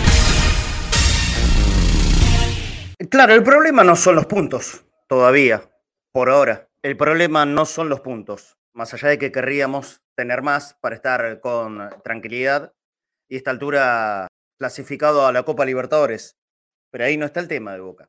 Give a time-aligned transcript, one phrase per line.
[3.11, 5.69] Claro, el problema no son los puntos, todavía,
[6.12, 6.68] por ahora.
[6.80, 11.40] El problema no son los puntos, más allá de que querríamos tener más para estar
[11.40, 12.72] con tranquilidad
[13.29, 14.29] y esta altura
[14.61, 16.36] clasificado a la Copa Libertadores.
[16.92, 18.08] Pero ahí no está el tema de Boca.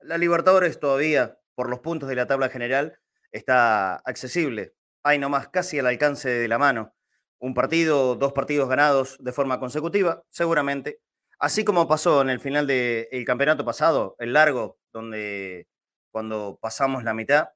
[0.00, 2.98] La Libertadores todavía por los puntos de la tabla general,
[3.32, 4.72] está accesible.
[5.02, 6.94] Hay nomás casi al alcance de la mano.
[7.38, 11.02] Un partido, dos partidos ganados de forma consecutiva, seguramente.
[11.38, 15.68] Así como pasó en el final del campeonato pasado, el largo, donde
[16.10, 17.48] cuando pasamos la mitad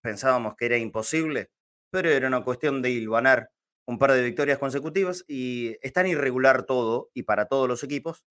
[0.00, 1.50] pensábamos que era imposible,
[1.90, 3.50] pero era una cuestión de hilvanar
[3.84, 8.24] un par de victorias consecutivas y es tan irregular todo y para todos los equipos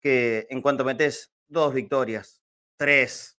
[0.00, 2.40] que en cuanto metes dos victorias,
[2.78, 3.36] tres,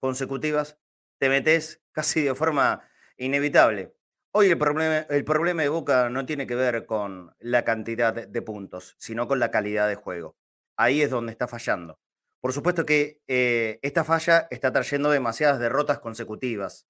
[0.00, 0.78] consecutivas,
[1.18, 3.94] te metes casi de forma inevitable.
[4.32, 8.42] Hoy el problema, el problema de Boca no tiene que ver con la cantidad de
[8.42, 10.36] puntos, sino con la calidad de juego.
[10.76, 11.98] Ahí es donde está fallando.
[12.40, 16.86] Por supuesto que eh, esta falla está trayendo demasiadas derrotas consecutivas.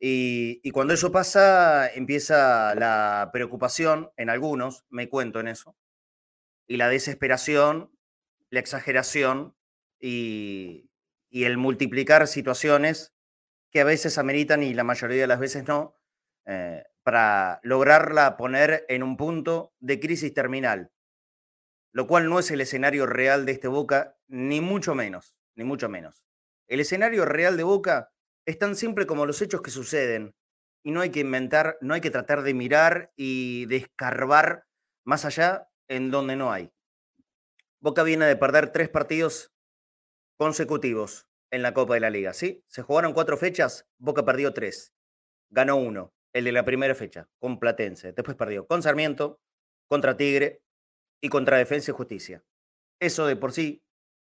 [0.00, 5.76] Y, y, cuando eso pasa, empieza la preocupación en algunos, me cuento en eso,
[6.66, 7.90] y la desesperación,
[8.50, 9.54] la exageración
[10.00, 10.90] y,
[11.34, 13.12] y el multiplicar situaciones
[13.72, 15.98] que a veces ameritan y la mayoría de las veces no,
[16.46, 20.92] eh, para lograrla poner en un punto de crisis terminal,
[21.90, 25.88] lo cual no es el escenario real de este Boca, ni mucho menos, ni mucho
[25.88, 26.22] menos.
[26.68, 28.12] El escenario real de Boca
[28.46, 30.36] es tan simple como los hechos que suceden
[30.84, 34.68] y no hay que inventar, no hay que tratar de mirar y de escarbar
[35.02, 36.70] más allá en donde no hay.
[37.80, 39.53] Boca viene de perder tres partidos
[40.36, 42.64] consecutivos en la Copa de la Liga, ¿sí?
[42.66, 44.92] Se jugaron cuatro fechas, Boca perdió tres.
[45.50, 48.12] Ganó uno, el de la primera fecha, con Platense.
[48.12, 49.40] Después perdió con Sarmiento,
[49.88, 50.62] contra Tigre
[51.22, 52.44] y contra Defensa y Justicia.
[53.00, 53.84] Eso de por sí,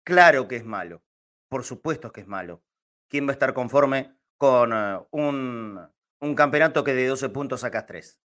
[0.05, 1.05] claro que es malo.
[1.49, 2.63] Por supuesto que es malo.
[3.09, 8.21] ¿Quién va a estar conforme con eh, un, campeonato que de 12 puntos sacas tres?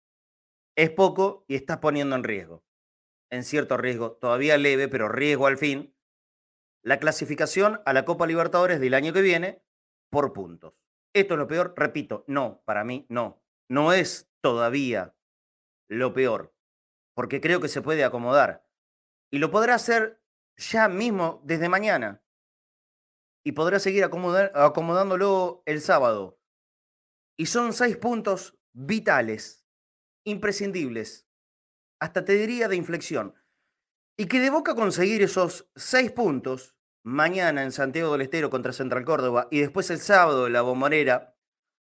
[0.77, 2.65] Es poco y estás poniendo en riesgo.
[3.31, 5.94] En cierto riesgo, todavía leve, pero riesgo al fin,
[6.85, 9.63] la clasificación a la Copa Libertadores del año que viene
[10.11, 10.75] por puntos.
[11.15, 15.17] Esto es lo peor, repito, no, para mí no, no es todavía
[15.89, 16.55] lo peor,
[17.15, 18.69] porque creo que se puede acomodar
[19.31, 20.23] y lo podrá hacer
[20.57, 22.23] ya mismo desde mañana
[23.45, 26.39] y podrá seguir acomodándolo el sábado.
[27.37, 29.67] Y son seis puntos vitales,
[30.25, 31.29] imprescindibles,
[32.01, 33.35] hasta te diría de inflexión.
[34.17, 39.05] Y que de Boca conseguir esos seis puntos mañana en Santiago del Estero contra Central
[39.05, 41.37] Córdoba y después el sábado en la Bombonera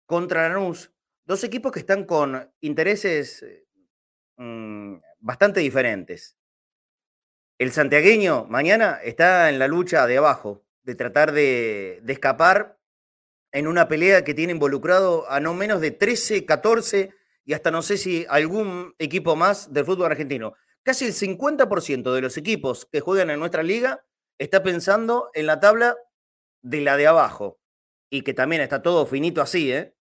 [0.08, 0.91] contra Lanús,
[1.25, 3.68] dos equipos que están con intereses eh,
[4.38, 6.36] mm, bastante diferentes.
[7.59, 12.80] El santiagueño mañana está en la lucha de abajo, de tratar de, de escapar
[13.52, 17.13] en una pelea que tiene involucrado a no menos de 13, 14
[17.46, 20.56] y hasta no sé si algún equipo más del fútbol argentino.
[20.85, 24.06] Casi el 50% de los equipos que juegan en nuestra liga
[24.38, 25.97] está pensando en la tabla
[26.62, 27.59] de la de abajo.
[28.12, 29.97] Y que también está todo finito así, ¿eh?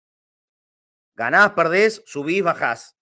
[1.15, 2.97] Ganás, perdés, subís, bajás.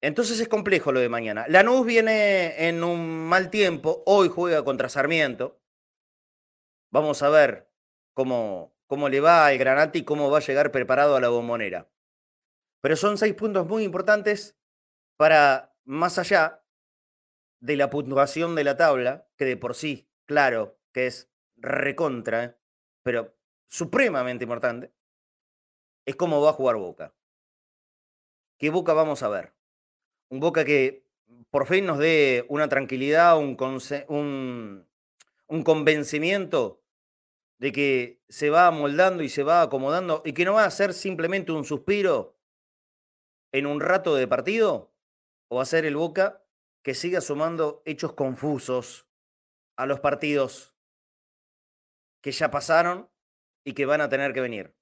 [0.00, 1.44] Entonces es complejo lo de mañana.
[1.48, 4.02] Lanús viene en un mal tiempo.
[4.06, 5.60] Hoy juega contra Sarmiento.
[6.90, 7.70] Vamos a ver
[8.14, 11.90] cómo, cómo le va al Granate y cómo va a llegar preparado a la bombonera.
[12.80, 14.56] Pero son seis puntos muy importantes
[15.18, 16.62] para más allá
[17.60, 22.58] de la puntuación de la tabla, que de por sí, claro, que es recontra,
[23.02, 23.34] pero
[23.66, 24.92] supremamente importante,
[26.04, 27.14] es cómo va a jugar Boca.
[28.58, 29.54] ¿Qué Boca vamos a ver?
[30.28, 31.06] Un Boca que
[31.48, 33.56] por fin nos dé una tranquilidad, un,
[35.48, 36.82] un, convencimiento
[37.56, 40.92] de que se va amoldando y se va acomodando y que no va a ser
[40.92, 42.36] simplemente un suspiro
[43.52, 44.92] en un rato de partido,
[45.48, 46.44] o hacer el Boca
[46.82, 49.08] que siga sumando hechos confusos
[49.76, 50.74] a los partidos
[52.22, 53.10] que ya pasaron
[53.64, 54.74] y que van a tener que venir.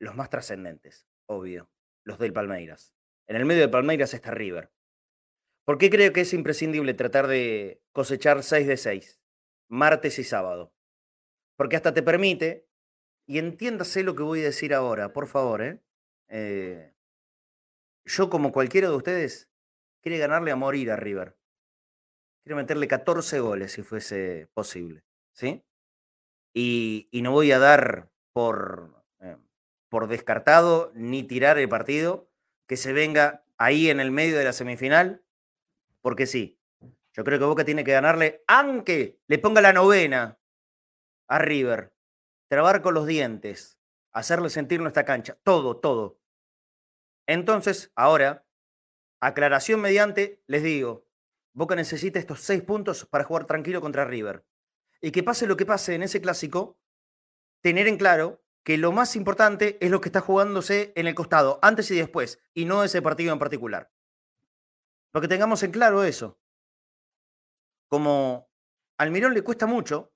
[0.00, 1.70] Los más trascendentes, obvio,
[2.04, 2.94] los del Palmeiras.
[3.26, 4.72] En el medio de Palmeiras está River.
[5.64, 9.20] ¿Por qué creo que es imprescindible tratar de cosechar 6 de 6,
[9.68, 10.72] martes y sábado?
[11.56, 12.66] Porque hasta te permite,
[13.26, 15.82] y entiéndase lo que voy a decir ahora, por favor, ¿eh?
[16.28, 16.94] eh
[18.06, 19.50] yo como cualquiera de ustedes
[20.02, 21.36] quiere ganarle a morir a River.
[22.42, 25.04] Quiere meterle 14 goles si fuese posible.
[25.32, 25.64] ¿Sí?
[26.54, 29.36] Y, no voy a dar por, eh,
[29.88, 32.30] por descartado ni tirar el partido,
[32.66, 35.22] que se venga ahí en el medio de la semifinal,
[36.00, 36.58] porque sí,
[37.12, 40.38] yo creo que Boca tiene que ganarle, aunque le ponga la novena
[41.28, 41.92] a River,
[42.48, 43.78] trabar con los dientes,
[44.12, 46.18] hacerle sentir nuestra cancha, todo, todo.
[47.26, 48.46] Entonces, ahora,
[49.20, 51.06] aclaración mediante, les digo,
[51.52, 54.44] Boca necesita estos seis puntos para jugar tranquilo contra River.
[55.00, 56.78] Y que pase lo que pase en ese clásico,
[57.62, 61.58] tener en claro que lo más importante es lo que está jugándose en el costado,
[61.62, 63.90] antes y después, y no ese partido en particular.
[65.12, 66.38] Lo que tengamos en claro eso.
[67.88, 68.50] Como
[68.98, 70.12] al Mirón le cuesta mucho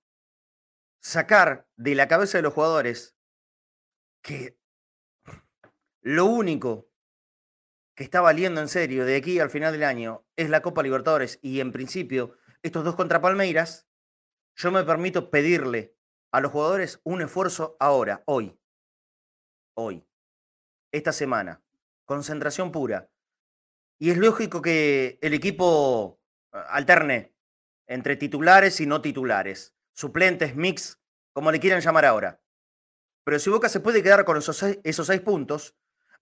[1.00, 3.16] sacar de la cabeza de los jugadores
[4.22, 4.58] que
[6.02, 6.91] lo único
[8.02, 11.60] está valiendo en serio de aquí al final del año es la Copa Libertadores y
[11.60, 13.88] en principio estos dos contra Palmeiras,
[14.56, 15.96] yo me permito pedirle
[16.30, 18.58] a los jugadores un esfuerzo ahora, hoy,
[19.74, 20.06] hoy,
[20.92, 21.62] esta semana,
[22.04, 23.10] concentración pura.
[23.98, 26.20] Y es lógico que el equipo
[26.52, 27.34] eh, alterne
[27.86, 31.00] entre titulares y no titulares, suplentes, mix,
[31.32, 32.40] como le quieran llamar ahora.
[33.24, 35.76] Pero si Boca se puede quedar con esos esos seis puntos,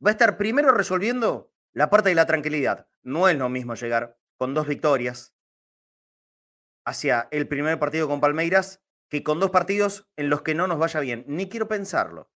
[0.04, 2.88] va a estar primero resolviendo la parte de la tranquilidad.
[3.02, 5.34] No es lo mismo llegar con dos victorias
[6.84, 10.78] hacia el primer partido con Palmeiras que con dos partidos en los que no nos
[10.78, 11.24] vaya bien.
[11.26, 12.30] Ni quiero pensarlo.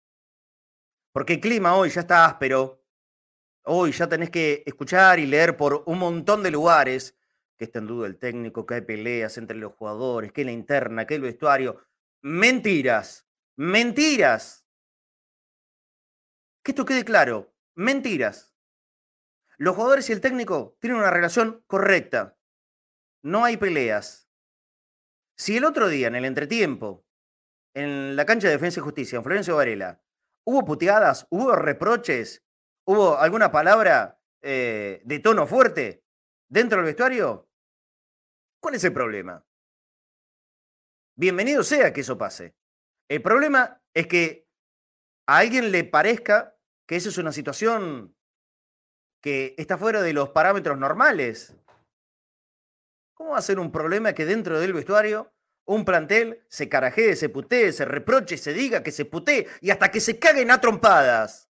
[1.12, 2.84] Porque el clima hoy ya está áspero.
[3.64, 7.16] Hoy ya tenés que escuchar y leer por un montón de lugares
[7.56, 11.06] que está en duda el técnico, que hay peleas entre los jugadores, que la interna,
[11.06, 11.80] que el vestuario.
[12.20, 13.26] Mentiras.
[13.56, 14.66] Mentiras.
[16.64, 17.54] Que esto quede claro.
[17.76, 18.53] Mentiras.
[19.56, 22.36] Los jugadores y el técnico tienen una relación correcta.
[23.22, 24.28] No hay peleas.
[25.36, 27.04] Si el otro día, en el entretiempo,
[27.74, 30.00] en la cancha de Defensa y Justicia, en Florencio Varela,
[30.46, 32.44] hubo puteadas, hubo reproches,
[32.86, 36.04] hubo alguna palabra eh, de tono fuerte
[36.48, 37.48] dentro del vestuario,
[38.60, 39.44] ¿cuál es el problema?
[41.16, 42.54] Bienvenido sea que eso pase.
[43.08, 44.48] El problema es que
[45.26, 48.13] a alguien le parezca que eso es una situación
[49.24, 51.56] que está fuera de los parámetros normales.
[53.14, 55.32] ¿Cómo va a ser un problema que dentro del vestuario
[55.64, 59.90] un plantel se carajee, se putee, se reproche, se diga que se putee y hasta
[59.90, 61.48] que se caguen a trompadas?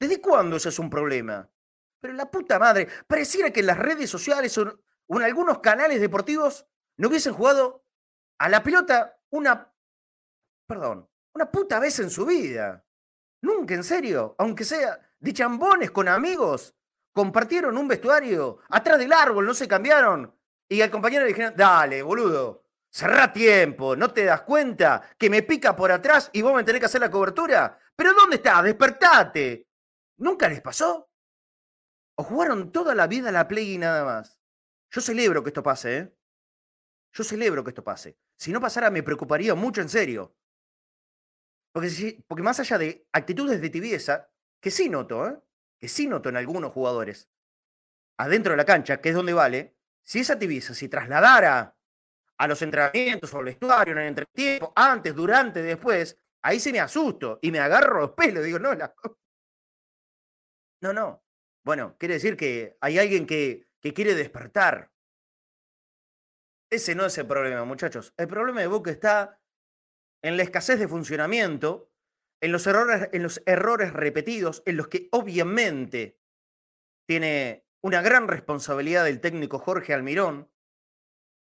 [0.00, 1.48] ¿Desde cuándo eso es un problema?
[2.00, 6.66] Pero la puta madre, pareciera que en las redes sociales o en algunos canales deportivos
[6.96, 7.86] no hubiesen jugado
[8.40, 9.72] a la pelota una,
[10.66, 12.84] perdón, una puta vez en su vida.
[13.40, 16.74] Nunca, en serio, aunque sea de chambones con amigos,
[17.12, 20.34] compartieron un vestuario, atrás del árbol, no se cambiaron.
[20.68, 25.42] Y al compañero le dijeron, dale, boludo, cerrá tiempo, ¿no te das cuenta que me
[25.42, 27.78] pica por atrás y vos me tenés que hacer la cobertura?
[27.94, 28.64] ¿Pero dónde estás?
[28.64, 29.68] Despertate.
[30.18, 31.10] ¿Nunca les pasó?
[32.16, 34.38] ¿O jugaron toda la vida a la play y nada más?
[34.90, 36.16] Yo celebro que esto pase, ¿eh?
[37.12, 38.18] Yo celebro que esto pase.
[38.36, 40.36] Si no pasara, me preocuparía mucho en serio.
[41.72, 45.38] Porque, porque más allá de actitudes de tibieza, que sí noto, ¿eh?
[45.78, 47.30] que sí noto en algunos jugadores,
[48.18, 51.76] adentro de la cancha, que es donde vale, si esa tibieza se trasladara
[52.38, 56.80] a los entrenamientos o al vestuario, en el entretiempo, antes, durante, después, ahí se me
[56.80, 58.44] asusto y me agarro los pelos.
[58.44, 58.94] Digo, no, la...
[60.82, 61.22] no, no.
[61.64, 64.90] Bueno, quiere decir que hay alguien que, que quiere despertar.
[66.70, 68.14] Ese no es el problema, muchachos.
[68.16, 69.38] El problema de Boca está
[70.22, 71.89] en la escasez de funcionamiento
[72.40, 76.18] en los errores, en los errores repetidos, en los que obviamente
[77.06, 80.50] tiene una gran responsabilidad del técnico Jorge Almirón,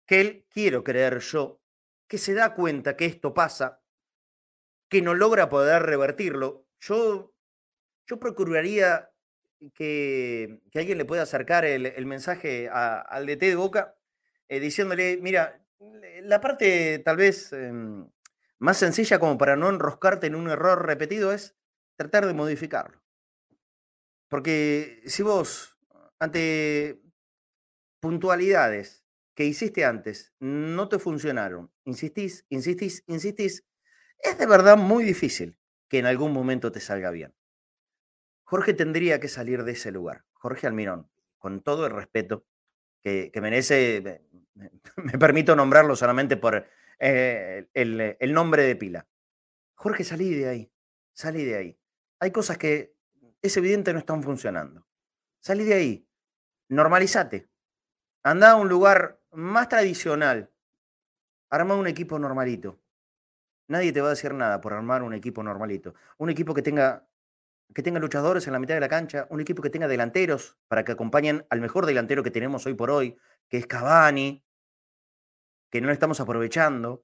[0.06, 1.62] que él, quiero creer yo,
[2.08, 3.82] que se da cuenta que esto pasa,
[4.90, 6.68] que no logra poder revertirlo.
[6.80, 7.34] Yo,
[8.06, 9.12] yo procuraría
[9.74, 13.96] que, que alguien le pueda acercar el, mensaje al DT de Boca,
[14.48, 15.66] eh, diciéndole, mira,
[16.22, 18.08] la parte tal vez em,
[18.60, 21.56] más sencilla como para no enroscarte en un error repetido es
[21.96, 23.02] tratar de modificarlo.
[24.28, 25.78] Porque si vos,
[26.20, 27.02] ante
[28.00, 33.66] puntualidades que hiciste antes, no te funcionaron, insistís, insistís, insistís,
[34.20, 35.58] es de verdad muy difícil
[35.90, 37.36] que en algún momento te salga bien.
[38.44, 40.24] Jorge tendría que salir de ese lugar.
[40.34, 42.46] Jorge Almirón, con todo el respeto
[43.02, 44.22] que, merece,
[44.54, 46.68] me, me permito nombrarlo solamente por
[47.00, 49.08] eh, el, nombre de pila.
[49.76, 50.72] Jorge, salí de ahí,
[51.14, 51.80] salí de ahí.
[52.20, 52.96] Hay cosas que
[53.42, 54.88] es evidente no están funcionando.
[55.40, 56.10] Salí de ahí,
[56.70, 57.50] normalizate.
[58.24, 60.52] Anda a un lugar más tradicional.
[61.50, 62.82] Arma un equipo normalito.
[63.68, 65.94] nadie te va a decir nada por armar un equipo normalito.
[66.18, 67.08] Un equipo que tenga,
[67.74, 70.84] que tenga luchadores en la mitad de la cancha, un equipo que tenga delanteros para
[70.84, 74.45] que acompañen al mejor delantero que tenemos hoy por hoy, que es Cavani,
[75.76, 77.04] que no lo estamos aprovechando.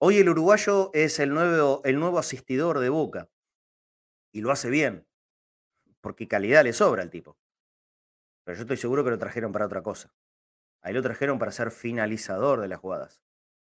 [0.00, 3.30] Hoy el uruguayo es el nuevo, el nuevo asistidor de Boca
[4.32, 5.06] y lo hace bien,
[6.00, 7.38] porque calidad le sobra al tipo.
[8.42, 10.12] Pero yo estoy seguro que lo trajeron para otra cosa.
[10.82, 13.22] Ahí lo trajeron para ser finalizador de las jugadas.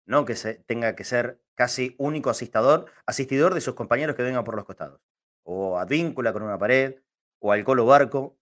[0.06, 4.44] No que se, tenga que ser casi único asistidor, asistidor de sus compañeros que vengan
[4.44, 5.02] por los costados.
[5.42, 7.02] O advíncula con una pared,
[7.38, 8.38] o al colo barco,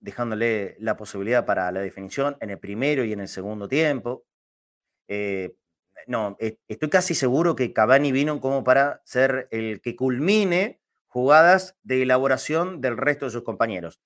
[0.00, 4.24] dejándole la posibilidad para la definición en el primero y en el segundo tiempo.
[5.08, 5.56] Eh,
[6.06, 6.36] no,
[6.68, 12.80] estoy casi seguro que Cavani vino como para ser el que culmine jugadas de elaboración
[12.80, 14.00] del resto de sus compañeros.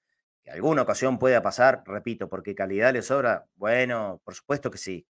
[0.45, 5.07] Que alguna ocasión pueda pasar, repito, porque calidad le sobra, bueno, por supuesto que sí.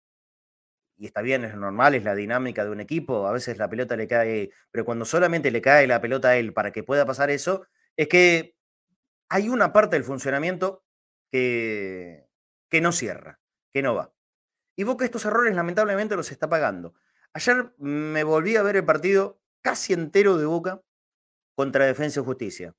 [0.97, 3.95] Y está bien, es normal, es la dinámica de un equipo, a veces la pelota
[3.95, 7.29] le cae, pero cuando solamente le cae la pelota a él para que pueda pasar
[7.29, 7.65] eso,
[7.95, 8.55] es que
[9.29, 10.83] hay una parte del funcionamiento
[11.31, 12.27] que,
[12.69, 13.39] que no cierra,
[13.73, 14.11] que no va.
[14.79, 16.93] Y Boca estos errores lamentablemente los está pagando.
[17.33, 20.81] Ayer me volví a ver el partido casi entero de Boca
[21.53, 22.73] contra Defensa y Justicia.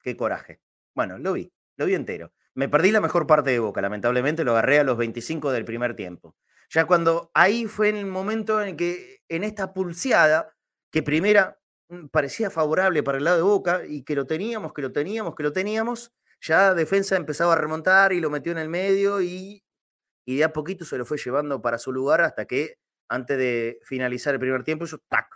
[0.00, 0.62] Qué coraje.
[0.94, 2.32] Bueno, lo vi, lo vi entero.
[2.54, 5.94] Me perdí la mejor parte de Boca, lamentablemente lo agarré a los 25 del primer
[5.94, 6.34] tiempo.
[6.70, 10.56] Ya cuando ahí fue el momento en que en esta pulseada,
[10.90, 11.60] que primera
[11.90, 15.34] mm, parecía favorable para el lado de Boca y que lo teníamos, que lo teníamos,
[15.34, 16.10] que lo teníamos,
[16.40, 19.62] ya defensa empezaba a remontar y lo metió en el medio y
[20.24, 22.76] y de a poquito se lo fue llevando para su lugar hasta que
[23.08, 25.28] antes de finalizar el primer tiempo hizo tac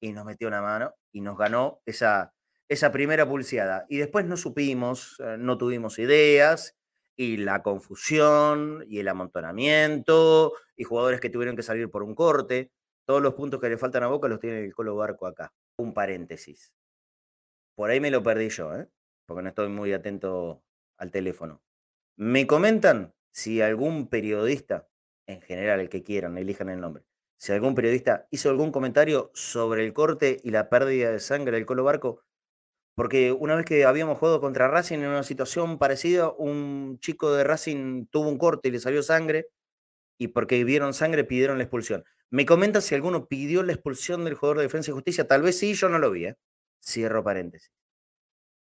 [0.00, 2.34] y nos metió una mano y nos ganó esa,
[2.68, 3.86] esa primera pulseada.
[3.88, 6.76] Y después no supimos, eh, no tuvimos ideas
[7.16, 12.72] y la confusión y el amontonamiento y jugadores que tuvieron que salir por un corte.
[13.04, 15.52] Todos los puntos que le faltan a Boca los tiene el Colo Barco acá.
[15.76, 16.72] Un paréntesis.
[17.76, 18.88] Por ahí me lo perdí yo, ¿eh?
[19.26, 20.62] porque no estoy muy atento
[20.98, 21.62] al teléfono.
[22.16, 24.88] Me comentan si algún periodista,
[25.26, 27.04] en general el que quieran, elijan el nombre,
[27.38, 31.66] si algún periodista hizo algún comentario sobre el corte y la pérdida de sangre del
[31.66, 32.22] Colo Barco,
[32.94, 37.42] porque una vez que habíamos jugado contra Racing en una situación parecida, un chico de
[37.42, 39.48] Racing tuvo un corte y le salió sangre,
[40.18, 42.04] y porque vieron sangre pidieron la expulsión.
[42.30, 45.58] Me comenta si alguno pidió la expulsión del jugador de Defensa y Justicia, tal vez
[45.58, 46.36] sí, yo no lo vi, ¿eh?
[46.80, 47.72] Cierro paréntesis.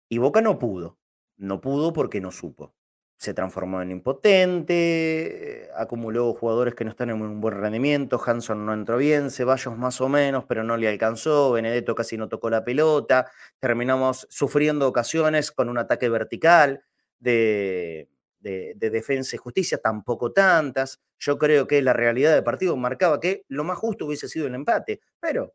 [0.09, 0.99] Y Boca no pudo,
[1.37, 2.73] no pudo porque no supo
[3.17, 8.73] se transformó en impotente, acumuló jugadores que no están en un buen rendimiento, Hanson no
[8.73, 12.63] entró bien, Ceballos más o menos, pero no le alcanzó, Benedetto casi no tocó la
[12.65, 16.83] pelota, terminamos sufriendo ocasiones con un ataque vertical
[17.19, 18.09] de,
[18.43, 20.99] de, defensa y justicia, tampoco tantas.
[21.17, 24.55] Yo creo que la realidad del partido marcaba que lo más justo hubiese sido el
[24.55, 25.53] empate, pero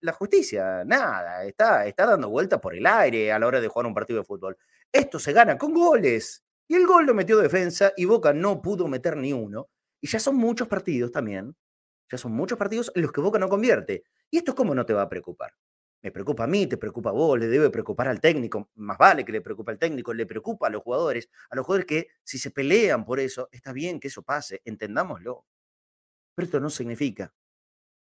[0.00, 3.86] la justicia, nada, está, está dando vuelta por el aire a la hora de jugar
[3.86, 4.56] un partido de fútbol.
[4.92, 6.42] Esto se gana con goles.
[6.68, 9.68] Y el gol lo metió defensa y Boca no pudo meter ni uno.
[10.00, 11.56] Y ya son muchos partidos también.
[12.10, 14.04] Ya son muchos partidos en los que Boca no convierte.
[14.30, 15.52] ¿Y esto cómo no te va a preocupar?
[16.02, 18.70] Me preocupa a mí, te preocupa a vos, le debe preocupar al técnico.
[18.74, 21.28] Más vale que le preocupe al técnico, le preocupa a los jugadores.
[21.50, 25.44] A los jugadores que si se pelean por eso, está bien que eso pase, entendámoslo.
[26.34, 27.34] Pero esto no significa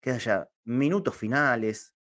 [0.01, 1.93] que haya minutos finales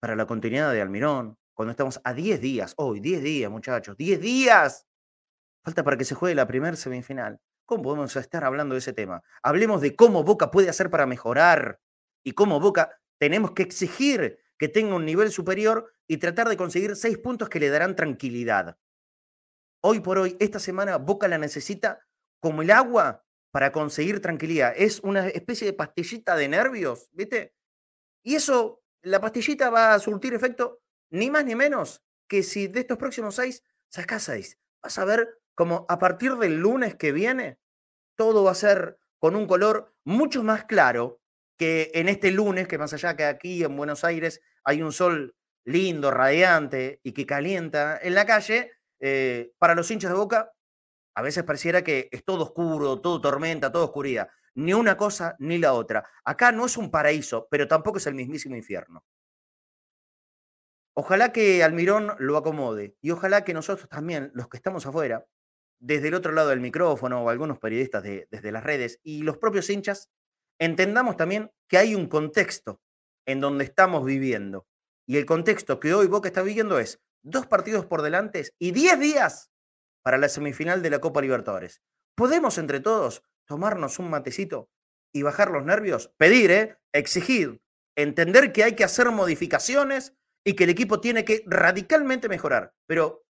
[0.00, 4.20] para la continuidad de Almirón, cuando estamos a 10 días, hoy, 10 días, muchachos, 10
[4.20, 4.86] días
[5.64, 7.40] Falta para que se juegue la primera semifinal.
[7.64, 9.22] ¿Cómo podemos estar hablando de ese tema?
[9.42, 11.80] Hablemos de cómo Boca puede hacer para mejorar
[12.22, 16.96] y cómo Boca tenemos que exigir que tenga un nivel superior y tratar de conseguir
[16.96, 18.76] seis puntos que le darán tranquilidad.
[19.80, 22.06] Hoy por hoy, esta semana, Boca la necesita
[22.40, 24.74] como el agua para conseguir tranquilidad.
[24.76, 27.54] Es una especie de pastillita de nervios, ¿viste?
[28.22, 32.80] Y eso, la pastillita va a surtir efecto ni más ni menos que si de
[32.80, 34.58] estos próximos seis sacas seis.
[34.82, 37.58] Vas a ver como a partir del lunes que viene,
[38.16, 41.20] todo va a ser con un color mucho más claro
[41.56, 45.34] que en este lunes, que más allá que aquí en Buenos Aires hay un sol
[45.64, 50.52] lindo, radiante y que calienta en la calle, eh, para los hinchas de boca,
[51.14, 54.28] a veces pareciera que es todo oscuro, todo tormenta, todo oscuridad.
[54.56, 56.04] Ni una cosa ni la otra.
[56.24, 59.04] Acá no es un paraíso, pero tampoco es el mismísimo infierno.
[60.96, 65.24] Ojalá que Almirón lo acomode y ojalá que nosotros también, los que estamos afuera,
[65.84, 69.68] desde el otro lado del micrófono o algunos periodistas desde las redes y los propios
[69.68, 70.08] hinchas,
[70.58, 72.80] entendamos también que hay un contexto
[73.26, 74.66] en donde estamos viviendo.
[75.06, 78.98] Y el contexto que hoy Boca está viviendo es dos partidos por delante y diez
[78.98, 79.50] días
[80.02, 81.82] para la semifinal de la Copa Libertadores.
[82.14, 84.70] ¿Podemos entre todos tomarnos un matecito
[85.12, 86.12] y bajar los nervios?
[86.16, 86.78] Pedir, ¿eh?
[86.92, 87.60] Exigir
[87.96, 90.14] entender que hay que hacer modificaciones
[90.44, 92.72] y que el equipo tiene que radicalmente mejorar.
[92.86, 93.23] Pero,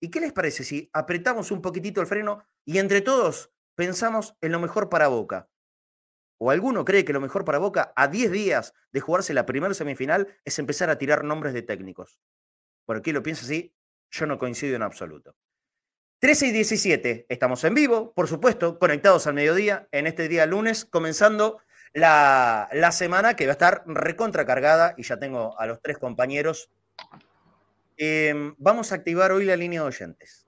[0.00, 4.52] ¿y qué les parece si apretamos un poquitito el freno y entre todos pensamos en
[4.52, 5.48] lo mejor para Boca?
[6.38, 9.74] ¿O alguno cree que lo mejor para Boca a 10 días de jugarse la primera
[9.74, 12.18] semifinal es empezar a tirar nombres de técnicos?
[12.86, 13.74] ¿Por qué lo piensa así?
[14.10, 15.36] Yo no coincido en absoluto.
[16.20, 20.84] 13 y 17, estamos en vivo, por supuesto, conectados al mediodía, en este día lunes,
[20.84, 26.70] comenzando la, semana que va a estar recontracargada y ya tengo a los tres compañeros.
[28.02, 30.46] Em, vamos a activar hoy la línea de oyentes,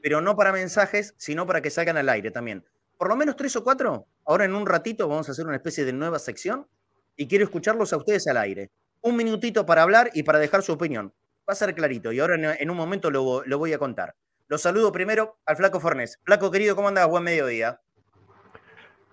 [0.00, 2.64] pero no para mensajes, sino para que salgan al aire también.
[2.96, 4.06] Por lo menos tres o cuatro.
[4.24, 6.68] Ahora en un ratito vamos a hacer una especie de nueva sección
[7.16, 8.70] y quiero escucharlos a ustedes al aire.
[9.00, 11.12] Un minutito para hablar y para dejar su opinión.
[11.40, 14.14] Va a ser clarito y ahora en, un momento lo, lo voy a contar.
[14.46, 16.20] Los saludo primero al Flaco Fornés.
[16.22, 17.08] Flaco querido, ¿cómo andas?
[17.08, 17.80] Buen mediodía.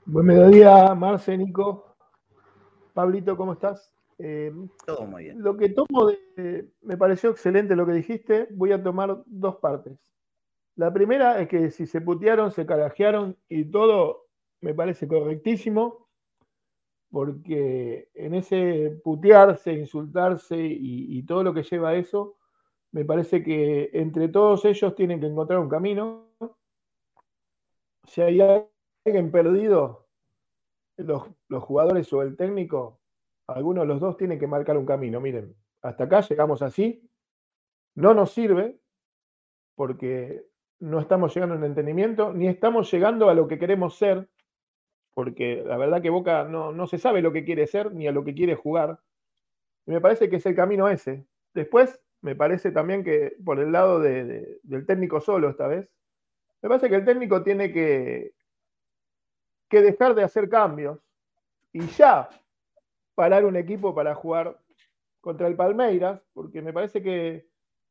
[0.06, 1.96] Buen mediodía, Marce, Nico.
[2.94, 3.97] Pablito, ¿cómo estás?
[4.20, 4.52] Eh,
[4.86, 5.42] Todo muy bien.
[5.42, 6.70] Lo que tomo de.
[6.82, 8.48] Me pareció excelente lo que dijiste.
[8.52, 9.98] Voy a tomar dos partes.
[10.76, 14.28] La primera es que si se putearon, se carajearon y todo
[14.62, 16.08] me parece correctísimo,
[17.12, 22.38] porque en ese putearse, insultarse y, y todo lo que lleva a eso,
[22.92, 26.28] me parece que entre todos ellos tienen que encontrar un camino.
[28.06, 28.40] Si hay
[29.06, 30.08] alguien perdido,
[30.98, 31.24] los,
[31.64, 33.00] jugadores o el técnico,
[33.48, 35.20] alguno de los dos tienen que marcar un camino.
[35.20, 37.10] Miren, hasta acá llegamos así,
[37.96, 38.80] no nos sirve
[39.76, 40.44] porque
[40.80, 44.28] no estamos llegando a un entendimiento, ni estamos llegando a lo que queremos ser,
[45.14, 48.12] porque la verdad que Boca no, no se sabe lo que quiere ser ni a
[48.12, 49.00] lo que quiere jugar.
[49.86, 51.26] Y me parece que es el camino ese.
[51.54, 55.90] Después me parece también que por el lado del técnico solo esta vez,
[56.62, 58.34] me parece que el técnico tiene que,
[59.70, 61.00] que dejar de hacer cambios
[61.72, 62.30] y ya
[63.18, 64.60] parar un equipo para jugar
[65.22, 67.50] contra el Palmeiras, porque me parece que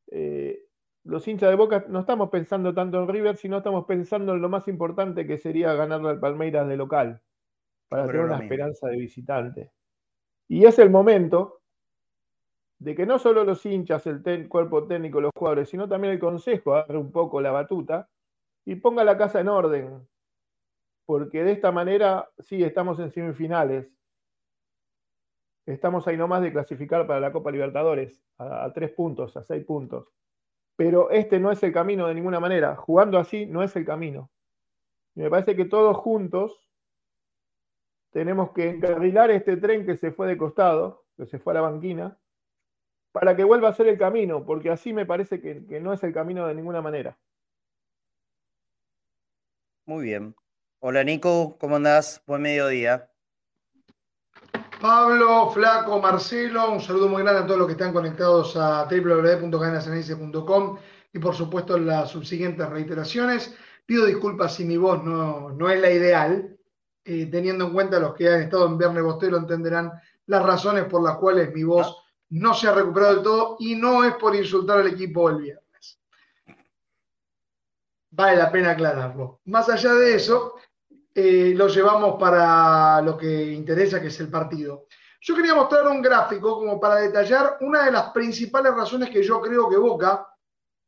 [0.09, 0.63] eh,
[1.03, 4.47] los hinchas de Boca no estamos pensando tanto en River, sino estamos pensando en lo
[4.47, 7.21] más importante que sería ganarle al Palmeiras de local,
[7.89, 9.73] para tener una esperanza de visitante.
[10.47, 11.59] Y es el momento
[12.79, 16.73] de que no solo los hinchas, el cuerpo técnico, los jugadores, sino también el consejo
[16.73, 18.09] agarre un poco la batuta
[18.63, 20.07] y ponga la casa en orden.
[21.05, 23.96] Porque de esta manera, sí, estamos en semifinales.
[25.67, 30.07] Estamos ahí nomás de clasificar para la Copa Libertadores, a, tres puntos, a seis puntos.
[30.77, 32.77] Pero este no es el camino de ninguna manera.
[32.77, 34.31] Jugando así no es el camino.
[35.15, 36.71] Me parece que todos juntos
[38.11, 41.61] tenemos que encarrilar este tren que se fue de costado, que se fue a la
[41.61, 42.17] banquina,
[43.11, 46.13] para que vuelva a ser el camino, porque así me parece que, no es el
[46.13, 47.17] camino de ninguna manera.
[49.85, 50.33] Muy bien.
[50.79, 52.23] Hola Nico, ¿cómo andás?
[52.25, 53.09] Buen mediodía.
[54.79, 60.77] Pablo, Flaco, Marcelo, un saludo muy grande a todos los que están conectados a www.cadenasanalisis.com
[61.13, 63.55] y por supuesto las subsiguientes reiteraciones.
[63.87, 66.55] Pido disculpas si mi voz no, es la ideal,
[67.03, 69.91] eh, teniendo en cuenta los que han estado en Viernes Bostelo entenderán
[70.27, 74.03] las razones por las cuales mi voz no se ha recuperado del todo y no
[74.03, 75.99] es por insultar al equipo el viernes.
[78.11, 79.41] Vale la pena aclararlo.
[79.45, 80.55] Más allá de eso,
[81.19, 84.85] eh, lo llevamos para lo que interesa, que es el partido.
[85.19, 89.41] Yo quería mostrar un gráfico como para detallar una de las principales razones que yo
[89.41, 90.27] creo que Boca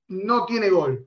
[0.09, 1.03] no tiene gol.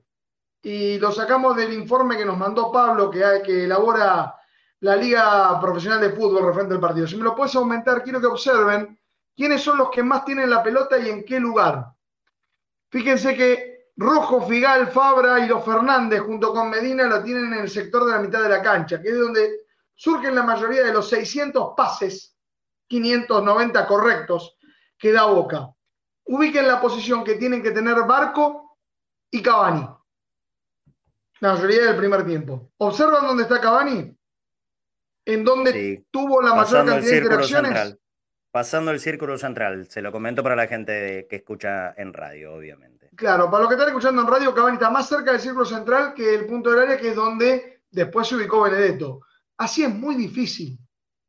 [0.61, 4.35] Y lo sacamos del informe que nos mandó Pablo, que, que elabora
[4.81, 7.07] la Liga Profesional de Fútbol referente al partido.
[7.07, 8.99] Si me lo puedes aumentar, quiero que observen
[9.37, 11.93] quiénes son los que más tienen la pelota y en qué lugar.
[12.89, 17.69] Fíjense que Rojo, Figal, Fabra y los Fernández junto con Medina lo tienen en el
[17.69, 21.07] sector de la mitad de la cancha, que es donde surgen la mayoría de los
[21.09, 22.35] 600 pases,
[22.87, 24.57] 590 correctos,
[24.97, 25.69] que da Boca.
[26.25, 28.77] Ubiquen la posición que tienen que tener Barco
[29.29, 29.87] y Cavani.
[31.39, 32.71] La mayoría del primer tiempo.
[32.77, 34.17] ¿Observan dónde está Cavani?
[35.25, 37.97] En donde tuvo la mayor cantidad de interacciones.
[38.51, 42.92] Pasando el círculo central, se lo comento para la gente que escucha en radio, obviamente.
[43.15, 46.13] Claro, para los que están escuchando en radio, Cavani está más cerca del círculo central
[46.13, 49.21] que el punto del área, que es donde después se ubicó Benedetto.
[49.57, 50.79] Así es muy difícil,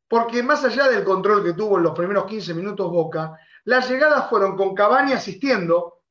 [0.07, 4.29] porque más allá del control que tuvo en los primeros 15 minutos Boca, las llegadas
[4.29, 6.01] fueron con Cavani asistiendo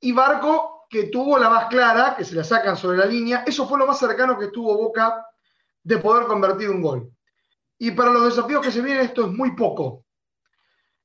[0.00, 3.44] y Barco, que tuvo la más clara, que se la sacan sobre la línea.
[3.46, 5.24] Eso fue lo más cercano que tuvo Boca
[5.82, 7.10] de poder convertir un gol.
[7.78, 10.04] Y para los desafíos que se vienen, esto es muy poco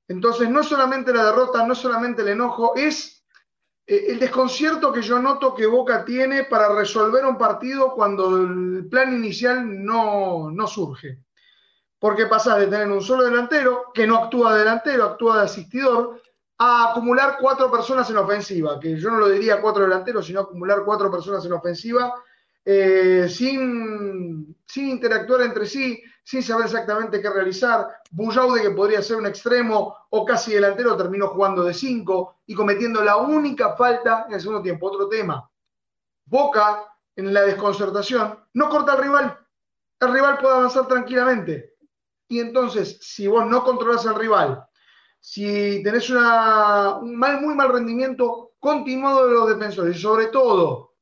[0.08, 3.17] entonces, no solamente la derrota, no solamente el enojo, es
[3.88, 9.14] el desconcierto que yo noto que Boca tiene para resolver un partido cuando el plan
[9.14, 11.20] inicial no, surge.
[11.98, 16.22] porque pasás de tener un solo delantero, que no actúa de delantero, actúa de asistidor,
[16.58, 20.84] a acumular cuatro personas en ofensiva, que yo no lo diría cuatro delanteros, sino acumular
[20.84, 22.14] cuatro personas en ofensiva,
[22.66, 27.88] eh, sin, sin interactuar entre sí, sin saber exactamente qué realizar.
[28.12, 33.02] Bujaude, que podría ser un extremo o casi delantero, terminó jugando de cinco y cometiendo
[33.02, 34.88] la única falta en el segundo tiempo.
[34.88, 35.50] Otro tema.
[36.26, 36.84] Boca,
[37.16, 39.40] en la desconcertación, no corta al rival.
[40.02, 41.76] El rival puede avanzar tranquilamente.
[42.28, 44.68] Y entonces, si vos no controlas al rival,
[45.22, 50.96] si tenés una, un mal, muy mal rendimiento continuado de los defensores y sobre todo,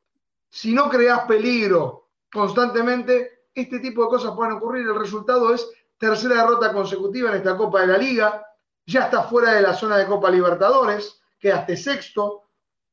[0.51, 4.85] si no creás peligro constantemente, este tipo de cosas pueden ocurrir.
[4.85, 8.45] El resultado es tercera derrota consecutiva en esta Copa de la Liga.
[8.85, 12.43] Ya está fuera de la zona de Copa Libertadores, quedaste sexto.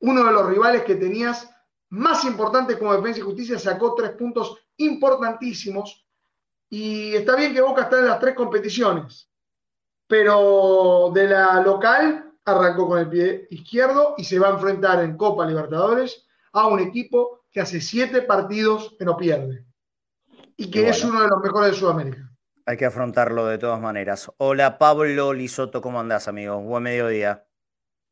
[0.00, 1.50] Uno de los rivales que tenías
[1.90, 6.06] más importantes como Defensa y Justicia sacó tres puntos importantísimos.
[6.70, 9.28] Y está bien que Boca está en las tres competiciones,
[10.06, 15.16] pero de la local arrancó con el pie izquierdo y se va a enfrentar en
[15.16, 19.66] Copa Libertadores a un equipo que hace siete partidos que no pierde
[20.62, 22.30] y que es uno de los mejores de Sudamérica.
[22.66, 24.30] Hay que afrontarlo de todas maneras.
[24.36, 26.60] Hola Pablo Lisoto, ¿cómo andás, amigo?
[26.60, 27.44] Buen mediodía.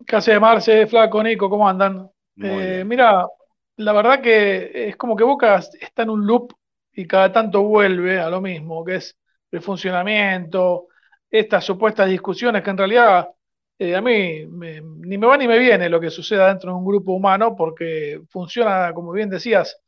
[0.05, 1.49] ¿Qué hace Marce, Flaco, Nico?
[1.49, 2.11] ¿Cómo andan?
[2.43, 3.27] Eh, mira,
[3.77, 6.53] la verdad que es como que Boca está en un loop
[6.93, 9.17] y cada tanto vuelve a lo mismo, que es
[9.53, 10.89] el funcionamiento,
[11.31, 13.29] estas supuestas discusiones que en realidad
[13.79, 16.85] eh, a mí ni me va ni me viene lo que suceda dentro de un
[16.85, 19.81] grupo humano, porque funciona, como bien decías,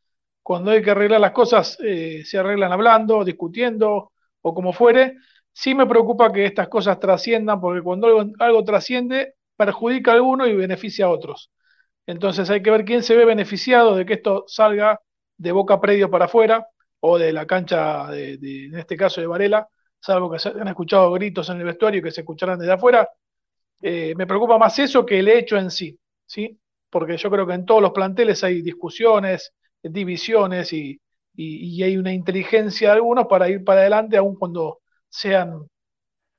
[0.42, 5.16] cuando hay que arreglar las cosas, eh, se arreglan hablando, discutiendo o como fuere.
[5.52, 10.54] Sí me preocupa que estas cosas trasciendan, porque cuando algo, trasciende, perjudica a alguno y
[10.56, 11.50] beneficia a otros.
[12.06, 15.00] Entonces hay que ver quién se ve beneficiado de que esto salga
[15.36, 16.66] de Boca Predio para afuera
[17.00, 19.68] o de la cancha, de, en este caso de Varela,
[20.00, 23.08] salvo que se han escuchado gritos en el vestuario que se escucharán desde afuera.
[23.80, 26.58] Eh, me preocupa más eso que el hecho en sí, ¿sí?
[26.90, 29.52] Porque yo creo que en todos los planteles hay discusiones,
[29.82, 31.00] divisiones y,
[31.34, 35.66] hay una inteligencia de algunos para ir para adelante, aun cuando sean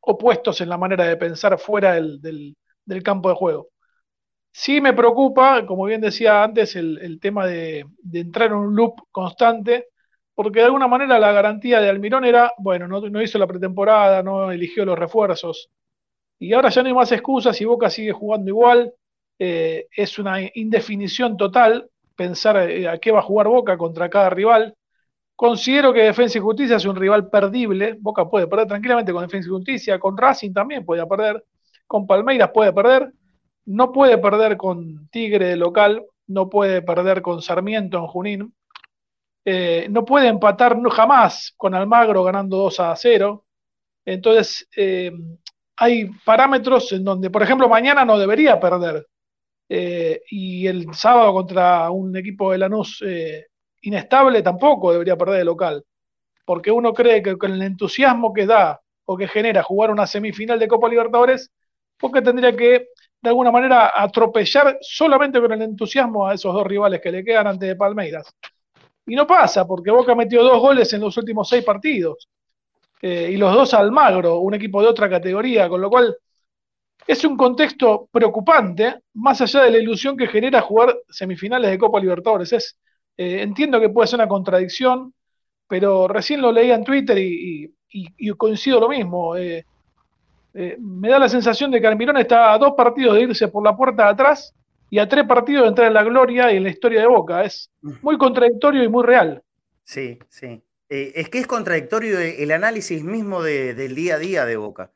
[0.01, 2.55] opuestos en la manera de pensar fuera del
[3.03, 3.69] campo de juego.
[4.55, 9.87] Sí me preocupa, como bien decía antes, el, tema de, entrar en un loop constante,
[10.35, 14.51] porque de alguna manera la garantía de Almirón era, bueno, no, hizo la pretemporada, no
[14.51, 15.69] eligió los refuerzos,
[16.39, 18.93] y ahora ya no hay más excusas y Boca sigue jugando igual,
[19.39, 24.29] eh, es una indefinición total pensar eh, a qué va a jugar Boca contra cada
[24.29, 24.75] rival.
[25.35, 29.47] Considero que Defensa y Justicia es un rival perdible, Boca puede perder tranquilamente con Defensa
[29.47, 31.43] y Justicia, con Racing también puede perder,
[31.87, 33.11] con Palmeiras puede perder,
[33.65, 38.53] no puede perder con Tigre de local, no puede perder con Sarmiento en Junín,
[39.45, 43.45] eh, no puede empatar jamás con Almagro ganando 2 a 0.
[44.05, 45.11] Entonces, eh,
[45.75, 49.07] hay parámetros en donde, por ejemplo, mañana no debería perder.
[49.75, 53.03] Eh, y el sábado contra un equipo de Lanús
[53.81, 55.83] inestable tampoco debería perder de local.
[56.45, 60.59] Porque uno cree que con el entusiasmo que da o que genera jugar una semifinal
[60.59, 61.51] de Copa Libertadores,
[61.97, 62.87] porque tendría que
[63.21, 67.47] de alguna manera atropellar solamente con el entusiasmo a esos dos rivales que le quedan
[67.47, 68.31] ante de Palmeiras.
[69.05, 72.29] Y no pasa, porque Boca metió dos goles en los últimos seis partidos.
[73.01, 76.15] Eh, y los dos al Magro, un equipo de otra categoría, con lo cual
[77.07, 81.99] es un contexto preocupante, más allá de la ilusión que genera jugar semifinales de Copa
[81.99, 82.53] Libertadores.
[82.53, 82.77] Es,
[83.17, 85.13] eh, entiendo que puede ser una contradicción,
[85.67, 87.73] pero recién lo leía en Twitter y,
[88.37, 89.35] coincido lo mismo.
[89.35, 89.65] Eh,
[90.53, 93.63] eh, me da la sensación de que Almirón está a dos partidos de irse por
[93.63, 94.53] la puerta de atrás
[94.89, 97.43] y a tres partidos de entrar en la gloria y en la historia de Boca.
[97.43, 99.41] Es muy contradictorio y muy real.
[99.83, 100.61] Sí, sí.
[100.89, 104.91] Eh, es que es contradictorio el análisis mismo del día a día de Boca.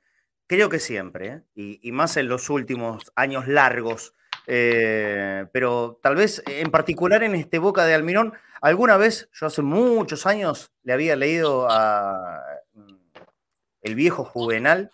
[0.47, 1.79] Creo que siempre, ¿eh?
[1.81, 4.13] y, más en los últimos años largos.
[4.45, 10.25] pero tal vez en particular en este Boca de Almirón, alguna vez, yo hace muchos
[10.25, 12.41] años, le había leído a
[12.73, 12.95] mm,
[13.81, 14.91] el viejo Juvenal,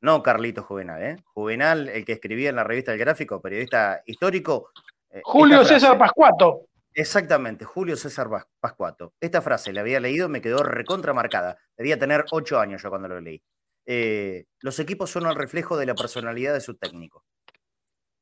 [0.00, 1.16] no Carlito Juvenal, ¿eh?
[1.34, 4.70] Juvenal, el que escribía en la revista El Gráfico, periodista histórico.
[5.10, 6.66] Eh, Julio César Pascuato.
[6.94, 8.28] Exactamente, Julio César
[8.60, 9.14] Pascuato.
[9.20, 11.58] Esta frase la había leído, me quedó recontramarcada.
[11.76, 13.42] Debía tener ocho años yo cuando lo leí.
[13.90, 17.24] Eh, los equipos son el reflejo de la personalidad de su técnico.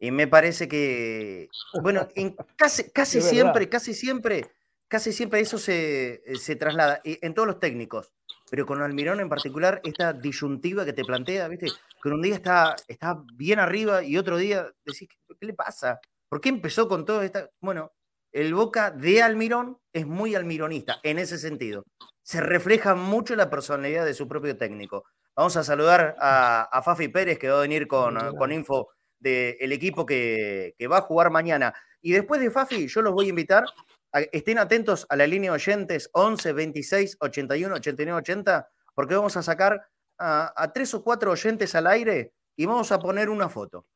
[0.00, 1.48] y me parece que,
[1.82, 2.08] bueno,
[2.56, 4.50] casi, casi siempre, casi siempre,
[4.88, 8.14] casi siempre eso se, se traslada en todos los técnicos
[8.52, 11.68] pero con Almirón en particular, esta disyuntiva que te plantea, ¿viste?
[12.02, 15.08] Que un día está, está bien arriba y otro día decís,
[15.40, 15.98] ¿qué le pasa?
[16.28, 17.48] ¿Por qué empezó con todo esta?
[17.60, 17.92] Bueno,
[18.32, 21.84] El Boca de Almirón es muy almironista en ese sentido.
[22.22, 25.04] Se refleja mucho la personalidad de su propio técnico.
[25.36, 28.88] Vamos a saludar a, Fafi Pérez, que va a venir con, con info
[29.22, 31.72] del equipo que, va a jugar mañana.
[32.00, 33.64] Y después de Fafi, yo los voy a invitar
[34.12, 39.42] a estén atentos a la línea oyentes 11 26 81 89 80, porque vamos a
[39.42, 43.86] sacar a, tres o cuatro oyentes al aire y vamos a poner una foto.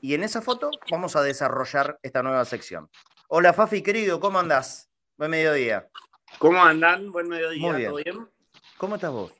[0.00, 2.88] Y en esa foto vamos a desarrollar esta nueva sección.
[3.34, 4.90] Hola Fafi, querido, ¿cómo andás?
[5.16, 5.88] Buen mediodía.
[6.36, 7.10] ¿Cómo andan?
[7.10, 7.88] Buen mediodía, Muy bien.
[7.88, 8.28] ¿todo bien?
[8.76, 9.32] ¿Cómo estás vos?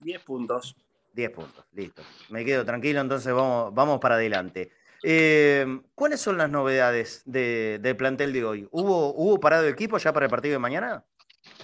[0.00, 0.74] 10 puntos.
[1.12, 2.02] 10 puntos, listo.
[2.30, 4.72] Me quedo tranquilo, entonces vamos, vamos para adelante.
[5.04, 8.68] Eh, ¿Cuáles son las novedades del plantel de hoy?
[8.72, 11.04] ¿Hubo, ¿Hubo parado de equipo ya para el partido de mañana?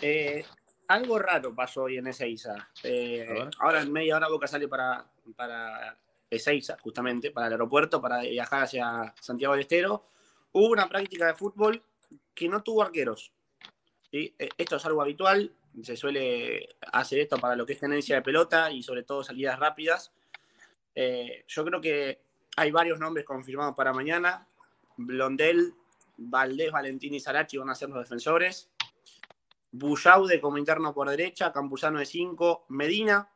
[0.01, 0.44] Eh,
[0.87, 2.68] algo raro pasó hoy en Ezeiza.
[2.85, 5.99] Eh, ahora en media hora Boca sale para, para
[6.31, 10.05] Ezeiza, justamente, para el aeropuerto, para viajar hacia Santiago del Estero.
[10.59, 11.83] Hubo una práctica de fútbol
[12.35, 13.33] que no tuvo arqueros.
[14.11, 18.71] Esto es algo habitual se suele hacer esto para lo que es tenencia de pelota
[18.71, 20.12] y sobre todo salidas rápidas.
[20.94, 22.21] Eh, yo creo que
[22.57, 24.47] hay varios nombres confirmados para mañana.
[24.97, 25.75] Blondel,
[26.16, 28.68] Valdés, Valentín y Sarachi van a ser los defensores.
[29.71, 33.31] Bullaude como interno por derecha, Campuzano de 5, Medina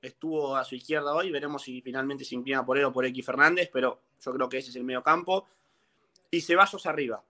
[0.00, 3.24] estuvo a su izquierda hoy, veremos si finalmente se inclina por él o por X
[3.24, 5.46] Fernández, pero yo creo que ese es el medio campo.
[6.30, 7.24] Y Ceballos arriba.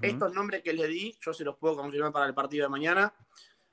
[0.00, 3.12] Estos nombres que les di, yo se los puedo confirmar para el partido de mañana.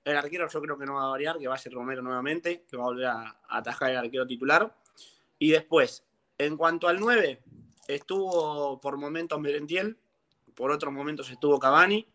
[0.04, 2.66] El arquero yo creo que no va a variar, que va a ser Romero nuevamente,
[2.70, 4.76] que va a volver a, atajar el arquero titular.
[5.40, 6.04] Y después,
[6.38, 7.42] en cuanto al 9,
[7.88, 9.98] estuvo por momentos Merentiel,
[10.54, 12.06] por otros momentos estuvo Cavani.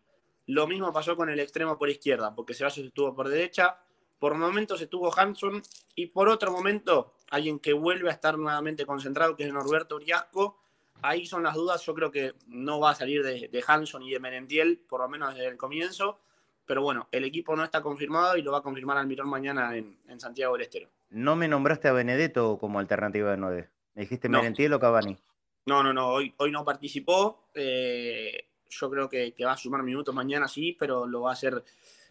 [0.45, 3.79] Lo mismo pasó con el extremo por izquierda, porque Ceballos estuvo por derecha.
[4.19, 5.61] Por momentos estuvo Hanson
[5.95, 10.59] y por otro momento alguien que vuelve a estar nuevamente concentrado, que es Norberto Uriasco.
[11.01, 11.85] Ahí son las dudas.
[11.85, 15.09] Yo creo que no va a salir de, de Hanson y de Merentiel, por lo
[15.09, 16.19] menos desde el comienzo.
[16.67, 19.97] Pero bueno, el equipo no está confirmado y lo va a confirmar Almirón mañana en,
[20.19, 20.89] Santiago del Estero.
[21.09, 23.69] ¿No me nombraste a Benedetto como alternativa de 9?
[23.95, 25.17] ¿Me dijiste Merentiel o Cavani?
[25.65, 27.49] No, no, no, hoy, hoy no participó.
[27.53, 31.63] Eh, yo creo que, va a sumar minutos mañana, sí, pero lo va a hacer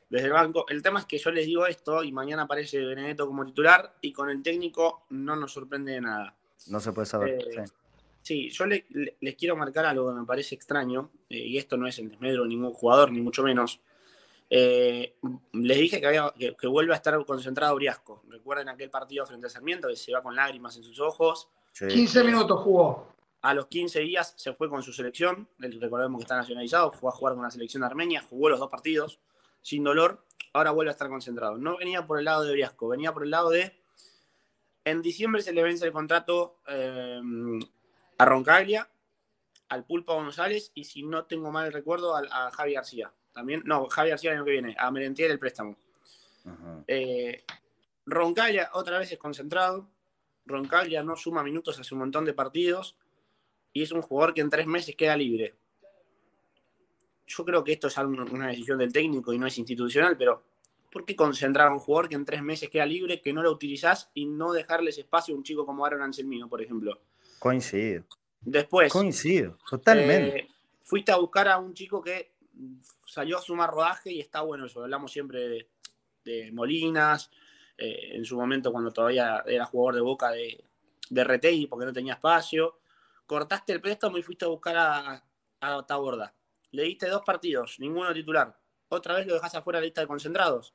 [0.08, 0.64] desde el banco.
[0.68, 4.12] El tema es que yo les digo esto y mañana aparece Benedetto como titular y
[4.12, 6.34] con el técnico no nos sorprende de nada.
[6.68, 7.30] No se puede saber.
[7.30, 7.72] Eh, sí.
[8.50, 12.08] Yo les quiero marcar algo que me parece extraño, eh, y esto no es en
[12.08, 13.80] desmedro de ningún jugador, ni mucho menos.
[14.48, 15.16] Eh,
[15.52, 18.22] les dije que, había, que, vuelve a estar concentrado Briasco.
[18.28, 21.48] Recuerden aquel partido frente a Sarmiento que se va con lágrimas en sus ojos.
[21.78, 23.14] 15 minutos jugó.
[23.42, 25.48] A los 15 días se fue con su selección.
[25.58, 26.92] Recordemos que está nacionalizado.
[26.92, 28.24] Fue a jugar con la selección de Armenia.
[28.28, 29.20] Jugó los dos partidos
[29.62, 30.24] sin dolor.
[30.52, 31.58] Ahora vuelve a estar concentrado.
[31.58, 33.72] No venía por el lado de Briasco, venía por el lado de.
[34.84, 37.20] En diciembre se le vence el contrato eh,
[38.18, 38.88] a Roncaglia,
[39.68, 43.12] al Pulpo González y, si no tengo mal recuerdo, a Javi García.
[43.36, 45.76] También, no, Javier García el año que viene, a Merentiel el préstamo.
[46.86, 47.44] Eh,
[48.06, 49.90] Roncaglia otra vez es concentrado.
[50.46, 52.96] Roncaglia no suma minutos hace un montón de partidos
[53.74, 55.54] y es un jugador que en tres meses queda libre.
[57.26, 60.42] Yo creo que esto es una decisión del técnico y no es institucional, pero
[60.90, 63.52] ¿por qué concentrar a un jugador que en tres meses queda libre, que no lo
[63.52, 67.02] utilizás y no dejarles espacio a un chico como Aaron Anselmino, por ejemplo?
[67.38, 68.04] Coincido.
[68.40, 68.92] Después.
[68.92, 70.38] Coincido, totalmente.
[70.38, 70.48] Eh,
[70.82, 72.36] fuiste a buscar a un chico que
[73.04, 74.82] salió a sumar rodaje y está bueno eso.
[74.82, 75.68] Hablamos siempre
[76.24, 77.30] de, Molinas,
[77.76, 80.64] eh, en su momento cuando todavía era jugador de boca de,
[81.10, 82.78] de porque no tenía espacio.
[83.26, 85.24] Cortaste el préstamo y fuiste a buscar a,
[85.60, 86.34] a Taborda.
[86.70, 88.56] Le diste dos partidos, ninguno titular.
[88.88, 90.74] Otra vez lo dejas afuera de la lista de concentrados.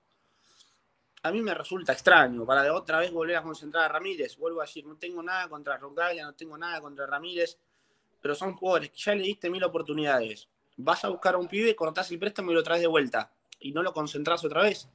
[1.24, 4.38] A mí me resulta extraño para de otra vez volver a concentrar a Ramírez.
[4.38, 7.58] Vuelvo a decir, no tengo nada contra Roncaglia, no tengo nada contra Ramírez,
[8.22, 10.48] pero son jugadores que ya le diste mil oportunidades
[10.84, 13.32] vas a buscar a un pibe, cortás el préstamo y lo traes de vuelta.
[13.60, 14.90] Y no lo concentrás otra vez.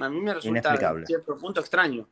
[0.00, 2.08] A mí me resulta en cierto punto extraño.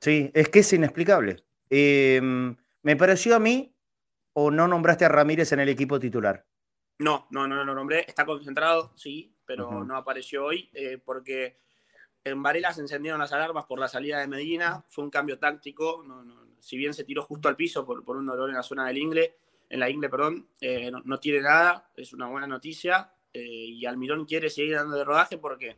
[0.00, 1.44] Sí, es que es inexplicable.
[1.68, 3.72] Em, me pareció a mí,
[4.32, 6.44] o no nombraste a Ramírez en el equipo titular.
[6.98, 8.04] No, no, no, lo nombré.
[8.06, 11.58] Está concentrado, sí, pero no apareció hoy eh, porque
[12.24, 14.84] en Varela se encendieron las alarmas por la salida de Medina.
[14.88, 16.04] Fue un cambio táctico.
[16.60, 18.98] si bien se tiró justo al piso por, por un dolor en la zona del
[18.98, 19.36] ingle,
[19.70, 23.12] en la Ingle, perdón, eh, no, tiene nada, es una buena noticia.
[23.32, 25.76] Eh, y Almirón quiere seguir dando de rodaje porque,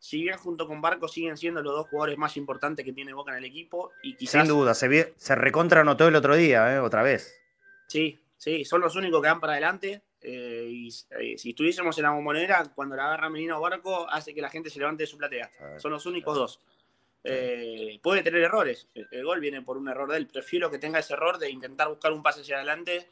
[0.00, 3.30] si bien junto con Barco siguen siendo los dos jugadores más importantes que tiene Boca
[3.30, 4.42] en el equipo, y quizás.
[4.42, 7.40] Sin duda, se, se recontra anotó el otro día, eh, otra vez.
[7.86, 10.02] Sí, sí, son los únicos que van para adelante.
[10.24, 14.70] Y si estuviésemos en la bombonera, cuando la agarra Menino Barco, hace que la gente
[14.70, 15.50] se levante de su platea.
[15.78, 16.60] Son los únicos dos.
[17.24, 18.88] Eh, puede tener errores.
[18.94, 20.26] El, gol viene por un error de él.
[20.26, 23.08] Prefiero que tenga ese error de intentar buscar un pase hacia adelante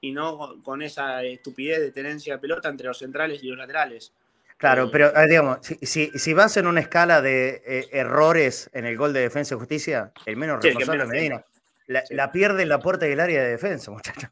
[0.00, 4.12] y no con esa estupidez de tenencia de pelota entre los centrales y los laterales.
[4.58, 8.96] Claro, eh, pero digamos, si, si, vas en una escala de eh, errores en el
[8.96, 11.44] gol de defensa y justicia, el menos responsable es Medina.
[11.86, 14.30] La, pierde en la puerta del área de defensa, muchachos.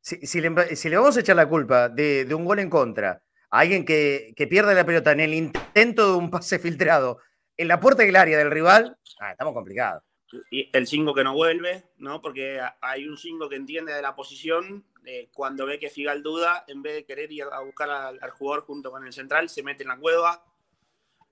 [0.00, 0.48] Si, le,
[0.96, 4.86] vamos a echar la culpa de, un gol en contra a alguien que, pierde la
[4.86, 7.18] pelota en el intento de un pase filtrado
[7.56, 10.02] en la puerta del área del rival, ah, estamos complicados.
[10.50, 12.22] Y el 5 que no vuelve, ¿no?
[12.22, 16.64] Porque hay un 5 que entiende de la posición, eh, cuando ve que Figal duda,
[16.68, 19.82] en vez de querer ir a buscar al, jugador junto con el central, se mete
[19.82, 20.44] en la cueva.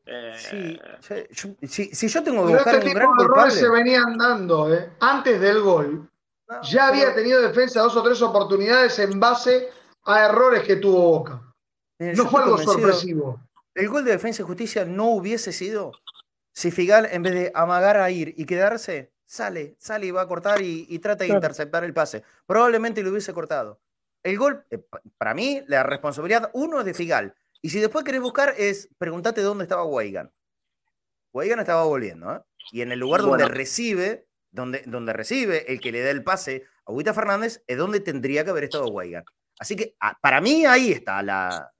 [0.04, 3.50] Eh, sí, si, yo tengo que buscar este un gran culpable...
[3.52, 4.90] se venían dando, ¿eh?
[5.00, 6.10] Antes del gol,
[6.62, 9.68] ya había tenido defensa dos o tres oportunidades en base
[10.04, 11.42] a errores que tuvo Boca.
[11.98, 13.40] no fue algo sorpresivo.
[13.74, 15.92] El gol de defensa y justicia no hubiese sido
[16.58, 20.26] si Figal, en vez de amagar a ir y quedarse, sale, sale y va a
[20.26, 22.24] cortar y, trata de interceptar el pase.
[22.46, 23.80] Probablemente lo hubiese cortado.
[24.24, 24.84] El gol, eh,
[25.18, 27.36] para mí, la responsabilidad, uno es de Figal.
[27.62, 30.32] Y si después querés buscar, es pregúntate dónde estaba Weigan.
[31.32, 32.40] Weigan estaba volviendo, ¿eh?
[32.72, 34.26] Y en el lugar donde recibe,
[34.58, 38.44] donde, donde recibe el que le da el pase a Huita Fernández, es donde tendría
[38.44, 39.24] que haber estado Weigan.
[39.58, 41.72] Así que ah, para mí ahí está la,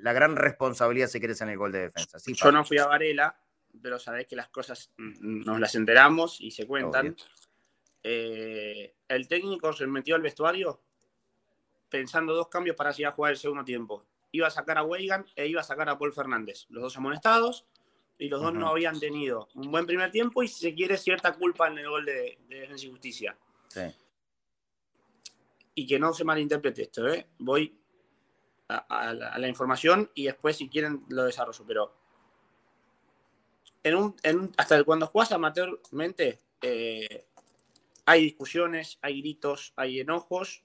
[0.00, 2.18] la gran responsabilidad, si querés, en el gol de defensa.
[2.26, 3.38] Yo no fui a Varela,
[3.80, 7.14] pero sabés que las cosas nos las enteramos y se cuentan.
[8.02, 10.82] Eh, el técnico se metió al vestuario
[11.88, 14.06] pensando dos cambios para así a jugar el segundo tiempo.
[14.32, 16.66] Iba a sacar a Weigan e iba a sacar a Paul Fernández.
[16.68, 17.66] Los dos amonestados
[18.18, 21.68] y los dos no habían tenido un buen primer tiempo y se quiere cierta culpa
[21.68, 23.36] en el gol de, Defensa y Justicia.
[25.74, 27.26] Y que no se malinterprete esto, ¿eh?
[27.38, 27.78] Voy
[28.68, 31.94] a, la, información y después si quieren lo desarrollo, pero
[34.56, 37.26] hasta cuando juegas amateurmente, eh,
[38.06, 40.64] hay discusiones, hay gritos, hay enojos,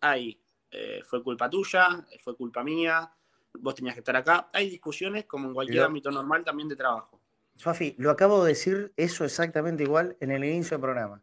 [0.00, 3.12] hay eh, fue culpa tuya, fue culpa mía,
[3.58, 4.48] vos tenías que estar acá.
[4.52, 7.20] Hay discusiones como en cualquier ámbito normal también de trabajo.
[7.56, 11.22] Fafi, lo acabo de decir eso exactamente igual en el inicio del programa.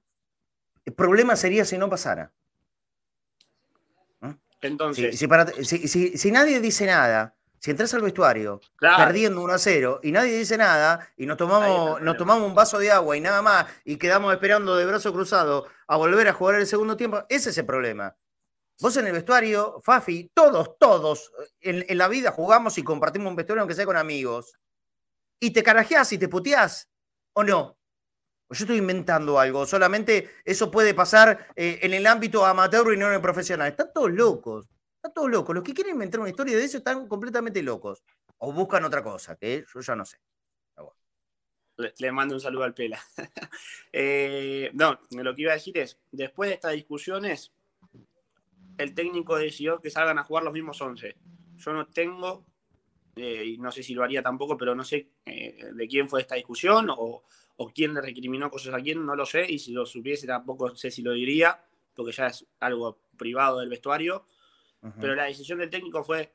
[0.86, 2.32] El problema sería si no pasara.
[4.62, 5.18] Entonces.
[5.18, 10.58] si, nadie dice nada, si entras al vestuario perdiendo 1 a 0 y nadie dice
[10.58, 14.34] nada y nos tomamos, nos tomamos un vaso de agua y nada más y quedamos
[14.34, 18.16] esperando de brazo cruzado a volver a jugar el segundo tiempo, ese es el problema.
[18.80, 23.62] Vos en el vestuario, Fafi, todos, todos en, la vida jugamos y compartimos un vestuario
[23.62, 24.54] aunque sea con amigos.
[25.40, 26.90] Y te carajeás y te puteás,
[27.34, 27.78] ¿o no?
[28.50, 33.08] yo estoy inventando algo, solamente eso puede pasar eh, en el ámbito amateur y no
[33.08, 33.70] en el profesional.
[33.70, 34.70] Están todos locos.
[34.96, 35.54] Están todos locos.
[35.54, 38.04] Los que quieren inventar una historia de eso están completamente locos.
[38.38, 40.18] O buscan otra cosa, que yo ya no sé.
[41.78, 43.00] Le, mando un saludo al Pela.
[43.92, 47.52] Eh, no, lo que iba a decir es, después de estas discusiones,
[48.78, 51.16] el técnico decidió que salgan a jugar los mismos 11.
[51.58, 52.46] Yo no tengo,
[53.16, 56.22] eh, y no sé si lo haría tampoco, pero no sé eh, de quién fue
[56.22, 57.24] esta discusión o,
[57.58, 60.76] o, quién le recriminó cosas a quién, no lo sé, y si lo supiese tampoco
[60.76, 61.60] sé si lo diría,
[61.96, 64.24] porque ya es algo privado del vestuario.
[65.02, 66.32] Pero la decisión del técnico fue,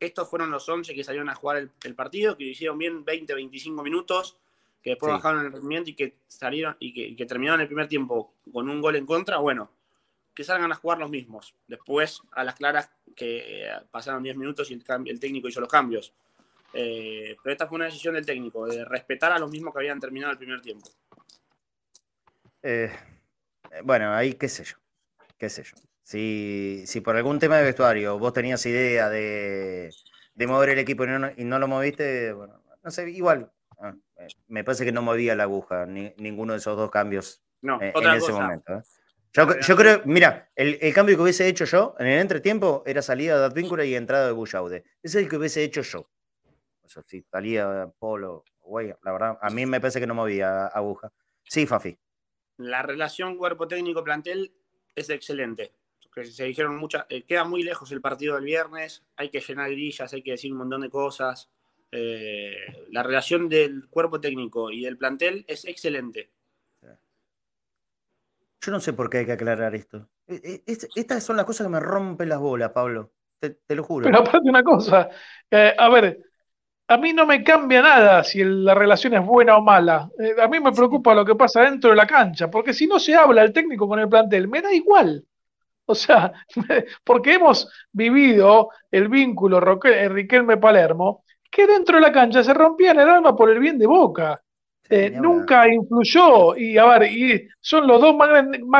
[0.00, 3.82] estos fueron los 11 que salieron a jugar el, partido, que hicieron bien 20, 25
[3.84, 4.36] minutos,
[4.82, 8.68] que después bajaron el rendimiento y que salieron y que, terminaron el primer tiempo con
[8.68, 9.70] un gol en contra, bueno,
[10.34, 11.54] que salgan a jugar los mismos.
[11.66, 16.12] Después, a las claras, que eh, pasaron 10 minutos y el, técnico hizo los cambios.
[16.72, 20.00] Eh, pero esta fue una decisión del técnico, de respetar a los mismos que habían
[20.00, 20.88] terminado el primer tiempo.
[22.62, 22.90] Eh,
[23.84, 24.76] bueno, ahí qué sé yo,
[25.36, 25.74] qué sé yo.
[26.02, 29.90] Si, si por algún tema de vestuario vos tenías idea de,
[30.46, 33.52] mover el equipo y no, lo moviste, bueno, no sé, igual.
[33.78, 33.94] Ah,
[34.48, 38.82] me parece que no movía la aguja ninguno de esos dos cambios en ese momento.
[39.34, 43.46] Yo, creo, mira, el, cambio que hubiese hecho yo en el entretiempo era salida de
[43.46, 44.84] Advíncula y entrada de Bullaude.
[45.02, 46.10] Ese es el que hubiese hecho yo.
[46.84, 51.10] Eso sí, salía Polo, güey, la verdad, a mí me parece que no movía aguja.
[51.44, 51.98] Sí, Fafi.
[52.58, 54.52] La relación cuerpo técnico-plantel
[54.94, 55.72] es excelente
[56.12, 59.70] que se dijeron muchas, eh, queda muy lejos el partido del viernes, hay que llenar
[59.70, 61.50] grillas, hay que decir un montón de cosas.
[61.90, 62.56] Eh,
[62.90, 66.30] la relación del cuerpo técnico y del plantel es excelente.
[68.64, 70.08] Yo no sé por qué hay que aclarar esto.
[70.26, 73.10] E, e, estas son las cosas que me rompen las bolas, Pablo.
[73.40, 74.04] Te, lo juro.
[74.04, 75.08] Pero aparte una cosa,
[75.50, 76.20] eh, a ver,
[76.86, 80.08] a mí no me cambia nada si la relación es buena o mala.
[80.40, 83.16] a mí me preocupa lo que pasa dentro de la cancha, porque si no se
[83.16, 85.26] habla el técnico con el plantel, me da igual.
[85.86, 86.32] O sea,
[87.04, 93.00] porque hemos vivido el vínculo eh, Riquelme-Palermo, que dentro de la cancha se rompía en
[93.00, 94.40] el alma por el bien de Boca.
[94.94, 98.28] Eh, nunca influyó, y a ver, y son los dos más,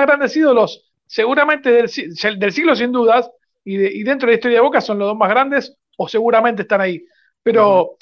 [0.02, 3.30] grandes ídolos, seguramente del, siglo sin dudas,
[3.64, 6.82] y, dentro de la historia de Boca son los dos más grandes, o seguramente están
[6.82, 7.02] ahí.
[7.42, 7.96] Pero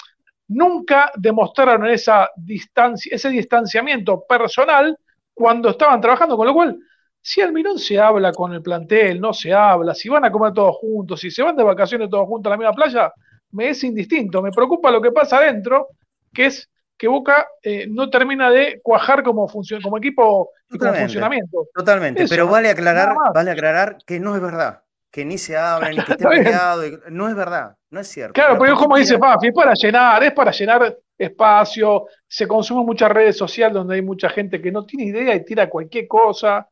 [0.49, 4.97] nunca demostraron esa distancia, ese distanciamiento personal
[5.33, 6.77] cuando estaban trabajando, con lo cual,
[7.21, 10.75] si Almirón se habla con el plantel, no se habla, si van a comer todos
[10.75, 13.13] juntos, si se van de vacaciones todos juntos a la misma playa,
[13.51, 14.41] me es indistinto.
[14.41, 15.87] Me preocupa lo que pasa adentro,
[16.33, 16.69] que es
[17.01, 21.67] que Boca eh, no termina de cuajar como, como equipo y como funcionamiento.
[21.73, 25.95] Totalmente, pero vale aclarar, vale aclarar que no es verdad que ni se habla, ni
[25.95, 26.83] que esté peleado.
[27.09, 28.33] No es verdad, no es cierto.
[28.33, 33.11] Claro, pero como dice Fafi, es para llenar, es para llenar espacio, se consumen muchas
[33.11, 36.67] redes sociales donde hay mucha gente que no tiene idea y tira cualquier cosa.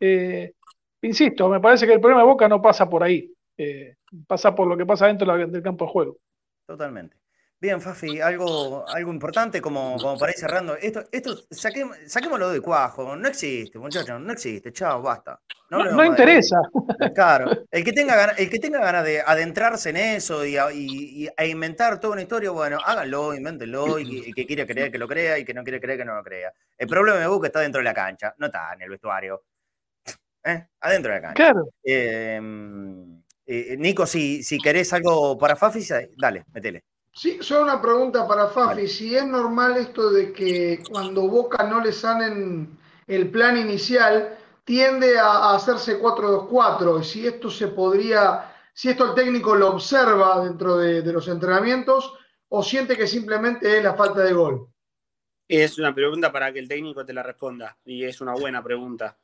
[0.00, 0.54] Eh,
[1.02, 4.66] insisto, me parece que el problema de Boca no pasa por ahí, eh, pasa por
[4.66, 6.16] lo que pasa dentro del campo de juego.
[6.66, 7.18] Totalmente.
[7.64, 10.76] Bien, Fafi, algo, algo importante como, como para ir cerrando.
[10.76, 13.16] Esto, esto saquémoslo de cuajo.
[13.16, 14.70] No existe, muchachos, no existe.
[14.70, 15.40] Chao, basta.
[15.70, 16.60] No, interesa.
[17.14, 21.48] Claro, el que tenga el que tenga ganas de adentrarse en eso y, y, e
[21.48, 25.44] inventar toda una historia, bueno, háganlo, invéntenlo, y, que quiera creer que lo crea y
[25.46, 26.52] que no quiere creer que no lo crea.
[26.76, 29.42] El problema de Boca está dentro de la cancha, no está en el vestuario.
[30.44, 30.66] ¿Eh?
[30.80, 31.34] Adentro de la cancha.
[31.34, 31.70] Claro.
[31.82, 35.80] Em, eh, Nico, si, si querés algo para Fafi,
[36.18, 36.84] dale, metele.
[37.14, 38.88] Sí, solo una pregunta para Fafi.
[38.88, 45.16] Si es normal esto de que cuando Boca no le salen el plan inicial, tiende
[45.18, 47.00] a, hacerse 4-2-4.
[47.00, 52.14] Y si esto se podría, si esto el técnico lo observa dentro de, los entrenamientos
[52.48, 54.68] o siente que simplemente es la falta de gol.
[55.46, 57.78] Es una pregunta para que el técnico te la responda.
[57.84, 59.16] Y es una buena pregunta.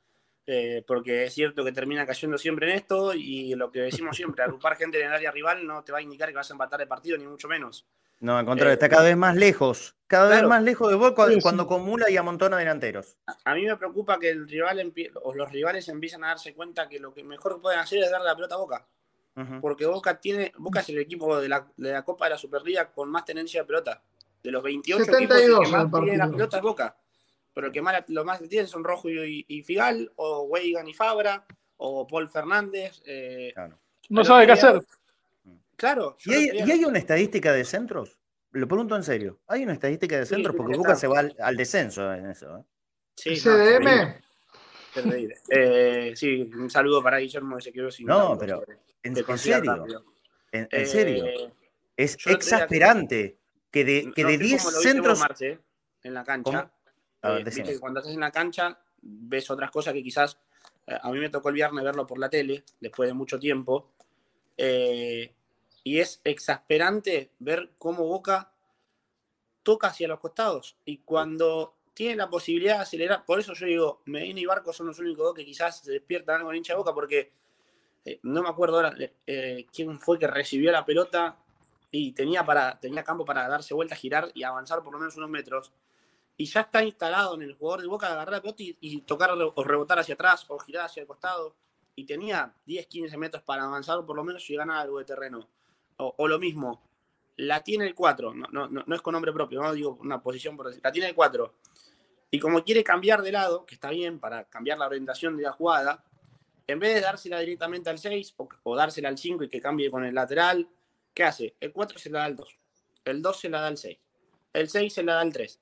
[0.53, 4.43] Eh, porque es cierto que termina cayendo siempre en esto y lo que decimos siempre,
[4.43, 6.81] agrupar gente en el área rival no te va a indicar que vas a empatar
[6.81, 7.87] el partido, ni mucho menos.
[8.19, 11.63] No, al contrario, está cada vez más lejos, cada vez más lejos de vos cuando,
[11.63, 13.17] acumula y amontona delanteros.
[13.45, 14.93] A, mí me preocupa que el rival
[15.23, 18.27] o los rivales empiezan a darse cuenta que lo que mejor pueden hacer es darle
[18.27, 18.89] la pelota a Boca.
[19.61, 23.25] Porque Boca tiene, Boca es el equipo de la, Copa de la Superliga con más
[23.25, 24.03] tenencia de pelota.
[24.43, 26.97] De los 28 equipos que más tiene la pelota es Boca
[27.61, 31.45] pero el que más, lo más tienen son Rojo y, Figal, o Weigan y Fabra,
[31.77, 33.03] o Paul Fernández.
[33.05, 33.53] Eh,
[34.09, 34.81] no sabe qué hacer.
[35.77, 36.17] Claro.
[36.25, 38.19] ¿Y hay, una estadística de centros?
[38.53, 39.41] Lo pregunto en serio.
[39.47, 40.57] ¿Hay una estadística de centros?
[40.57, 42.57] porque Boca se va al, descenso en eso.
[42.57, 42.63] ¿eh?
[43.15, 44.15] Sí, CDM.
[45.51, 48.07] Eh, sí, un saludo para Guillermo que se quedó sin.
[48.07, 48.65] No, pero
[49.03, 49.87] en, serio.
[50.51, 51.27] En, serio.
[51.95, 53.37] Es exasperante
[53.71, 55.23] que de, que de 10 centros.
[56.03, 56.73] en la cancha.
[57.23, 60.39] Eh, cuando estás en la cancha ves otras cosas que quizás
[60.87, 63.91] eh, a mí me tocó el viernes verlo por la tele, después de mucho tiempo,
[64.57, 65.35] eh,
[65.85, 68.53] y es exasperante ver cómo Boca
[69.63, 70.77] toca hacia los costados.
[70.85, 74.87] Y cuando tiene la posibilidad de acelerar, por eso yo digo, Medina y Barco son
[74.87, 77.33] los únicos dos que quizás se despiertan algo en hincha de Boca, porque
[78.23, 78.97] no me acuerdo ahora
[79.73, 81.37] quién fue que recibió la pelota
[81.91, 85.29] y tenía, para, tenía campo para darse vuelta, girar y avanzar por lo menos unos
[85.29, 85.73] metros
[86.41, 89.31] y ya está instalado en el jugador de Boca de agarrar la pelota y, tocar
[89.33, 91.55] o rebotar hacia atrás o girar hacia el costado.
[91.95, 95.05] Y tenía 10, 15 metros para avanzar o por lo menos llegar a algo de
[95.05, 95.47] terreno.
[95.99, 96.83] O, lo mismo,
[97.37, 100.57] la tiene el 4, no, no, no, es con nombre propio, no digo una posición
[100.57, 101.55] por decir, la tiene el 4.
[102.31, 105.53] Y como quiere cambiar de lado, que está bien para cambiar la orientación de la
[105.53, 106.07] jugada,
[106.67, 109.91] en vez de dársela directamente al 6 o, o dársela al 5 y que cambie
[109.91, 110.71] con el lateral,
[111.13, 111.55] ¿qué hace?
[111.61, 112.59] El 4 se la da al 2,
[113.05, 113.99] el 2 se la da al 6,
[114.55, 115.61] el 6 se la da al 3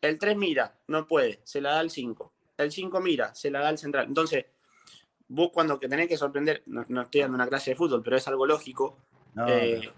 [0.00, 2.32] el 3 mira, no puede, se la da al 5.
[2.56, 4.06] El 5 mira, se la da al central.
[4.06, 4.46] Entonces,
[5.28, 8.26] vos cuando que tenés que sorprender, no, estoy dando una clase de fútbol, pero es
[8.28, 8.96] algo lógico.
[9.46, 9.90] Eh,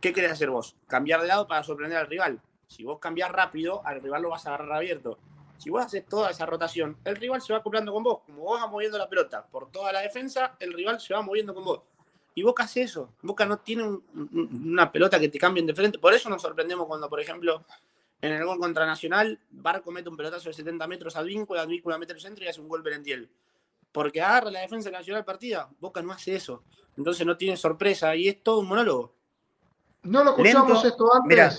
[0.00, 0.76] ¿Qué querés hacer vos?
[0.86, 2.40] Cambiar de lado para sorprender al rival.
[2.66, 5.18] Si vos cambiás rápido, al rival lo vas a agarrar abierto.
[5.58, 8.20] Si vos haces toda esa rotación, el rival se va acoplando con vos.
[8.26, 11.54] Como vos vas moviendo la pelota por toda la defensa, el rival se va moviendo
[11.54, 11.80] con vos.
[12.34, 13.10] Y Boca hace eso.
[13.22, 15.98] Boca no tiene una pelota que te cambien de frente.
[15.98, 17.64] Por eso nos sorprendemos cuando, por ejemplo,
[18.22, 21.66] en el gol contra Nacional, Barco mete un pelotazo de 70 metros al vínculo, al
[21.66, 23.28] vínculo mete el centro y hace un gol Berentiel.
[23.90, 25.68] Porque agarra la defensa nacional partida.
[25.80, 26.62] Boca no hace eso.
[26.96, 29.12] Entonces no tiene sorpresa y es todo un monólogo.
[30.04, 31.28] No lo escuchamos esto antes.
[31.28, 31.52] Mira,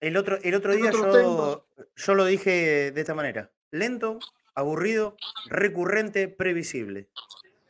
[0.00, 1.64] el otro, el otro día yo,
[1.96, 3.50] yo, lo dije de esta manera.
[3.70, 4.18] Lento,
[4.54, 7.08] aburrido, recurrente, previsible.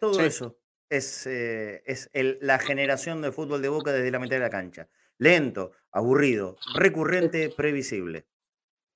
[0.00, 0.56] Todo eso
[0.88, 2.10] es, eh, es
[2.40, 4.88] la generación de fútbol de Boca desde la mitad de la cancha.
[5.18, 8.26] Lento, aburrido, recurrente, previsible.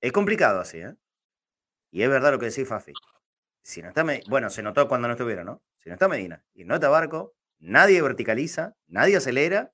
[0.05, 0.95] Es complicado así, ¿eh?
[1.89, 2.93] Y es verdad lo que decís, Fafi.
[3.63, 5.63] Si no está bueno, se notó cuando no estuviera, ¿no?
[5.77, 9.73] Si no está Medina y no está Barco, nadie verticaliza, nadie acelera.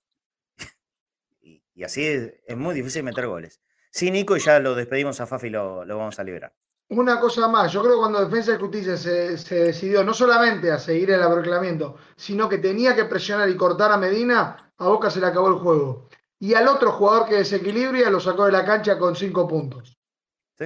[1.42, 3.60] y, así es, muy difícil meter goles.
[3.92, 6.56] Sí, Nico, y ya lo despedimos a Fafi y lo, lo vamos a liberar.
[6.88, 10.80] Una cosa más, yo creo que cuando Defensa de Justicia se, decidió no solamente a
[10.80, 15.20] seguir el abroclamiento, sino que tenía que presionar y cortar a Medina, a Boca se
[15.20, 16.08] le acabó el juego.
[16.40, 20.01] Y al otro jugador que desequilibria lo sacó de la cancha con cinco puntos.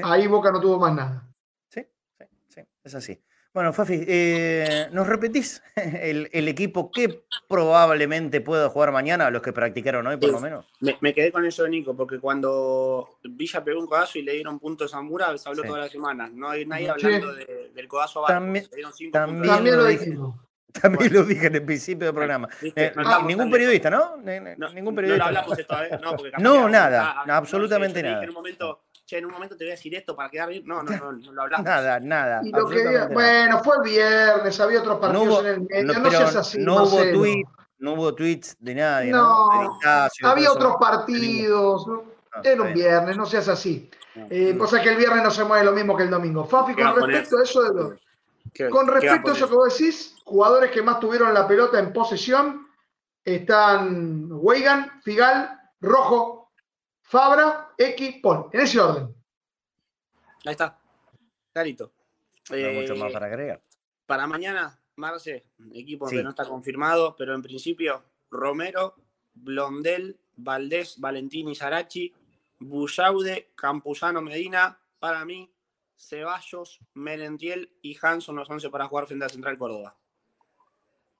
[0.03, 1.27] Ahí Boca no tuvo más nada.
[1.69, 1.81] Sí,
[2.17, 3.21] sí, sí, es así.
[3.55, 10.05] Bueno, Fafi, eh, ¿nos repetís el, equipo que probablemente pueda jugar mañana, los que practicaron
[10.05, 10.65] hoy por lo menos?
[10.81, 14.59] Me, quedé con eso de Nico, porque cuando Villa pegó un codazo y le dieron
[14.59, 16.29] puntos a Mura, se habló toda la semana.
[16.29, 18.33] No hay nadie hablando del codazo abajo.
[18.33, 18.67] También,
[19.13, 20.17] también, lo dije.
[20.73, 22.49] También lo dije en el principio del programa.
[22.61, 22.91] Eh,
[23.25, 24.17] ningún periodista, ¿no?
[24.17, 25.27] Ningún periodista.
[25.27, 28.21] No, lo hablamos esta vez, no, no nada, absolutamente nada.
[28.21, 30.63] En un momento che, en un momento te voy a decir esto para quedar bien.
[30.65, 31.65] No, no, no, no lo hablamos.
[31.65, 32.41] Nada, nada.
[33.11, 36.57] bueno, fue el viernes, había otros partidos en el medio, no, seas así.
[36.59, 37.43] No hubo, tweet,
[37.79, 39.11] no hubo tweets de nadie.
[39.11, 39.49] No,
[40.23, 41.85] había otros partidos.
[42.43, 43.89] Era un viernes, no seas así.
[44.29, 46.45] Eh, cosa que el viernes no se mueve lo mismo que el domingo.
[46.45, 47.93] Fafi, con respecto a eso de los.
[48.71, 52.67] Con respecto a eso que vos decís, jugadores que más tuvieron la pelota en posesión
[53.23, 56.44] están Weigan, Figal, Rojo,
[57.05, 58.49] Fabra, X, Paul.
[58.51, 59.15] En ese orden.
[60.43, 60.77] Ahí está.
[61.53, 61.93] Clarito.
[62.49, 63.61] No hay mucho más eh, para agregar.
[64.05, 68.95] Para mañana, Marce, equipo que no está confirmado, pero en principio, Romero,
[69.33, 72.13] Blondel, Valdés, Valentini, Sarachi,
[72.59, 75.51] Bullaude, Campuzano, Medina, para mí,
[75.95, 79.95] Ceballos, Merentiel y Hanson los 11 para jugar frente a Central Córdoba.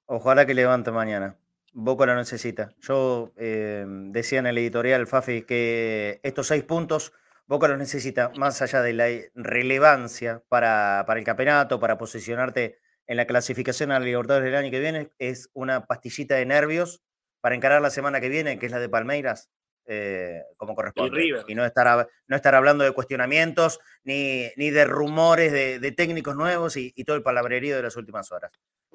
[0.08, 1.38] Ojalá que levante mañana.
[1.78, 2.74] Boca lo necesita.
[2.80, 7.12] Yo eh, decía en el editorial, Fafi, que estos seis puntos
[7.48, 13.18] Boca los necesita, más allá de la relevancia para, para, el campeonato, para posicionarte en
[13.18, 17.04] la clasificación a la Libertadores del año que viene, es una pastillita de nervios
[17.42, 19.52] para encarar la semana que viene, que es la de Palmeiras,
[19.86, 21.44] eh, como corresponde.
[21.48, 26.78] Y, no, estar, no estar hablando de cuestionamientos ni, ni de rumores de, técnicos nuevos
[26.78, 28.52] y, y todo el palabrerío de las últimas horas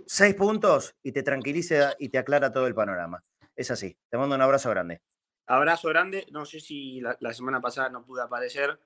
[0.06, 3.22] seis puntos y te tranquiliza y te aclara todo el panorama.
[3.54, 3.96] Es así.
[4.08, 5.02] Te mando un abrazo grande.
[5.46, 6.26] Abrazo grande.
[6.30, 8.78] No sé si la, semana pasada no pude aparecer.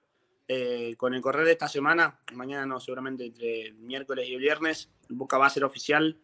[0.47, 5.39] Eh, con el correr de esta semana, mañana no, seguramente entre miércoles y viernes, Boca
[5.39, 6.19] va a ser oficial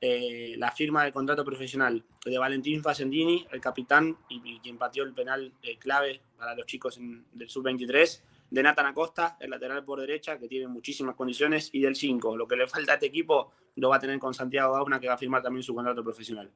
[0.00, 5.12] eh, la firma del contrato profesional de Valentín Facendini, el capitán y, quien pateó el
[5.12, 7.00] penal eh, clave para los chicos
[7.32, 11.96] del sub-23 de Nathan Acosta, el lateral por derecha, que tiene muchísimas condiciones, y del
[11.96, 12.36] 5.
[12.36, 15.08] Lo que le falta a este equipo lo va a tener con Santiago Gauna, que
[15.08, 16.50] va a firmar también su contrato profesional.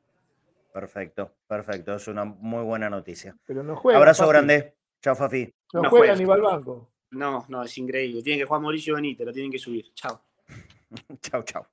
[0.72, 1.95] Perfecto, perfecto.
[1.95, 3.36] Es una muy buena noticia.
[3.45, 3.99] Pero no juega.
[3.99, 4.74] Abrazo grande.
[5.03, 5.53] Chao, Fafi.
[5.74, 6.90] No, juega, ni va al banco.
[7.11, 8.22] No, no, es increíble.
[8.22, 9.93] Tiene que jugar Mauricio Benítez, lo tienen que subir.
[9.95, 10.22] Chao.
[11.20, 11.66] chao, chao.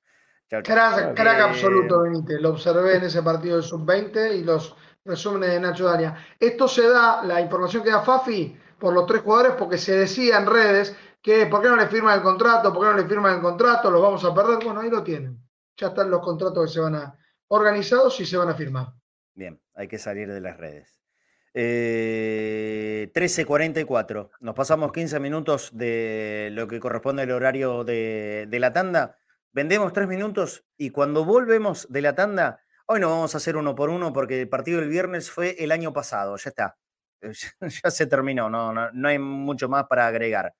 [0.49, 2.41] Crack, crack absoluto Benítez.
[2.41, 4.75] Lo observé en ese partido del sub-20 y los
[5.05, 6.17] resúmenes de Nacho Daria.
[6.39, 10.39] Esto se da, la información que da Fafi, por los tres jugadores porque se decía
[10.39, 12.73] en redes que ¿por qué no le firman el contrato?
[12.73, 13.91] ¿Por qué no le firman el contrato?
[13.91, 14.57] ¿Los vamos a perder?
[14.63, 15.37] Bueno, ahí lo tienen.
[15.77, 17.15] Ya están los contratos que se van a
[17.49, 18.87] organizados y se van a firmar.
[19.33, 20.99] Bien, hay que salir de las redes.
[21.53, 24.25] 13.44.
[24.25, 29.17] Eh, Nos pasamos 15 minutos de lo que corresponde al horario de, de, la tanda.
[29.51, 33.73] Vendemos tres minutos y cuando volvemos de la tanda, hoy no vamos a hacer uno
[33.73, 36.77] por uno porque el partido del viernes fue el año pasado, ya está.
[37.83, 40.53] ya se terminó, no, no, hay mucho más para agregar.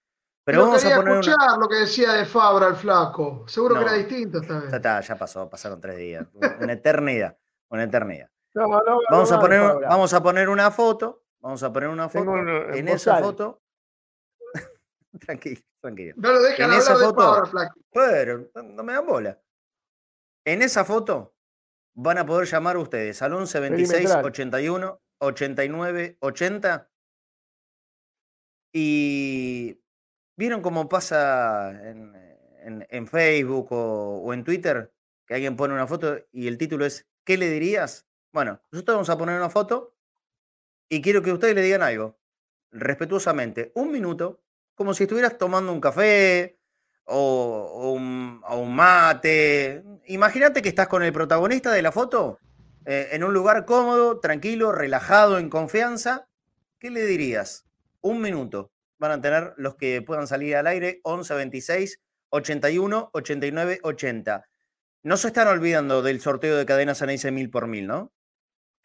[0.44, 3.46] Pero vamos a poner escuchar lo que decía de Fabra el flaco.
[3.48, 4.82] Seguro que era distinto esta vez.
[4.82, 6.26] Ya, ya pasó, pasaron tres días.
[6.60, 7.38] Una eternidad,
[7.70, 8.30] una eternidad.
[8.56, 11.22] vamos, a poner, vamos a poner una foto.
[11.40, 12.36] Vamos a poner una foto.
[12.74, 13.62] en esa foto.
[15.26, 16.14] tranquilo, tranquilo.
[16.18, 17.43] No lo dejan en esa foto,
[17.91, 19.41] Pero no me dan bola.
[20.45, 21.36] En esa foto
[21.95, 26.89] van a poder llamar ustedes al 11 26 81 89, 80.
[28.74, 29.82] Y
[30.38, 34.93] vieron cómo pasa en, Facebook o, en Twitter
[35.28, 38.07] que alguien pone una foto y el título es ¿Qué le dirías?
[38.32, 39.95] Bueno, nosotros vamos a poner una foto
[40.89, 42.20] y quiero que ustedes le digan algo,
[42.72, 44.43] respetuosamente, un minuto,
[44.80, 46.58] como si estuvieras tomando un café
[47.04, 48.42] o, un,
[48.74, 49.84] mate.
[50.06, 52.40] Imagínate que estás con el protagonista de la foto
[52.86, 56.30] eh, en un lugar cómodo, tranquilo, relajado, en confianza,
[56.80, 57.66] ¿qué le dirías?
[58.00, 58.72] Un minuto.
[59.00, 62.00] Van a tener los que puedan salir al aire, 11 26
[62.30, 64.46] 81 89 80.
[65.04, 68.14] No se están olvidando del sorteo de cadenas Anaíse mil por mil, ¿no?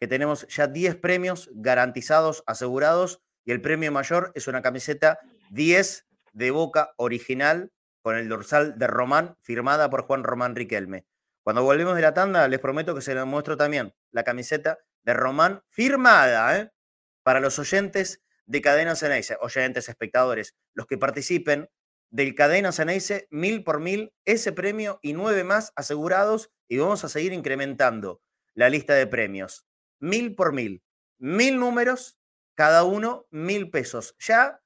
[0.01, 5.19] Que tenemos ya 10 premios garantizados, asegurados, y el premio mayor es una camiseta
[5.49, 7.71] 10 de boca original
[8.01, 11.05] con el dorsal de Román, firmada por Juan Román Riquelme.
[11.43, 15.13] Cuando volvemos de la tanda, les prometo que se les muestro también la camiseta de
[15.13, 16.71] Román firmada ¿eh?
[17.23, 21.69] para los oyentes de Cadena Ceneice, oyentes, espectadores, los que participen
[22.09, 27.09] del Cadena Ceneice, mil por mil, ese premio y nueve más asegurados y vamos a
[27.09, 28.21] seguir incrementando
[28.53, 29.65] la lista de premios.
[29.99, 30.83] Mil por mil,
[31.17, 32.17] mil números,
[32.55, 34.15] cada uno mil pesos.
[34.19, 34.61] Ya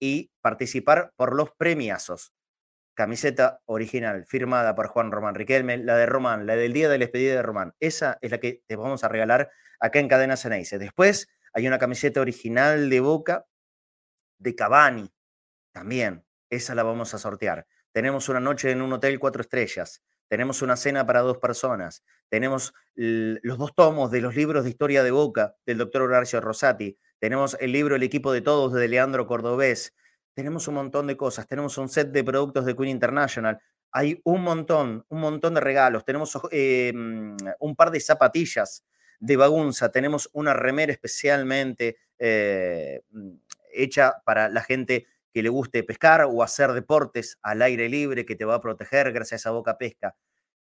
[0.00, 2.32] y participar por los premiazos.
[2.94, 7.04] Camiseta original, firmada por Juan Román Riquelme, la de Román, la del día de la
[7.04, 7.74] despedida de Román.
[7.78, 10.78] Esa es la que te vamos a regalar acá en Cadena Ceneice.
[10.78, 13.46] Después hay una camiseta original de Boca
[14.38, 15.12] de Cavani
[15.72, 16.24] también.
[16.48, 17.66] Esa la vamos a sortear.
[17.92, 20.02] Tenemos una noche en un hotel cuatro estrellas.
[20.28, 22.04] Tenemos una cena para dos personas.
[22.28, 26.96] Tenemos los dos tomos de los libros de historia de Boca del doctor Horacio Rosati.
[27.18, 29.94] Tenemos el libro El equipo de todos de Leandro Cordobés.
[30.34, 31.48] Tenemos un montón de cosas.
[31.48, 33.60] Tenemos un set de productos de Queen International.
[33.90, 36.04] Hay un montón, un montón de regalos.
[36.04, 38.84] Tenemos eh, mm, un par de zapatillas
[39.20, 39.92] de Bagunza.
[39.92, 43.34] Tenemos una remera especialmente eh, mm,
[43.72, 48.34] hecha para la gente que le guste pescar o hacer deportes al aire libre que
[48.34, 50.16] te va a proteger gracias a Boca Pesca.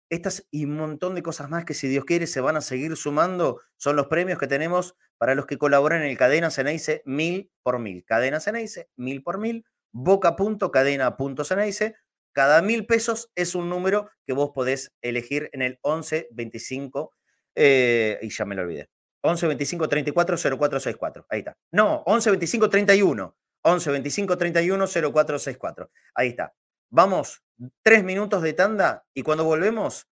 [0.08, 2.96] Estas y un montón de cosas más que si Dios quiere se van a seguir
[2.96, 7.50] sumando son los premios que tenemos para los que colaboran en el Cadena Ceneice mil
[7.62, 8.04] por mil.
[8.04, 11.96] Cadena Ceneice mil por mil, boca.cadena.ceneice.
[12.32, 17.12] Cada mil pesos es un número que vos podés elegir en el 11 25
[17.54, 18.88] eh, y ya me lo olvidé.
[19.22, 21.26] 11 25 34 0464.
[21.28, 21.56] Ahí está.
[21.70, 23.36] No, 11 25 31.
[23.62, 25.90] 11 25 31 0464.
[26.14, 26.52] Ahí está.
[26.90, 27.42] Vamos,
[27.82, 30.06] tres minutos de tanda y cuando volvemos,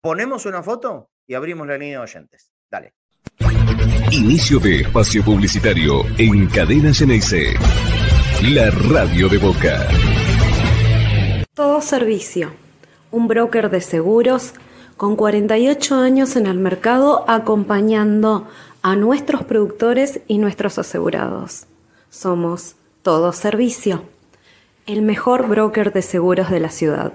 [0.00, 2.52] ponemos una foto y abrimos la línea de oyentes.
[2.70, 2.94] Dale.
[4.10, 7.54] Inicio de espacio publicitario en Cadena Geneise.
[8.42, 9.88] La radio de Boca.
[11.54, 12.52] Todo servicio.
[13.10, 14.54] Un broker de seguros
[14.98, 18.46] con 48 años en el mercado acompañando
[18.82, 21.64] a nuestros productores y nuestros asegurados.
[22.10, 24.02] Somos Todo Servicio,
[24.86, 27.12] el mejor broker de seguros de la ciudad.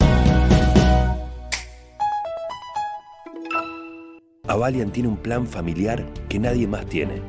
[4.48, 7.22] Avalian tiene un plan familiar que nadie más tiene.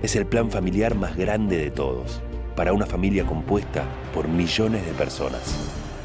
[0.00, 2.22] Es el plan familiar más grande de todos,
[2.56, 3.84] para una familia compuesta
[4.14, 5.81] por millones de personas.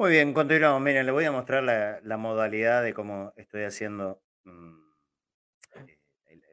[0.00, 0.80] Muy bien, continuamos.
[0.80, 4.80] Miren, le voy a mostrar la, modalidad de cómo estoy haciendo mm,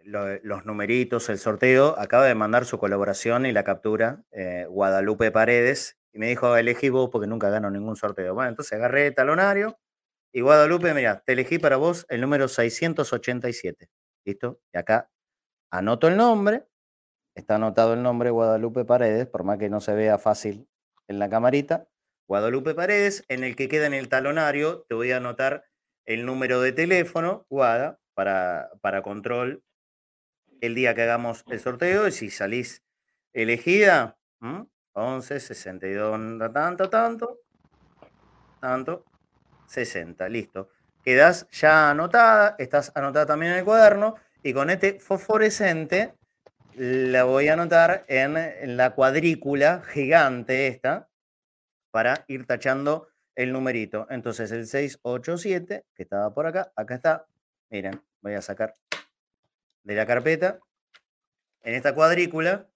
[0.04, 1.98] los numeritos, el sorteo.
[1.98, 5.98] Acaba de mandar su colaboración y la captura eh, Guadalupe Paredes.
[6.12, 8.34] Y me dijo, elegí vos porque nunca gano ningún sorteo.
[8.34, 9.80] Bueno, entonces agarré talonario
[10.34, 13.90] y Guadalupe, mira, te elegí para vos el número 687.
[14.26, 14.60] ¿Listo?
[14.74, 15.10] Y acá
[15.72, 16.66] anoto el nombre.
[17.34, 20.68] Está anotado el nombre Guadalupe Paredes, por más que no se vea fácil
[21.08, 21.88] en la camarita.
[22.28, 25.64] Guadalupe Paredes, en el que queda en el talonario, te voy a anotar
[26.06, 29.64] el número de teléfono, Guada, para, para control
[30.62, 32.08] el día que hagamos el sorteo.
[32.08, 32.84] Y si salís
[33.34, 34.18] elegida,
[34.94, 37.40] 11, 62, tanto, tanto,
[38.60, 39.06] tanto,
[39.68, 40.70] 60, listo.
[41.04, 46.16] Quedas ya anotada, estás anotada también en el cuaderno y con este fosforescente
[46.74, 51.08] la voy a anotar en, la cuadrícula gigante esta
[51.98, 54.06] para ir tachando el numerito.
[54.12, 57.26] Entonces el 687, que estaba por acá, acá está.
[57.72, 58.76] Miren, voy a sacar
[59.82, 60.60] de la carpeta.
[61.64, 62.68] En esta cuadrícula,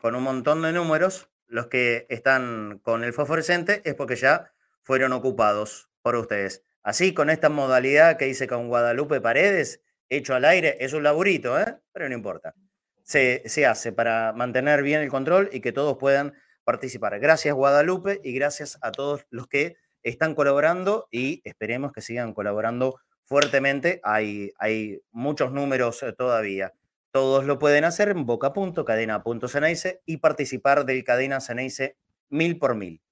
[0.00, 4.50] con un montón de números, los que están con el fosforescente es porque ya
[4.80, 6.64] fueron ocupados por ustedes.
[6.82, 11.60] Así, con esta modalidad que hice con Guadalupe Paredes, hecho al aire, es un laburito,
[11.60, 11.76] ¿eh?
[11.92, 12.54] pero no importa.
[13.02, 16.32] Se, se hace para mantener bien el control y que todos puedan
[16.64, 17.18] participar.
[17.20, 22.98] Gracias Guadalupe y gracias a todos los que están colaborando y esperemos que sigan colaborando
[23.24, 24.00] fuertemente.
[24.04, 26.72] Hay, hay muchos números eh, todavía.
[27.12, 31.96] Todos lo pueden hacer en boca.cadena.ceneice y participar del Cadena Ceneice
[32.30, 33.02] mil por mil.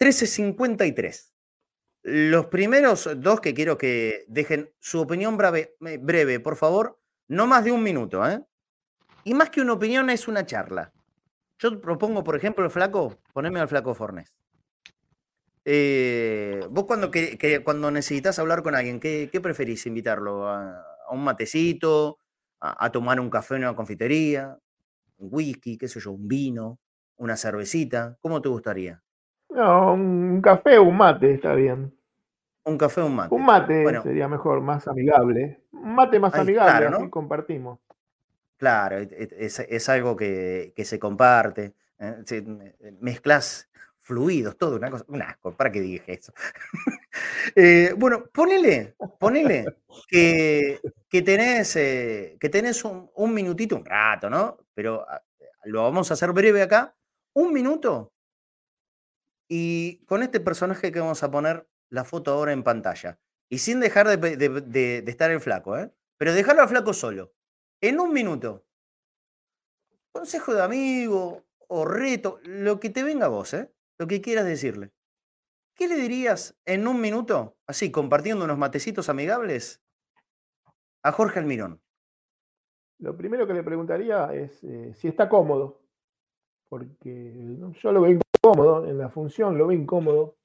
[0.00, 1.32] 1353.
[2.02, 7.64] Los primeros dos que quiero que dejen su opinión breve, breve, por favor, no más
[7.64, 8.44] de un minuto, ¿eh?
[9.24, 10.92] Y más que una opinión es una charla.
[11.58, 14.34] Yo propongo, por ejemplo, el flaco, poneme al flaco Fornés.
[15.64, 20.48] Eh, vos cuando, que, cuando necesitas hablar con alguien, ¿qué, preferís invitarlo?
[20.48, 22.18] ¿A, un matecito?
[22.60, 24.56] A, tomar un café en una confitería?
[25.18, 25.78] ¿Un whisky?
[25.78, 26.12] ¿Qué sé yo?
[26.12, 26.78] ¿Un vino?
[27.16, 28.16] ¿Una cervecita?
[28.20, 29.02] ¿Cómo te gustaría?
[29.50, 31.96] No, un café o un mate está bien.
[32.64, 33.34] Un café o un mate.
[33.34, 35.62] Un mate sería mejor, más amigable.
[35.72, 37.78] Un mate más amigable, claro, compartimos.
[38.56, 41.74] Claro, es, algo que, se comparte.
[41.98, 42.24] ¿eh?
[42.30, 46.32] Eh, mezclas fluidos, todo, una cosa, un asco, ¿para qué dije eso?
[47.54, 49.64] Eh, bueno, ponele, ponele
[50.08, 54.58] que, que tenés, que tenés un, minutito, un rato, ¿no?
[54.74, 55.22] Pero ah,
[55.64, 56.94] lo vamos a hacer breve acá,
[57.32, 58.12] un minuto,
[59.48, 63.18] y con este personaje que vamos a poner la foto ahora en pantalla.
[63.48, 65.90] Y sin dejar de, estar el flaco, ¿eh?
[66.18, 67.32] Pero dejarlo al flaco solo.
[67.80, 68.64] En un minuto.
[70.12, 73.70] Consejo de amigo o reto, lo que te venga a vos, ¿eh?
[73.98, 74.92] Lo que quieras decirle.
[75.74, 79.82] ¿Qué le dirías en un minuto, así, compartiendo unos matecitos amigables,
[81.02, 81.82] a Jorge Almirón?
[82.98, 85.82] Lo primero que le preguntaría es eh, si está cómodo,
[86.68, 87.34] porque
[87.82, 90.36] yo lo veo incómodo en la función, lo veo incómodo,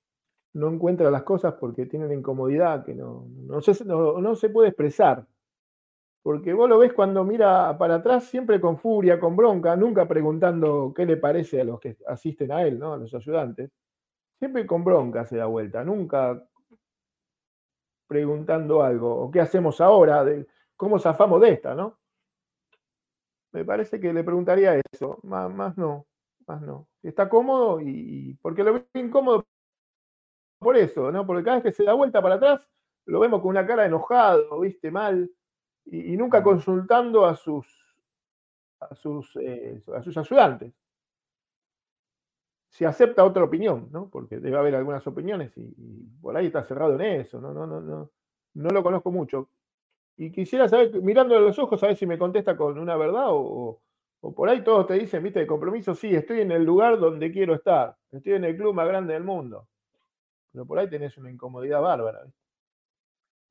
[0.53, 4.69] no encuentra las cosas porque tiene una incomodidad que no, no, se, no, se puede
[4.69, 5.25] expresar.
[6.23, 10.93] Porque vos lo ves cuando mira para atrás siempre con furia, con bronca, nunca preguntando
[10.95, 12.93] qué le parece a los que asisten a él, ¿no?
[12.93, 13.71] a los ayudantes.
[14.37, 16.43] Siempre con bronca se da vuelta, nunca
[18.07, 20.25] preguntando algo, o qué hacemos ahora,
[20.75, 21.97] cómo zafamos de esta, ¿no?
[23.53, 26.05] Me parece que le preguntaría eso, más, no,
[26.45, 26.87] más no.
[27.01, 29.45] Está cómodo y, porque lo veo incómodo
[30.59, 31.25] por eso, ¿no?
[31.25, 32.67] Porque cada vez que se da vuelta para atrás,
[33.05, 35.31] lo vemos con una cara enojado, viste, mal,
[35.91, 37.67] y, nunca consultando a sus,
[38.79, 40.73] a sus, eh, a sus ayudantes.
[42.69, 44.09] Si acepta otra opinión, ¿no?
[44.09, 45.73] Porque debe haber algunas opiniones y,
[46.21, 48.09] por ahí está cerrado en eso, no, no, no, no,
[48.53, 49.49] no lo conozco mucho.
[50.17, 53.27] Y quisiera saber, mirándole a los ojos, a ver si me contesta con una verdad
[53.29, 53.81] o,
[54.21, 57.31] o por ahí todos te dicen, viste, de compromiso, sí, estoy en el lugar donde
[57.31, 59.67] quiero estar, estoy en el club más grande del mundo
[60.51, 62.25] pero por ahí tenés una incomodidad bárbara.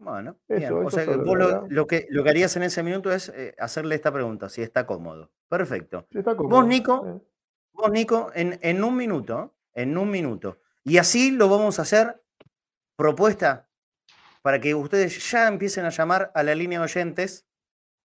[0.00, 1.38] Bueno, o sea, vos
[1.68, 4.86] lo, que, lo que harías en ese minuto es eh, hacerle esta pregunta, si está
[4.86, 5.30] cómodo.
[5.46, 6.06] Perfecto.
[6.38, 7.22] Vos, Nico,
[7.72, 10.58] vos, Nico, en, en un minuto, en un minuto.
[10.84, 12.22] Y así lo vamos a hacer
[12.96, 13.68] propuesta
[14.40, 17.46] para que ustedes ya empiecen a llamar a la línea de oyentes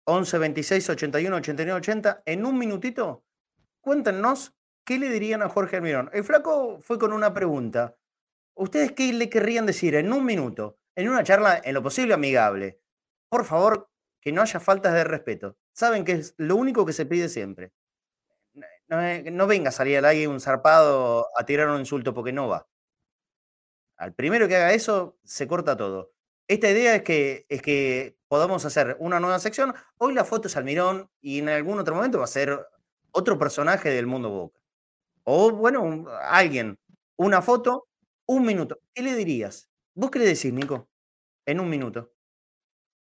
[0.04, 3.24] 11 26 81 89 80 en un minutito.
[3.80, 6.10] Cuéntenos qué le dirían a Jorge Almirón.
[6.12, 7.96] El flaco fue con una pregunta.
[8.54, 10.78] ¿Ustedes qué le querrían decir en un minuto?
[10.96, 12.80] En una charla en lo posible amigable.
[13.30, 13.90] Por favor,
[14.22, 15.58] que no haya faltas de respeto.
[15.74, 17.74] Saben que es lo único que se pide siempre.
[18.88, 22.68] No, venga a salir al aire un zarpado a tirar un insulto porque no va.
[23.98, 26.14] Al primero que haga eso, se corta todo.
[26.48, 29.74] Esta idea es que, es que podamos hacer una nueva sección.
[29.98, 32.68] Hoy la foto es Almirón y en algún otro momento va a ser
[33.12, 34.60] otro personaje del mundo Boca.
[35.24, 36.78] O, bueno, alguien.
[37.16, 37.88] Una foto,
[38.28, 38.80] un minuto.
[38.94, 39.70] ¿Qué le dirías?
[39.98, 40.90] ¿Vos qué le Nico?
[41.46, 42.12] En un minuto.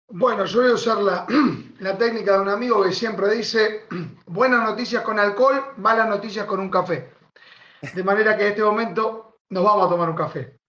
[0.08, 1.26] Bueno, yo voy a usar la,
[1.80, 3.86] la, técnica de un amigo que siempre dice,
[4.28, 7.12] buenas noticias con alcohol, malas noticias con un café.
[7.96, 10.60] De manera que en este momento nos vamos a tomar un café.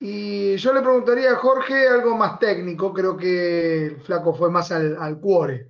[0.00, 4.72] Y yo le preguntaría a Jorge algo más técnico, creo que el flaco fue más
[4.72, 5.68] al, al cuore.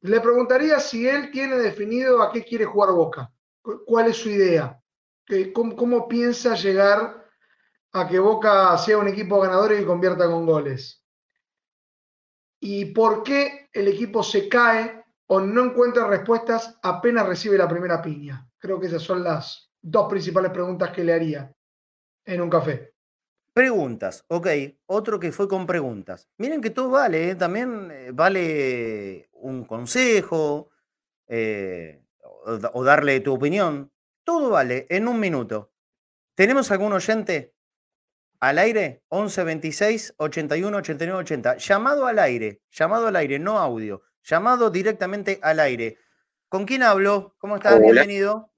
[0.00, 3.32] Le preguntaría si él tiene definido a qué quiere jugar Boca,
[3.86, 4.80] cuál es su idea,
[5.54, 7.19] cómo, cómo piensa llegar
[7.92, 11.04] a que Boca sea un equipo ganador y convierta con goles.
[12.60, 18.02] ¿Y por qué el equipo se cae o no encuentra respuestas apenas recibe la primera
[18.02, 18.46] piña?
[18.58, 21.54] Creo que esas son las dos principales preguntas que le haría
[22.24, 22.94] en un café.
[23.52, 24.46] Preguntas, ok.
[24.86, 26.28] Otro que fue con preguntas.
[26.38, 27.34] Miren que todo vale, ¿eh?
[27.34, 30.70] también eh, vale un consejo
[31.26, 32.04] eh,
[32.72, 33.90] o darle tu opinión.
[34.22, 35.72] Todo vale en un minuto.
[36.34, 37.54] ¿Tenemos algún oyente?
[38.40, 41.56] Al aire 11 26 81 89 80.
[41.58, 44.02] Llamado al aire, llamado al aire, no audio.
[44.22, 45.98] Llamado directamente al aire.
[46.48, 47.36] ¿Con quién hablo?
[47.38, 47.80] ¿Cómo estás?
[47.80, 48.50] Bienvenido.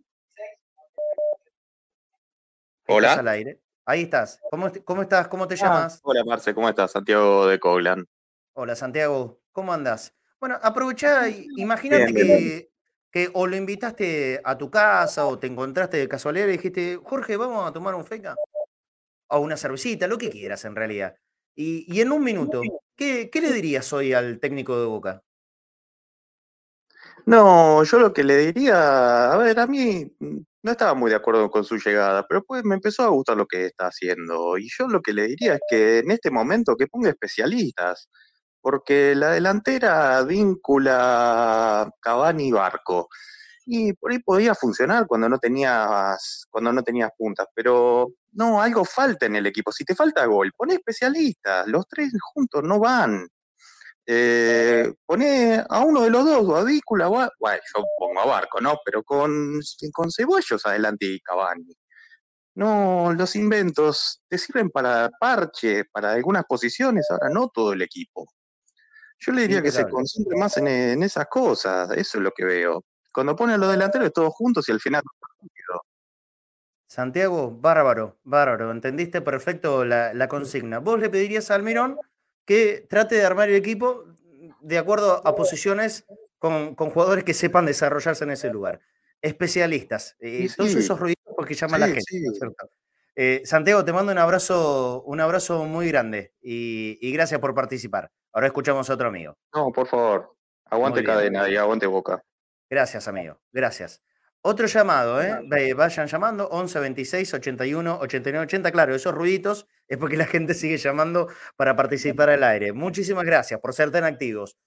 [2.87, 3.15] Hola.
[3.15, 3.61] al aire.
[3.85, 4.41] Ahí estás.
[4.51, 5.29] ¿Cómo, ¿Cómo, estás?
[5.29, 6.01] ¿Cómo te ah, llamas?
[6.03, 6.55] Hola, Marce.
[6.55, 6.93] ¿Cómo estás?
[6.93, 8.07] Santiago de Coglan.
[8.55, 9.41] Hola, Santiago.
[9.51, 10.15] ¿Cómo andas?
[10.41, 12.71] Bueno, aprovechá, imagínate que,
[13.11, 17.37] que o lo invitaste a tu casa o te encontraste de casualidad y dijiste, Jorge,
[17.37, 18.35] vamos a tomar un feca
[19.33, 21.17] o una cervecita, lo que quieras en realidad.
[21.55, 22.63] Y, en un minuto,
[22.97, 25.23] ¿qué, le dirías hoy al técnico de Boca?
[27.27, 31.17] No, yo lo que le diría, a ver, a mí mm, no estaba muy de
[31.17, 34.59] acuerdo con su llegada, pero pues me empezó a gustar lo que está haciendo.
[34.59, 38.09] Y yo lo que le diría es que en este momento que ponga especialistas,
[38.61, 43.09] porque la delantera vincula Cavani y Barco
[43.67, 48.85] y por ahí podía funcionar cuando no tenías, cuando no tenías puntas, pero no, algo
[48.85, 49.73] falta en el equipo.
[49.73, 53.29] Si te falta gol, pone especialistas, los tres juntos no van.
[54.07, 58.79] Eh, pone a uno de los dos, a Vícula, bueno, yo pongo a Barco, ¿no?
[58.85, 59.61] Pero con,
[59.93, 61.75] con Cebollos adelante y Cavani.
[62.55, 68.27] No, los inventos te sirven para parche, para algunas posiciones, ahora no todo el equipo.
[69.19, 72.45] Yo le diría que se concentre más en, en, esas cosas, eso es lo que
[72.45, 72.85] veo.
[73.15, 75.03] Cuando ponen los delanteros todos juntos y al final
[76.93, 78.71] Santiago, bárbaro, bárbaro.
[78.71, 80.79] Entendiste perfecto la, consigna.
[80.79, 81.99] Vos le pedirías a Almirón
[82.45, 84.05] que trate de armar el equipo
[84.61, 86.05] de acuerdo a posiciones
[86.39, 88.83] con, jugadores que sepan desarrollarse en ese lugar.
[89.23, 90.17] Especialistas.
[90.21, 92.03] Eh, todos esos ruidos porque llama la gente.
[93.17, 98.11] Eh, Santiago, te mando un abrazo, un abrazo muy grande y, y, gracias por participar.
[98.35, 99.35] Ahora escuchamos a otro amigo.
[99.55, 100.37] No, por favor.
[100.67, 102.23] Aguante cadena y aguante boca.
[102.69, 103.41] Gracias, amigo.
[103.51, 104.03] Gracias.
[104.45, 105.73] Otro llamado, ¿eh?
[105.77, 108.73] Vayan llamando, 11 26 81 89 80.
[108.73, 112.73] Claro, esos ruiditos es porque la gente sigue llamando para participar al aire.
[112.73, 114.59] Muchísimas gracias por ser tan activos.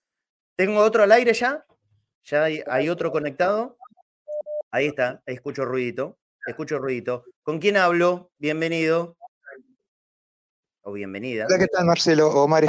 [0.55, 1.65] ¿Tengo otro al aire ya?
[2.23, 3.77] ¿Ya hay, otro conectado?
[4.71, 6.17] Ahí está, ahí escucho ruidito.
[6.47, 7.25] Escucho ruidito.
[7.43, 8.31] ¿Con quién hablo?
[8.37, 9.17] Bienvenido.
[10.83, 11.47] O bienvenida.
[11.47, 12.29] Hola, ¿qué tal, Marcelo?
[12.29, 12.65] Omar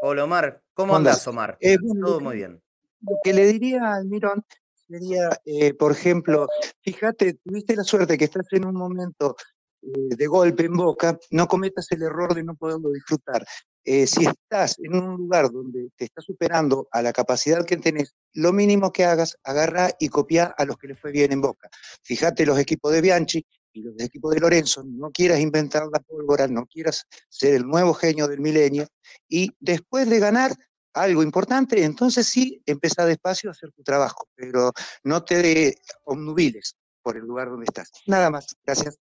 [0.00, 0.62] Hola, Omar.
[0.72, 1.58] ¿Cómo andas, Omar?
[1.60, 2.62] Eh, Todo muy bien.
[3.02, 4.42] Lo que le diría al Mirón
[4.88, 6.48] sería, eh, por ejemplo,
[6.82, 9.36] fíjate, tuviste la suerte que estás en un momento
[9.82, 13.44] eh, de golpe en boca, no cometas el error de no poderlo disfrutar.
[13.84, 18.14] Eh, si estás en un lugar donde te está superando a la capacidad que tenés,
[18.32, 21.68] lo mínimo que hagas, agarra y copia a los que les fue bien en boca.
[22.02, 26.46] Fíjate los equipos de Bianchi y los equipos de Lorenzo, no quieras inventar la pólvora,
[26.46, 28.86] no quieras ser el nuevo genio del milenio,
[29.28, 30.54] y después de ganar,
[30.94, 34.72] algo importante, entonces sí, empieza despacio a hacer tu trabajo, pero
[35.02, 37.90] no te obnubiles por el lugar donde estás.
[38.06, 38.98] Nada más, gracias.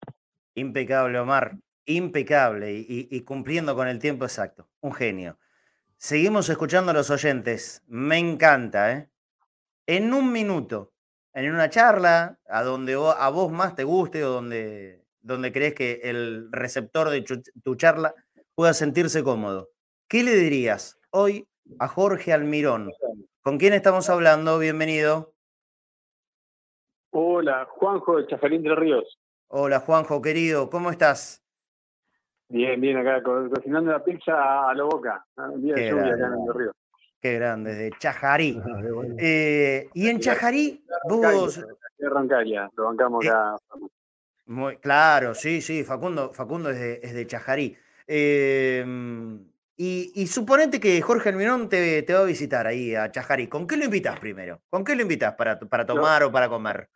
[0.55, 1.59] Impecable, Omar.
[1.87, 4.69] impecable y, cumpliendo con el tiempo exacto.
[4.81, 5.39] Un genio.
[5.97, 7.83] Seguimos escuchando a los oyentes.
[7.87, 9.11] Me encanta, ¿eh?
[9.87, 10.93] En un minuto,
[11.33, 16.01] en una charla, a donde a vos más te guste o donde, donde crees que
[16.05, 17.25] el receptor de
[17.65, 18.15] tu charla
[18.55, 19.71] pueda sentirse cómodo.
[20.09, 21.48] ¿Qué le dirías hoy
[21.79, 22.93] a Jorge Almirón?
[23.43, 24.59] ¿Con quién estamos hablando?
[24.59, 25.33] Bienvenido.
[27.11, 29.19] Hola, Juanjo de Chafarín de Ríos.
[29.49, 31.43] Hola, Juanjo, querido, ¿cómo estás?
[32.51, 35.25] Bien, bien, acá cocinando la pizza a la boca.
[35.57, 36.73] Día de lluvia acá en el río.
[37.21, 38.61] Qué grande, de Chajarí.
[38.65, 38.81] Ah,
[39.19, 41.65] eh, y en Chajarí, vos.
[41.99, 43.57] Lo bancamos eh, acá.
[44.47, 47.77] Muy, claro, sí, sí, Facundo, Facundo es de, es de Chajarí.
[49.79, 53.47] Y, y, suponete que Jorge Almirón te, te, va a visitar ahí a Chajarí.
[53.47, 54.59] ¿Con qué lo invitas primero?
[54.69, 56.89] ¿Con qué lo invitas para, para tomar o para comer?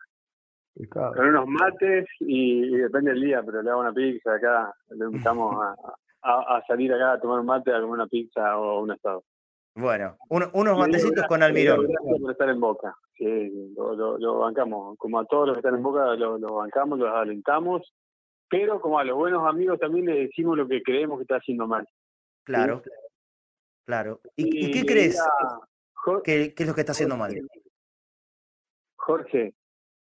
[0.89, 4.73] Con unos mates y, depende del día, pero le hago una pizza acá.
[4.89, 5.75] Le invitamos a,
[6.23, 9.23] a, salir acá a tomar un mate, a comer una pizza o un asado.
[9.75, 11.87] Bueno, unos matecitos con Almirón.
[11.87, 12.95] Gracias por estar en Boca.
[13.17, 14.97] Sí, lo, lo, bancamos.
[14.97, 17.93] Como a todos los que están en Boca, lo, lo, bancamos, los alentamos.
[18.49, 21.65] Pero como a los buenos amigos también le decimos lo que creemos que está haciendo
[21.65, 21.87] mal.
[22.43, 22.83] Claro,
[23.85, 24.21] claro.
[24.35, 25.21] ¿Y, qué crees?
[26.23, 27.33] ¿Qué, ¿Qué es lo que está haciendo mal?
[28.95, 29.53] Jorge,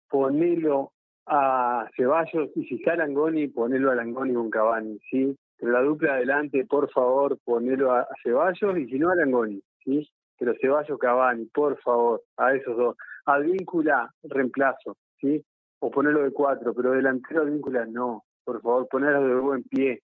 [0.10, 0.94] ponelo
[1.26, 5.36] a Ceballos y si está Langoni, ponelo a Langoni con Cavani, ¿sí?
[5.58, 10.08] Pero la dupla adelante, por favor, ponelo a, Ceballos y si no a Langoni, ¿sí?
[10.38, 12.96] Pero Ceballos Cavani, por favor, a esos dos.
[13.26, 15.44] Advíncula, reemplazo, ¿sí?
[15.80, 20.04] O ponerlo de cuatro, pero delantero Advíncula no, por favor, ponerlo de buen pie,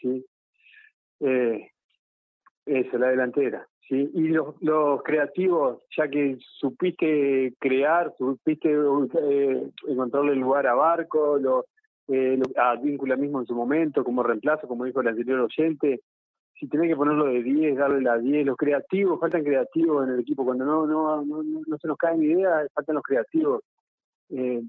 [0.00, 0.24] ¿sí?
[1.20, 1.70] Eh,
[2.66, 3.66] eso, la delantera.
[3.88, 4.10] ¿sí?
[4.14, 11.64] Y los, los creativos, ya que supiste crear, supiste eh, encontrarle lugar a Barco, lo,
[12.08, 16.00] eh, a Víncula mismo en su momento, como reemplazo, como dijo el anterior oyente,
[16.58, 20.20] si tenés que ponerlo de 10, darle la 10, los creativos, faltan creativos en el
[20.20, 23.62] equipo, cuando no, no, no, no se nos caen ideas, faltan los creativos.
[24.30, 24.62] Eh,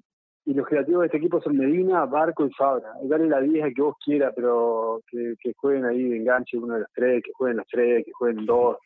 [0.45, 2.93] y los creativos de este equipo son Medina, Barco y Fabra.
[3.03, 6.75] Dale la 10 a que vos quieras, pero que, que, jueguen ahí de enganche uno
[6.75, 8.77] de los tres, que jueguen los tres, que jueguen dos,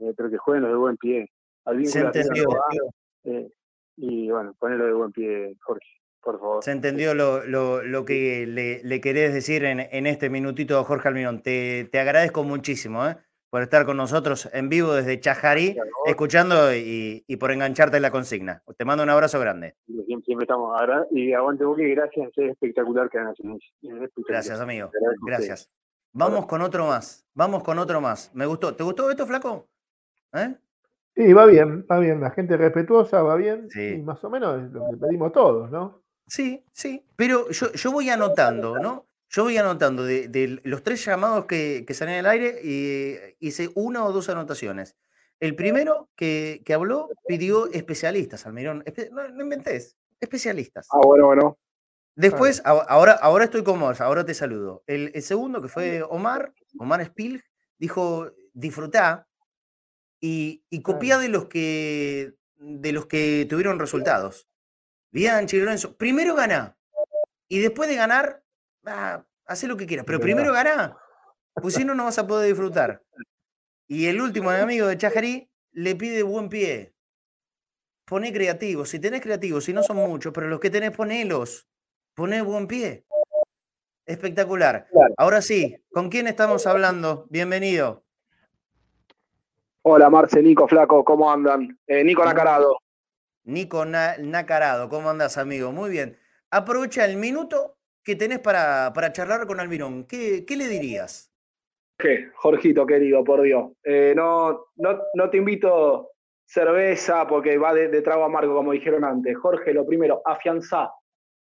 [0.00, 1.30] eh, pero que jueguen los de buen pie.
[1.84, 2.48] Se entendió.
[3.24, 3.50] Eh,
[3.96, 5.86] y bueno, ponelo de buen pie, Jorge,
[6.22, 6.64] por favor.
[6.64, 11.08] Se entendió lo, lo, lo que le, le, querés decir en, en, este minutito, Jorge
[11.08, 11.42] Almirón.
[11.42, 13.16] Te, te agradezco muchísimo ¿eh?
[13.50, 15.76] Por estar con nosotros en vivo desde Chajarí,
[16.06, 18.62] escuchando y, y, por engancharte en la consigna.
[18.76, 19.74] Te mando un abrazo grande.
[19.86, 23.34] Siempre, siempre estamos ahora y aguante Boque, gracias, es espectacular que hagan
[24.28, 24.90] Gracias, amigo.
[25.26, 25.68] Gracias.
[26.12, 27.26] Vamos con otro más.
[27.34, 28.34] Vamos con otro más.
[28.34, 28.74] Me gustó.
[28.74, 29.68] ¿Te gustó esto, Flaco?
[30.32, 30.56] ¿Eh?
[31.14, 32.20] Sí, va bien, va bien.
[32.20, 33.68] La gente respetuosa va bien.
[33.70, 33.94] Sí.
[33.94, 36.02] Y más o menos es lo que pedimos todos, ¿no?
[36.26, 37.04] Sí, sí.
[37.16, 39.06] Pero yo, yo voy anotando, ¿no?
[39.30, 44.04] Yo voy anotando de, los tres llamados que, que salen al aire y hice una
[44.04, 44.96] o dos anotaciones.
[45.38, 48.84] El primero que, que habló pidió especialistas, Almirón.
[49.12, 50.88] no, no inventés, especialistas.
[50.90, 51.58] Ah, bueno, bueno.
[52.16, 54.82] Después, ahora, ahora estoy con vos, ahora te saludo.
[54.86, 57.42] El, el segundo, que fue Omar, Omar Spilg,
[57.78, 59.26] dijo, disfrutá,
[60.20, 64.48] y, y copia de los que de los que tuvieron resultados.
[65.12, 66.76] Bianchi, Lorenzo, primero gana.
[67.48, 68.42] Y después de ganar,
[68.86, 70.06] ah, hace lo que quieras.
[70.06, 70.96] Pero primero gana.
[71.54, 73.02] Pues si no, no vas a poder disfrutar.
[73.86, 76.94] Y el último amigo de Chajarí le pide buen pie.
[78.04, 78.84] Pone creativo.
[78.84, 81.68] Si tenés creativos, si no son muchos, pero los que tenés, ponelos.
[82.14, 83.04] Poné buen pie.
[84.06, 84.88] Espectacular.
[85.16, 87.26] Ahora sí, ¿con quién estamos hablando?
[87.30, 88.04] Bienvenido.
[89.82, 91.78] Hola Marce, Nico Flaco, ¿cómo andan?
[91.86, 92.76] Eh, Nico Nacarado.
[93.44, 95.72] Nico Nacarado, ¿cómo andas, amigo?
[95.72, 96.18] Muy bien.
[96.50, 100.04] Aprovecha el minuto que tenés para, para charlar con Almirón.
[100.06, 101.32] ¿Qué, ¿Qué, le dirías?
[101.98, 102.30] ¿Qué?
[102.34, 103.72] Jorgito, querido, por Dios.
[103.84, 106.10] Eh, no, no, no, te invito
[106.46, 109.36] cerveza porque va de, de, trago amargo, como dijeron antes.
[109.36, 110.92] Jorge, lo primero, afianzá.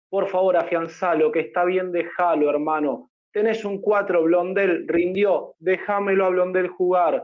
[0.09, 3.11] Por favor, afianzá lo que está bien, déjalo, hermano.
[3.31, 7.23] Tenés un 4, Blondel rindió, déjamelo a Blondel jugar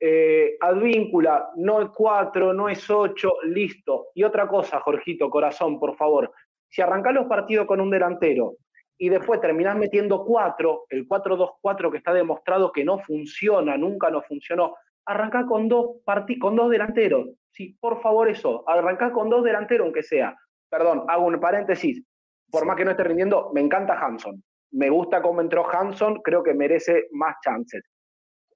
[0.00, 4.08] eh, advíncula, no es 4, no es 8, listo.
[4.14, 6.30] Y otra cosa, Jorgito, corazón, por favor.
[6.68, 8.56] Si arrancás los partidos con un delantero
[8.98, 14.22] y después terminás metiendo 4, el 4-2-4 que está demostrado que no funciona, nunca no
[14.22, 14.74] funcionó,
[15.06, 15.96] arrancá con dos,
[16.40, 17.28] con dos delanteros.
[17.50, 18.68] Sí, por favor, eso.
[18.68, 20.36] Arrancá con dos delanteros, aunque sea.
[20.70, 22.02] Perdón, hago un paréntesis.
[22.50, 24.42] Por más que no esté rindiendo, me encanta Hanson.
[24.72, 27.82] Me gusta cómo entró Hanson, creo que merece más chances.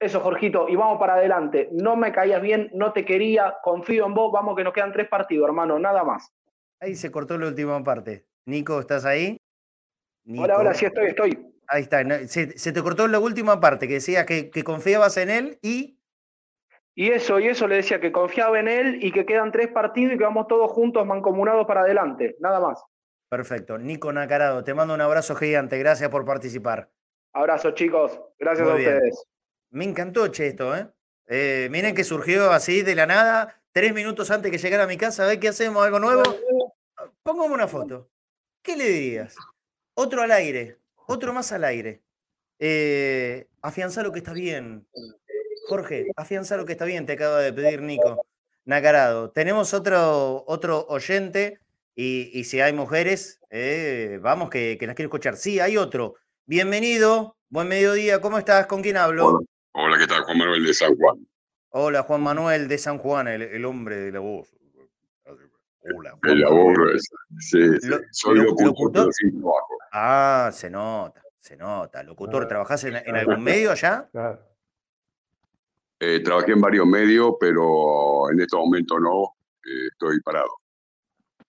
[0.01, 1.69] Eso, Jorgito, y vamos para adelante.
[1.73, 5.09] No me caías bien, no te quería, confío en vos, vamos que nos quedan tres
[5.09, 6.33] partidos, hermano, nada más.
[6.81, 8.27] Ahí se cortó la última parte.
[8.47, 9.38] Nico, ¿estás ahí?
[10.37, 11.53] Hola, hola, sí estoy, estoy.
[11.69, 12.03] Ahí está.
[12.29, 15.99] Se, te cortó la última parte que decía que, confiabas en él y.
[16.95, 20.15] Y eso, y eso le decía que confiaba en él y que quedan tres partidos
[20.15, 22.37] y que vamos todos juntos mancomunados para adelante.
[22.41, 22.83] Nada más.
[23.29, 23.79] Perfecto.
[23.79, 25.79] Nico Nacarado, te mando un abrazo gigante.
[25.79, 26.91] Gracias por participar.
[27.33, 28.21] Abrazo, chicos.
[28.39, 29.25] Gracias a ustedes.
[29.71, 30.89] Me encantó, che, esto, ¿eh?
[31.29, 31.69] ¿eh?
[31.71, 35.25] Miren que surgió así de la nada, tres minutos antes que llegara a mi casa.
[35.25, 36.23] A ver qué hacemos, algo nuevo.
[37.23, 38.11] Póngame una foto.
[38.63, 39.37] ¿Qué le dirías?
[40.01, 40.79] Otro al aire,
[41.09, 42.05] otro más al aire.
[42.61, 44.87] Eh, afianza lo que está bien.
[45.67, 48.25] Jorge, afianza lo que está bien, te acaba de pedir Nico.
[48.65, 49.33] Nacarado.
[49.33, 51.59] Tenemos otro, otro oyente
[51.97, 55.37] y, si hay mujeres, eh, vamos, que, las quiero escuchar.
[55.37, 56.15] Sí, hay otro.
[56.47, 58.69] Bienvenido, buen mediodía, ¿cómo estás?
[58.69, 59.41] ¿Con quién hablo?
[59.73, 60.23] Hola, ¿qué tal?
[60.23, 61.27] Juan Manuel de San Juan.
[61.71, 64.57] Hola, Juan Manuel de San Juan, el, hombre de la voz.
[65.95, 66.19] Hola.
[66.23, 67.09] Juan la voz,
[67.39, 67.59] sí,
[68.11, 69.11] soy locutor,
[69.93, 72.03] Ah, se nota, se nota.
[72.03, 74.09] Locutor, ¿trabajás en, algún medio allá?
[76.01, 80.51] Eh, trabajé en varios medios, pero en este momento no, eh, estoy parado.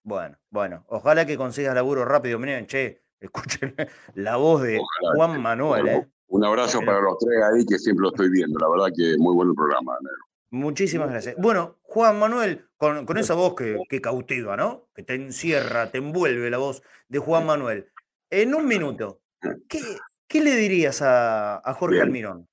[0.03, 2.39] Bueno, bueno, ojalá que consigas laburo rápido.
[2.39, 3.75] Miren, che, escuchen
[4.15, 4.79] la voz de
[5.15, 5.87] Juan Manuel.
[5.87, 6.07] ¿eh?
[6.27, 8.59] Un abrazo para los tres ahí que siempre lo estoy viendo.
[8.59, 10.25] La verdad que muy buen programa, Negro.
[10.51, 11.35] Muchísimas gracias.
[11.37, 14.89] Bueno, Juan Manuel, con, esa voz que, cautiva, ¿no?
[14.93, 17.87] Que te encierra, te envuelve la voz de Juan Manuel.
[18.29, 19.21] En un minuto,
[19.67, 22.47] ¿qué, le dirías a, Jorge Almirón?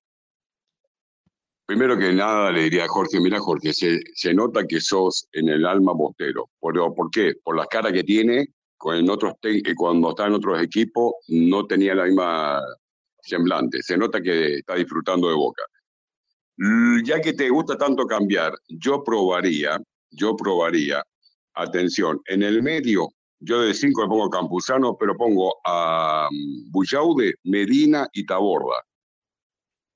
[1.67, 5.51] Primero que nada le diría a Jorge, mira Jorge, se, se nota que sos en
[5.51, 6.49] el alma bostero.
[6.59, 7.35] ¿Por, ¿Por qué?
[7.45, 9.35] Por las caras que tiene, con otros
[9.77, 12.63] cuando está en otros equipos no tenía la misma
[13.21, 13.83] semblante.
[13.83, 15.63] Se nota que está disfrutando de Boca.
[17.05, 19.79] Ya que te gusta tanto cambiar, yo probaría,
[20.11, 21.03] yo probaría,
[21.55, 23.09] atención, en el medio,
[23.41, 28.83] yo de cinco le pongo Campuzano, pero pongo a um, Bullaude, Medina y Taborda.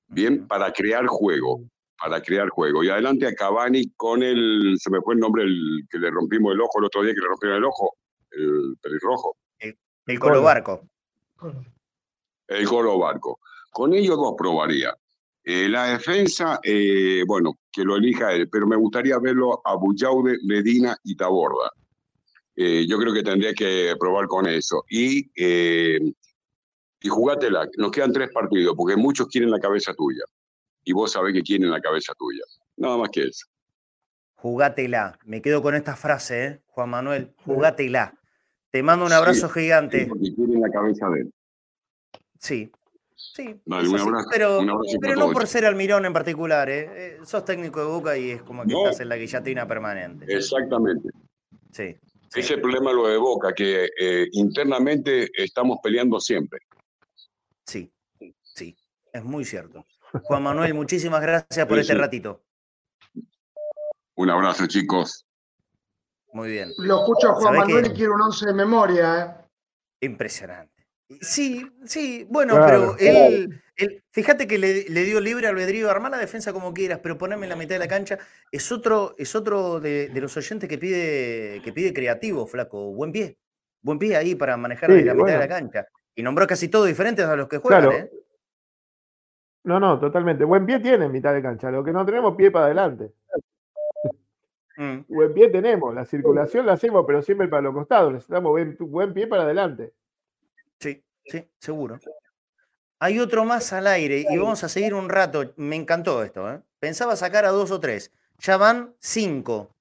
[0.07, 1.63] Bien, para crear juego,
[1.99, 2.83] para crear juego.
[2.83, 6.53] Y adelante a Cavani con el, se me fue el nombre, el que le rompimos
[6.53, 7.95] el ojo el otro día, que le rompieron el ojo,
[8.31, 9.37] el pelirrojo.
[9.59, 10.87] El, el Colo Barco.
[12.47, 13.39] El Colo Barco.
[13.71, 14.93] Con ellos dos probaría.
[15.43, 20.37] Eh, la defensa, eh, bueno, que lo elija él, pero me gustaría verlo a Bullaude,
[20.43, 21.71] Medina y Taborda.
[22.55, 24.83] Eh, yo creo que tendría que probar con eso.
[24.89, 30.23] Y, y jugátela, nos quedan tres partidos, porque muchos quieren la cabeza tuya.
[30.83, 32.43] Y vos sabés que quieren la cabeza tuya.
[32.77, 33.47] Nada más que eso.
[34.35, 35.17] Jugátela.
[35.25, 37.33] Me quedo con esta frase, Juan Manuel.
[37.45, 38.15] Jugátela.
[38.69, 40.05] Te mando un abrazo gigante.
[40.07, 41.33] porque quieren la cabeza de él.
[42.39, 42.71] Sí,
[43.33, 43.61] Sí,
[44.33, 44.61] pero,
[44.99, 46.89] pero no por ser Almirón en particular, ¿eh?
[46.91, 47.19] ¿eh?
[47.23, 50.25] sos técnico de Boca y es como que estás en la guillotina permanente.
[50.27, 51.09] Exactamente.
[51.71, 51.95] Sí.
[52.33, 56.59] Ese problema lo de Boca, que eh, internamente estamos peleando siempre.
[57.65, 57.91] Sí,
[58.41, 58.75] sí,
[59.13, 59.85] es muy cierto.
[60.23, 62.41] Juan Manuel, muchísimas gracias por este ratito.
[64.15, 65.25] Un abrazo, chicos.
[66.33, 66.71] Muy bien.
[66.77, 69.25] Lo escucho a Juan Manuel y quiero un once de memoria.
[69.25, 70.05] ¿eh?
[70.05, 70.70] Impresionante.
[71.19, 73.61] Sí, sí, bueno, pero él,
[74.11, 77.55] fíjate que le, dio libre albedrío, armar la defensa como quieras, pero ponerme en la
[77.55, 78.17] mitad de la cancha.
[78.51, 82.93] Es otro, es otro de, los oyentes que pide, que pide creativo, flaco.
[82.93, 83.37] Buen pie.
[83.81, 85.87] Buen pie ahí para manejar la mitad de la cancha.
[86.15, 88.09] Y nombró casi todos diferentes a los que juegan, ¿eh?
[89.63, 90.43] No, no, totalmente.
[90.43, 91.69] Buen pie tiene en mitad de cancha.
[91.71, 93.11] Lo que no tenemos pie para adelante.
[94.77, 95.01] Mm.
[95.07, 95.93] Buen pie tenemos.
[95.93, 98.13] La circulación la hacemos, pero siempre para los costados.
[98.13, 99.93] Necesitamos buen pie para adelante.
[100.81, 101.99] Sí, sí, seguro.
[102.99, 105.53] Hay otro más al aire y vamos a seguir un rato.
[105.55, 106.51] Me encantó esto.
[106.51, 106.59] ¿eh?
[106.79, 108.11] Pensaba sacar a dos o tres.
[108.39, 109.75] Ya van cinco.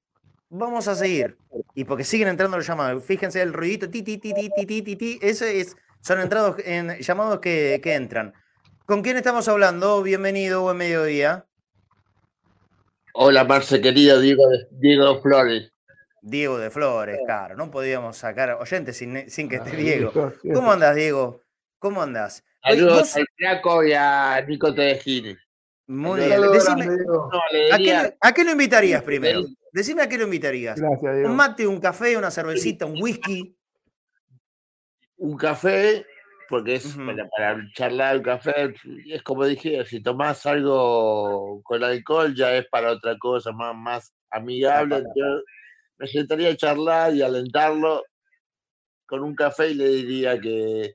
[0.50, 1.36] Vamos a seguir.
[1.74, 3.02] Y porque siguen entrando los llamados.
[3.04, 3.88] Fíjense el ruidito.
[3.88, 5.18] Ti, ti, ti, ti, ti, ti, ti.
[5.22, 8.34] Ese es, son entrados en, llamados que, que entran.
[8.84, 10.02] ¿Con quién estamos hablando?
[10.02, 11.46] Bienvenido, buen mediodía.
[13.12, 15.69] Hola, Marce, querido Diego, Diego Flores.
[16.22, 20.12] Diego de Flores, claro, no podíamos sacar oyentes sin, sin que esté Diego.
[20.54, 21.42] ¿Cómo andas, Diego?
[21.78, 22.44] ¿Cómo andas?
[22.62, 25.36] Saludos al Flaco y a Nico Tejini.
[25.86, 26.40] Muy bien.
[26.52, 26.86] Decime,
[28.20, 29.42] ¿a, qué, lo invitarías primero?
[29.72, 30.78] Decime a qué lo invitarías.
[30.80, 33.56] Un mate, un café, una cervecita, un whisky.
[35.16, 36.06] Un café,
[36.48, 36.96] porque es
[37.36, 38.74] para, charlar un café,
[39.06, 44.14] es como dije, si tomás algo con alcohol ya es para otra cosa más, más
[44.30, 45.02] amigable
[46.00, 48.02] me sentaría a charlar y alentarlo
[49.06, 50.94] con un café y le diría que,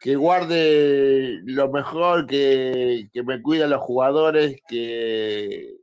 [0.00, 5.74] que guarde lo mejor, que, me cuide a los jugadores, que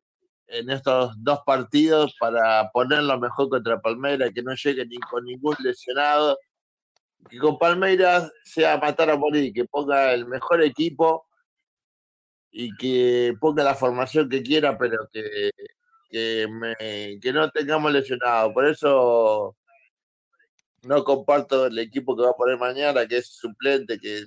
[0.47, 5.55] en estos dos partidos para poner lo mejor contra Palmera, que no llegue con ningún
[5.59, 6.37] lesionado
[7.29, 11.25] que con Palmeiras sea matar a morir, que ponga el mejor equipo
[12.51, 15.49] y que ponga la formación que quiera, pero que,
[16.15, 18.53] que, que no tengamos lesionados.
[18.53, 19.55] Por eso
[20.83, 24.23] no comparto el equipo que va a poner mañana, que es suplente, que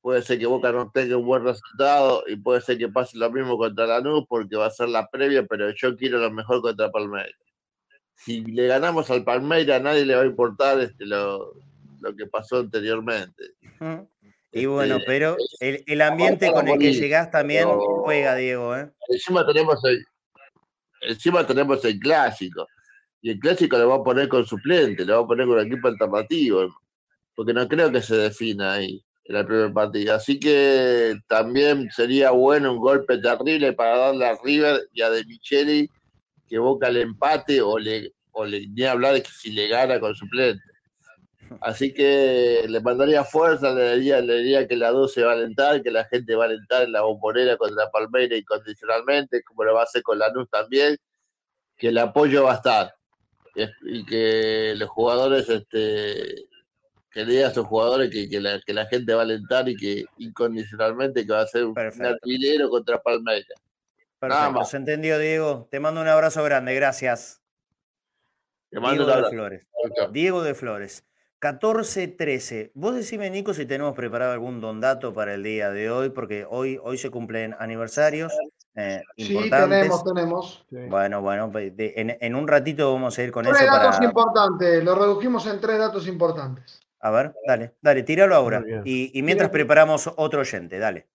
[0.00, 3.30] puede ser que Boca no tenga un buen resultado y puede ser que pase lo
[3.30, 6.92] mismo contra Lanús porque va a ser la previa, pero yo quiero lo mejor contra
[6.92, 7.34] Palmeiras.
[8.14, 11.54] Si le ganamos al Palmeiras, a nadie le va a importar este, lo,
[12.00, 13.54] lo que pasó anteriormente.
[14.52, 18.76] Y bueno, este, pero el, el ambiente con el que llegás también juega, Diego.
[18.76, 18.92] ¿eh?
[19.08, 20.04] Encima tenemos el,
[21.02, 22.66] encima tenemos el clásico.
[23.20, 25.88] Y el clásico lo va a poner con suplente, lo va a poner con equipo
[25.88, 26.74] alternativo.
[27.34, 30.14] Porque no creo que se defina ahí en el primer partido.
[30.14, 35.24] Así que también sería bueno un golpe terrible para darle a River y a De
[35.24, 35.88] Micheli
[36.48, 39.98] que Boca el empate o le, o le ni hablar de que si le gana
[39.98, 40.62] con suplente.
[41.60, 45.34] Así que le mandaría fuerza, le diría, le diría que la 2 se va a
[45.34, 49.74] alentar, que la gente va a alentar en la bombonera contra Palmeira incondicionalmente, como lo
[49.74, 50.96] va a hacer con Lanús también,
[51.76, 52.94] que el apoyo va a estar
[53.82, 56.46] y que los jugadores este,
[57.10, 59.68] que le diga a sus jugadores que, que, la, que la gente va a alentar
[59.68, 63.60] y que incondicionalmente que va a ser un artillero contra Palmeiras.
[64.18, 65.68] Perfecto, se entendió, Diego.
[65.70, 67.42] Te mando un abrazo grande, gracias.
[68.70, 69.66] Te mando Diego un de Flores.
[70.12, 71.04] Diego de Flores.
[71.42, 72.70] 14-13.
[72.74, 76.46] Vos decime, Nico, si tenemos preparado algún don dato para el día de hoy, porque
[76.48, 78.32] hoy, hoy se cumplen aniversarios
[78.76, 79.68] eh, Sí, importantes.
[80.04, 80.66] tenemos, tenemos.
[80.88, 84.04] Bueno, bueno, de- en, en un ratito vamos a ir con Tres eso datos para...
[84.04, 86.80] importantes, lo redujimos en tres datos importantes.
[87.00, 88.62] A ver, dale, dale, tíralo ahora.
[88.84, 91.08] Y, y mientras preparamos otro oyente, dale.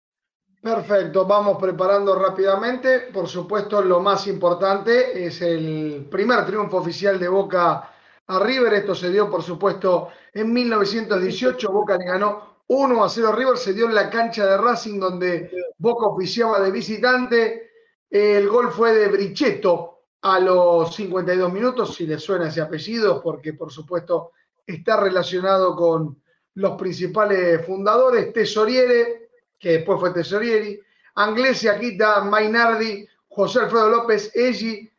[0.61, 3.03] Perfecto, vamos preparando rápidamente.
[3.13, 7.89] Por supuesto, lo más importante es el primer triunfo oficial de Boca
[8.27, 8.73] a River.
[8.73, 11.71] Esto se dio, por supuesto, en 1918.
[11.71, 13.57] Boca le ganó 1 a 0 a River.
[13.57, 17.71] Se dio en la cancha de Racing, donde Boca oficiaba de visitante.
[18.09, 23.53] El gol fue de Brichetto a los 52 minutos, si le suena ese apellido, porque
[23.53, 24.31] por supuesto
[24.65, 26.21] está relacionado con
[26.55, 29.29] los principales fundadores, Tesoriere,
[29.59, 30.79] que después fue Tesorieri,
[31.15, 34.89] Anglesi, Akita, Mainardi, José Alfredo López, Eggi,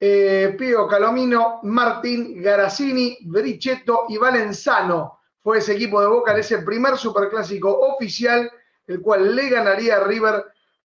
[0.00, 5.18] eh, Pío Calomino, Martín Garazzini, Brichetto y Valenzano.
[5.42, 8.50] Fue ese equipo de Boca en ese primer superclásico oficial,
[8.86, 10.44] el cual le ganaría a River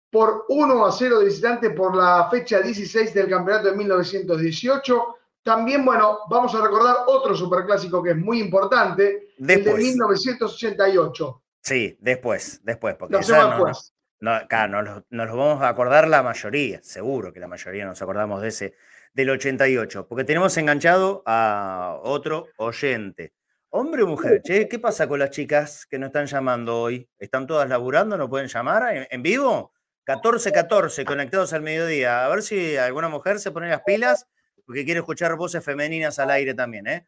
[0.10, 5.04] por 1 a 0 de visitante por la fecha 16 del campeonato de 1918.
[5.42, 9.84] También, bueno, vamos a recordar otro superclásico que es muy importante, el de Después.
[9.84, 11.42] 1988.
[11.62, 13.94] Sí, después, después, porque Lo esa hacemos no- después.
[14.20, 17.86] no- no, claro, nos, nos lo vamos a acordar la mayoría, seguro que la mayoría
[17.86, 18.76] nos acordamos de ese,
[19.14, 23.34] del 88, porque tenemos enganchado a otro oyente.
[23.70, 27.10] Hombre o mujer, che, ¿qué pasa con las chicas que nos están llamando hoy?
[27.18, 28.18] ¿Están todas laburando?
[28.18, 29.74] ¿No pueden llamar en, en vivo?
[30.06, 32.26] 14-14, conectados al mediodía.
[32.26, 34.28] A ver si alguna mujer se pone las pilas,
[34.66, 37.08] porque quiere escuchar voces femeninas al aire también, ¿eh?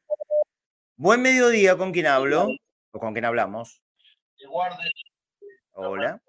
[0.95, 2.47] Buen mediodía, ¿con quién hablo?
[2.91, 3.81] ¿O con quién hablamos?
[5.73, 6.21] Hola.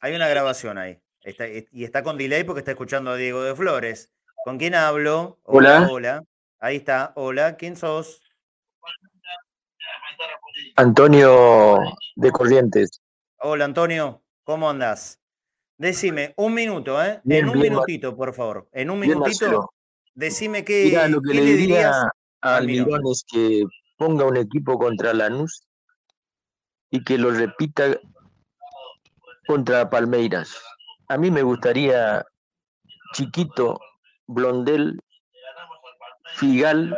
[0.00, 1.00] Hay una grabación ahí.
[1.22, 4.12] Está- y está con delay porque está escuchando a Diego de Flores.
[4.44, 5.38] ¿Con quién hablo?
[5.44, 5.86] Hola.
[5.90, 6.24] Hola.
[6.58, 7.12] Ahí está.
[7.16, 7.56] Hola.
[7.56, 8.22] ¿Quién sos?
[10.76, 11.78] Antonio
[12.16, 13.02] de Corrientes.
[13.38, 14.22] Hola, Antonio.
[14.44, 15.18] ¿Cómo andás?
[15.76, 17.20] Decime, un minuto, ¿eh?
[17.24, 18.68] Bien, en un bien, minutito, por favor.
[18.72, 19.72] En un minutito,
[20.14, 21.96] decime qué, Mira, lo que qué le le diría dirías
[22.42, 22.86] al al Mirón.
[22.88, 23.64] Mirón es que
[23.96, 25.66] ponga un equipo contra Lanús
[26.90, 27.98] y que lo repita
[29.46, 30.54] contra Palmeiras.
[31.10, 32.24] A mí me gustaría
[33.14, 33.80] Chiquito,
[34.28, 35.02] Blondel,
[36.36, 36.96] Figal,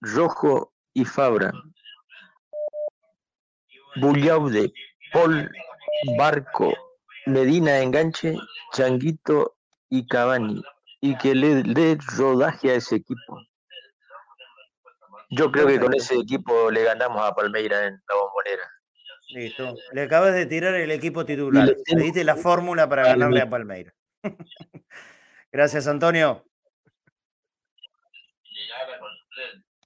[0.00, 1.52] Rojo y Fabra.
[3.96, 4.72] Bullaude,
[5.12, 5.50] Paul,
[6.16, 6.72] Barco,
[7.26, 8.36] Medina Enganche,
[8.72, 9.56] Changuito
[9.90, 10.62] y Cavani.
[11.00, 13.40] Y que le dé rodaje a ese equipo.
[15.30, 18.73] Yo creo que con ese equipo le ganamos a Palmeiras en la bombonera.
[19.30, 19.74] Listo.
[19.92, 21.74] Le acabas de tirar el equipo titular.
[21.86, 23.94] Le diste la fórmula para ganarle a Palmeiras.
[25.52, 26.44] Gracias, Antonio.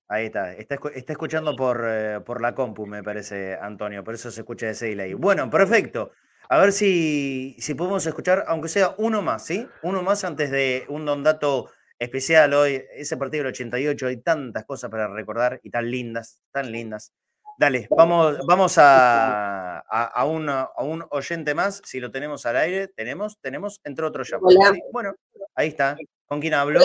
[0.08, 0.54] Ahí está.
[0.54, 0.76] Está
[1.12, 4.02] escuchando por, eh, por la compu, me parece, Antonio.
[4.02, 5.14] Por eso se escucha ese delay.
[5.14, 6.12] Bueno, perfecto.
[6.48, 9.68] A ver si, si podemos escuchar, aunque sea uno más, ¿sí?
[9.82, 12.82] Uno más antes de un don dato especial hoy.
[12.94, 17.12] Ese partido del 88, hay tantas cosas para recordar y tan lindas, tan lindas.
[17.60, 21.82] Dale, vamos, vamos a, a, a un, a un oyente más.
[21.84, 24.54] Si lo tenemos al aire, tenemos, tenemos, entre otros llamado.
[24.56, 24.78] Hola.
[24.92, 25.14] Bueno,
[25.56, 25.96] ahí está.
[26.28, 26.80] ¿Con quién hablo?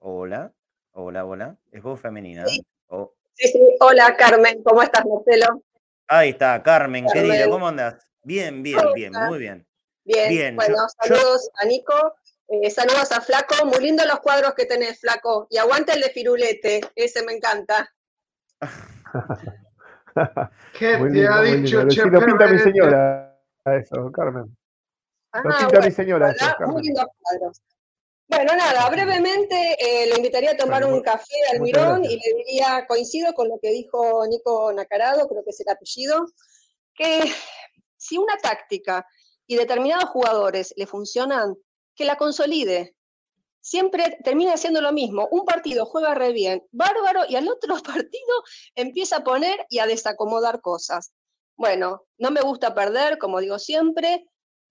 [0.00, 0.52] Hola,
[0.92, 1.56] hola, hola.
[1.70, 2.44] Es voz femenina.
[2.46, 2.66] Sí.
[2.88, 3.60] Oh, Sí, sí.
[3.78, 4.60] Hola, Carmen.
[4.64, 5.62] ¿Cómo estás, Marcelo?
[6.08, 7.50] Ahí está, Carmen, querida, Carmen.
[7.50, 8.04] ¿cómo andas?
[8.24, 9.64] Bien, bien, ¿Cómo bien, muy bien.
[10.04, 10.28] Bien.
[10.28, 11.94] Bien, bueno, yo- yo- saludos a Nico.
[12.48, 13.66] Eh, saludos a Flaco.
[13.66, 15.46] Muy lindos los cuadros que tenés, Flaco.
[15.50, 16.80] Y aguanta el de Firulete.
[16.94, 17.88] Ese me encanta.
[20.78, 24.44] ¿Qué Muy te lindo, ha muy dicho Che lo pinta mi señora, eso, Carmen.
[24.44, 24.54] Lo
[25.32, 26.46] Ah, pinta bueno, mi señora, eso.
[26.66, 27.62] Muy lindos cuadros.
[28.28, 32.34] Bueno, nada, brevemente eh, le invitaría a tomar Bueno, un café al Mirón y le
[32.44, 36.26] diría, coincido con lo que dijo Nico Nacarado, creo que es el apellido,
[36.94, 37.20] que
[37.96, 39.06] si una táctica
[39.46, 41.56] y determinados jugadores le funcionan,
[41.98, 42.94] que la consolide.
[43.60, 45.28] Siempre termina siendo lo mismo.
[45.32, 48.42] Un partido juega re bien, bárbaro, y al otro partido
[48.76, 51.12] empieza a poner y a desacomodar cosas.
[51.56, 54.24] Bueno, no me gusta perder, como digo siempre,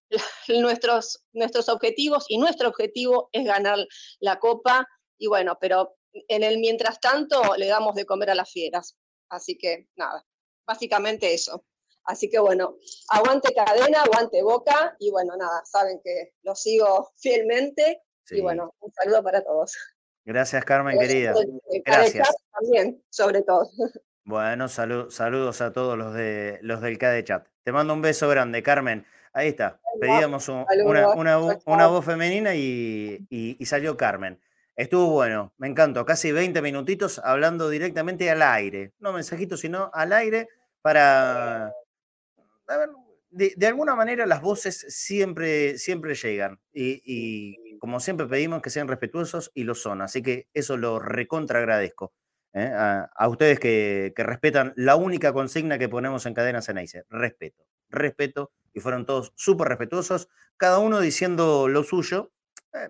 [0.47, 3.77] nuestros, nuestros objetivos y nuestro objetivo es ganar
[4.19, 4.87] la copa
[5.19, 8.95] y bueno, pero en el mientras tanto le damos de comer a las fieras.
[9.29, 10.25] Así que nada,
[10.65, 11.65] básicamente eso.
[12.07, 12.77] Así que bueno,
[13.09, 18.37] aguante cadena, aguante boca y bueno, nada, saben que lo sigo fielmente Sí.
[18.37, 19.73] y bueno, un saludo para todos.
[20.25, 21.33] Gracias, Carmen, querida.
[21.85, 22.35] Gracias.
[22.51, 23.69] También, sobre todo.
[24.29, 27.47] Bueno, salu- saludos a todos los de los del KD Chat.
[27.63, 29.05] Te mando un beso grande, Carmen.
[29.31, 29.79] Ahí está.
[30.01, 30.65] Pedíamos un-
[31.15, 34.41] una, una voz femenina y, y- y salió Carmen.
[34.75, 36.05] Estuvo bueno, me encantó.
[36.05, 38.91] Casi 20 minutitos hablando directamente al aire.
[38.99, 40.49] No mensajitos, sino al aire
[40.81, 41.71] para.
[42.67, 42.89] A ver,
[43.29, 46.59] de, de alguna manera las voces siempre, siempre llegan.
[46.73, 50.01] Y, y como siempre pedimos que sean respetuosos y lo son.
[50.01, 52.13] Así que eso lo recontra agradezco.
[52.53, 52.71] ¿eh?
[52.73, 57.65] A, a ustedes que, que respetan la única consigna que ponemos en Cadena Ceneice, respeto,
[57.89, 62.31] respeto, y fueron todos súper respetuosos, cada uno diciendo lo suyo.
[62.73, 62.89] Eh,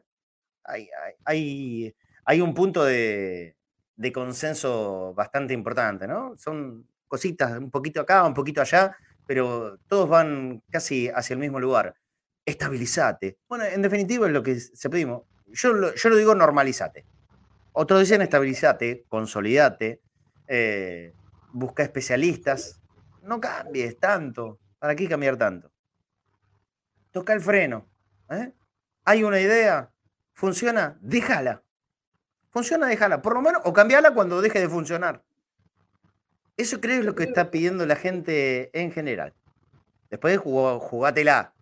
[0.64, 1.96] hay, hay- hay,
[2.26, 3.56] hay un punto de,
[3.96, 6.36] de consenso bastante importante, ¿no?
[6.38, 8.96] Son cositas un poquito acá, un poquito allá,
[9.28, 11.96] pero todos van casi hacia el mismo lugar.
[12.46, 13.38] Estabilizate.
[13.48, 15.24] Bueno, en definitiva es lo que se pedimos.
[15.48, 17.06] Yo lo, yo lo digo normalizate.
[17.74, 20.02] Otros dicen estabilizate, consolidate,
[20.48, 21.14] eh,
[21.52, 22.82] busca especialistas.
[23.22, 24.60] No cambies tanto.
[24.80, 25.72] ¿Para qué cambiar tanto?
[27.12, 27.88] Toca el freno.
[28.30, 28.54] ¿eh?
[29.06, 29.92] Hay una idea,
[30.34, 31.64] funciona, déjala.
[32.50, 33.22] Funciona, déjala.
[33.22, 35.24] Por lo menos, o cambiala cuando deje de funcionar.
[36.58, 39.36] Eso creo es lo que está pidiendo la gente en general.
[40.10, 41.54] Después jugó, jugátela.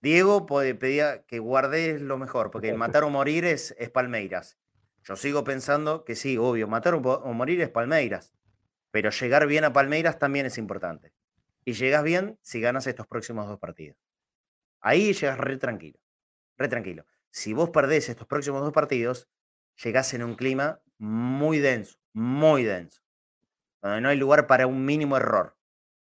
[0.00, 4.58] Diego pedía que guardes lo mejor, porque el matar o morir es, es Palmeiras.
[5.04, 8.32] Yo sigo pensando que sí, obvio, matar o morir es Palmeiras.
[8.90, 11.12] Pero llegar bien a Palmeiras también es importante.
[11.66, 13.98] Y llegas bien si ganas estos próximos dos partidos.
[14.80, 16.00] Ahí llegas re tranquilo.
[16.56, 17.04] Re tranquilo.
[17.30, 19.28] Si vos perdés estos próximos dos partidos,
[19.84, 23.02] llegás en un clima muy denso, muy denso.
[23.82, 25.56] Donde no hay lugar para un mínimo error.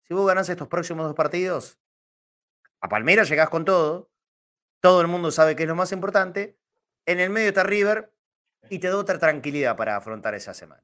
[0.03, 1.77] Si vos ganás estos próximos dos partidos,
[2.81, 4.09] a Palmeiras llegás con todo.
[4.79, 6.57] Todo el mundo sabe que es lo más importante.
[7.05, 8.11] En el medio está River
[8.69, 10.83] y te da otra tranquilidad para afrontar esa semana.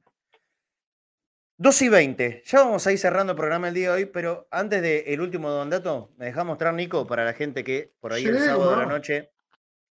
[1.56, 2.42] 2 y 20.
[2.44, 5.50] Ya vamos a ir cerrando el programa el día de hoy, pero antes del último
[5.50, 8.76] don dato, me dejás mostrar, Nico, para la gente que por ahí el sábado de
[8.76, 9.30] la noche,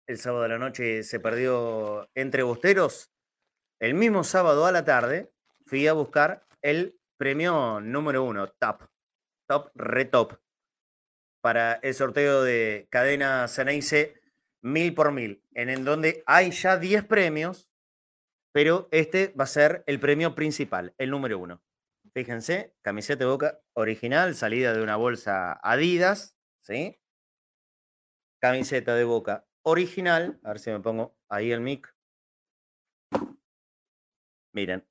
[0.07, 3.11] el sábado de la noche se perdió entre bosteros.
[3.81, 5.33] El mismo sábado a la tarde
[5.65, 8.89] fui a buscar el premio número uno, top,
[9.47, 10.41] top, re top,
[11.41, 14.21] para el sorteo de cadena Ceneice
[14.63, 17.71] mil por mil, en el donde hay ya 10 premios,
[18.51, 21.63] pero este va a ser el premio principal, el número uno.
[22.13, 26.99] Fíjense, camiseta de boca original, salida de una bolsa Adidas, ¿sí?
[28.41, 31.95] Camiseta de boca original, a ver si me pongo ahí el mic.
[34.53, 34.85] Miren.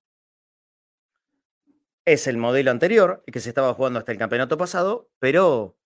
[2.06, 5.78] Es el modelo anterior, el que se estaba jugando hasta el campeonato pasado, pero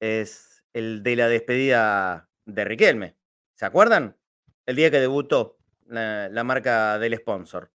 [0.00, 3.16] es el de la despedida de Riquelme.
[3.54, 4.16] ¿Se acuerdan?
[4.64, 7.70] El día que debutó la, la marca del sponsor.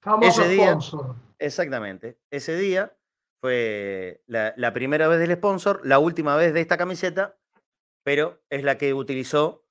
[0.00, 1.16] Famoso Ese día, sponsor.
[1.38, 2.96] exactamente, ese día
[3.40, 7.38] fue la, la primera vez del sponsor, la última vez de esta camiseta,
[8.04, 9.66] pero es la que utilizó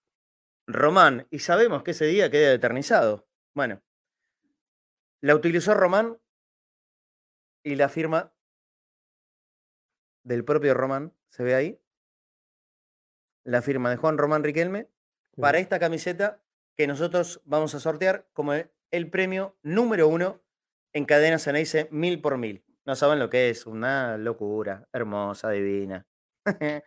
[0.68, 1.28] Román.
[1.30, 3.28] Y sabemos que ese día queda eternizado.
[3.54, 3.82] Bueno,
[5.22, 6.18] la utilizó Román
[7.66, 8.32] y la firma
[10.24, 11.82] del propio Román, ¿se ve ahí?
[13.44, 14.88] La firma de Juan Román Riquelme
[15.36, 16.42] para esta camiseta
[16.78, 20.42] que nosotros vamos a sortear como el, el premio número uno
[20.94, 22.64] en cadena Ceneice mil por mil.
[22.86, 26.06] No saben lo que es, una locura, hermosa, divina.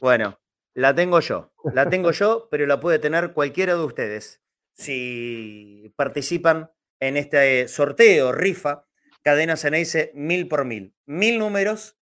[0.00, 0.40] bueno,
[0.72, 4.42] la tengo yo, la tengo yo, pero la puede tener cualquiera de ustedes.
[4.72, 6.70] si participan
[7.00, 8.86] en este sorteo, rifa,
[9.26, 10.94] Cadena Ceneice mil por mil.
[11.04, 11.98] Mil números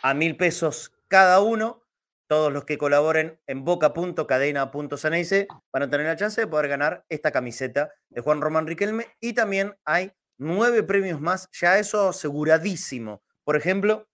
[0.00, 1.82] a mil pesos cada uno.
[2.28, 7.32] Todos los que colaboren en boca.cadena.ceneice van a tener la chance de poder ganar esta
[7.32, 9.08] camiseta de Juan Román Riquelme.
[9.18, 13.24] Y también hay nueve premios más, ya eso aseguradísimo.
[13.42, 14.08] Por ejemplo,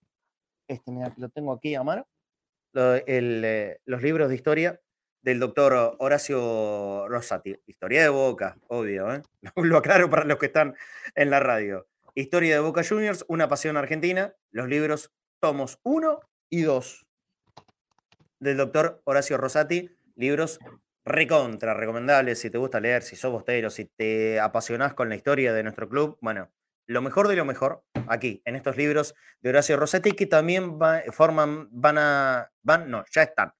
[0.69, 2.09] este, lo tengo aquí a mano,
[2.75, 4.81] eh, los libros de historia
[5.21, 7.55] del doctor Horacio Rosati.
[7.67, 9.23] Historia de Boca, obvio, ¿eh?
[9.57, 10.75] lo aclaro para los que están
[11.15, 11.87] en la radio.
[12.21, 16.19] Historia de Boca Juniors, Una Pasión Argentina, los libros tomos 1
[16.51, 17.07] y 2
[18.41, 20.59] del doctor Horacio Rosati, libros
[21.05, 25.53] recontra, recomendables si te gusta leer, si sos bostero, si te apasionás con la historia
[25.53, 26.51] de nuestro club, bueno,
[26.87, 30.77] lo mejor de lo mejor aquí, en estos libros de Horacio Rosati, que también
[31.13, 33.53] forman, van a, van, no, ya están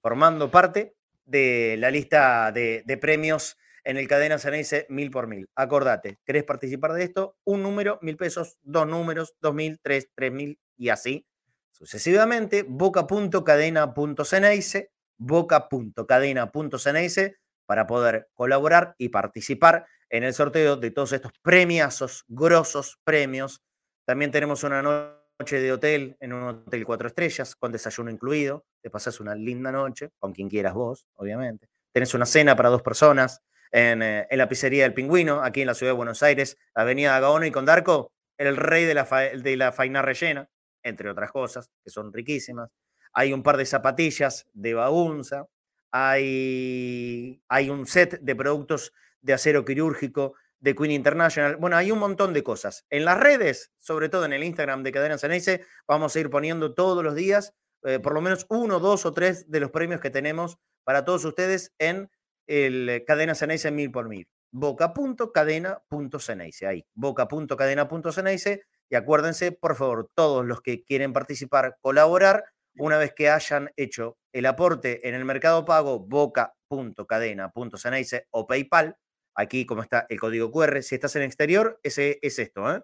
[0.00, 5.50] formando parte de la lista de, premios en el Cadena Ceneice mil por mil.
[5.54, 7.36] Acordate, ¿querés participar de esto?
[7.44, 11.26] Un número, mil pesos, dos números, dos mil, tres, tres mil y así
[11.70, 12.64] sucesivamente.
[12.66, 17.36] boca.cadena.ceneice, boca.cadena.ceneice
[17.66, 23.62] para poder colaborar y participar en el sorteo de todos estos premiazos, grosos premios.
[24.04, 28.64] También tenemos una noche de hotel en un hotel cuatro estrellas, con desayuno incluido.
[28.80, 31.68] Te pasas una linda noche, con quien quieras vos, obviamente.
[31.90, 33.42] Tenés una cena para dos personas
[33.74, 37.48] en, eh, la pizzería del Pingüino, aquí en la ciudad de Buenos Aires, Avenida Gaona
[37.48, 40.48] y Condarco, el rey de la, de la faina rellena,
[40.84, 42.70] entre otras cosas, que son riquísimas.
[43.12, 45.46] Hay un par de zapatillas de Baunza,
[45.90, 51.56] hay, hay un set de productos de acero quirúrgico de Queen International.
[51.56, 52.86] Bueno, hay un montón de cosas.
[52.90, 56.74] En las redes, sobre todo en el Instagram de Cadena Ceneice, vamos a ir poniendo
[56.74, 60.10] todos los días eh, por lo menos uno, dos o tres de los premios que
[60.10, 62.08] tenemos para todos ustedes en
[62.46, 64.26] el Cadena Ceneice mil por mil.
[64.50, 68.62] Boca.cadena.ceneice, ahí, boca.cadena.ceneice.
[68.88, 72.44] Y acuérdense, por favor, todos los que quieren participar, colaborar,
[72.76, 78.96] una vez que hayan hecho el aporte en el mercado pago boca.cadena.ceneice o PayPal,
[79.34, 82.72] Aquí, como está el código QR, si estás en el exterior, ese es esto.
[82.72, 82.82] ¿eh?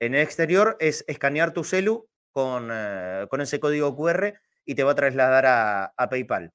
[0.00, 4.82] En el exterior es escanear tu celu con, eh, con ese código QR y te
[4.82, 6.52] va a trasladar a, PayPal.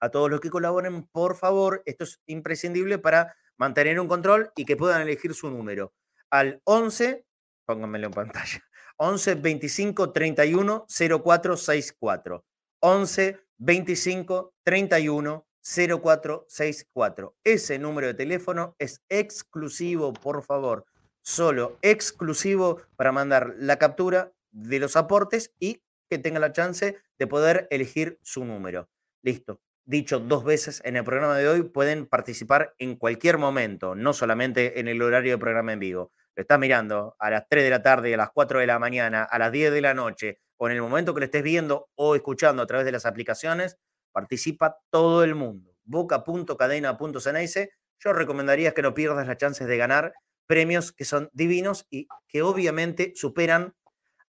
[0.00, 4.64] A todos los que colaboren, por favor, esto es imprescindible para mantener un control y
[4.64, 5.92] que puedan elegir su número.
[6.30, 7.24] Al 11,
[7.66, 8.62] pónganmelo en pantalla,
[8.96, 12.44] 11 25 31 0464.
[12.80, 17.36] 11 25 31 0464.
[17.44, 20.86] Ese número de teléfono es exclusivo, por favor,
[21.22, 27.26] solo exclusivo para mandar la captura de los aportes y que tenga la chance de
[27.26, 28.88] poder elegir su número.
[29.22, 29.60] Listo.
[29.88, 34.80] Dicho dos veces en el programa de hoy, pueden participar en cualquier momento, no solamente
[34.80, 36.12] en el horario de programa en vivo.
[36.36, 39.24] Lo estás mirando a las 3 de la tarde, a las 4 de la mañana,
[39.24, 42.14] a las 10 de la noche, o en el momento que lo estés viendo o
[42.14, 43.78] escuchando a través de las aplicaciones,
[44.12, 45.70] Participa todo el mundo.
[45.84, 47.70] Boca.cadena.ceneice.
[48.00, 50.12] Yo recomendaría que no pierdas las chances de ganar
[50.46, 53.74] premios que son divinos y que obviamente superan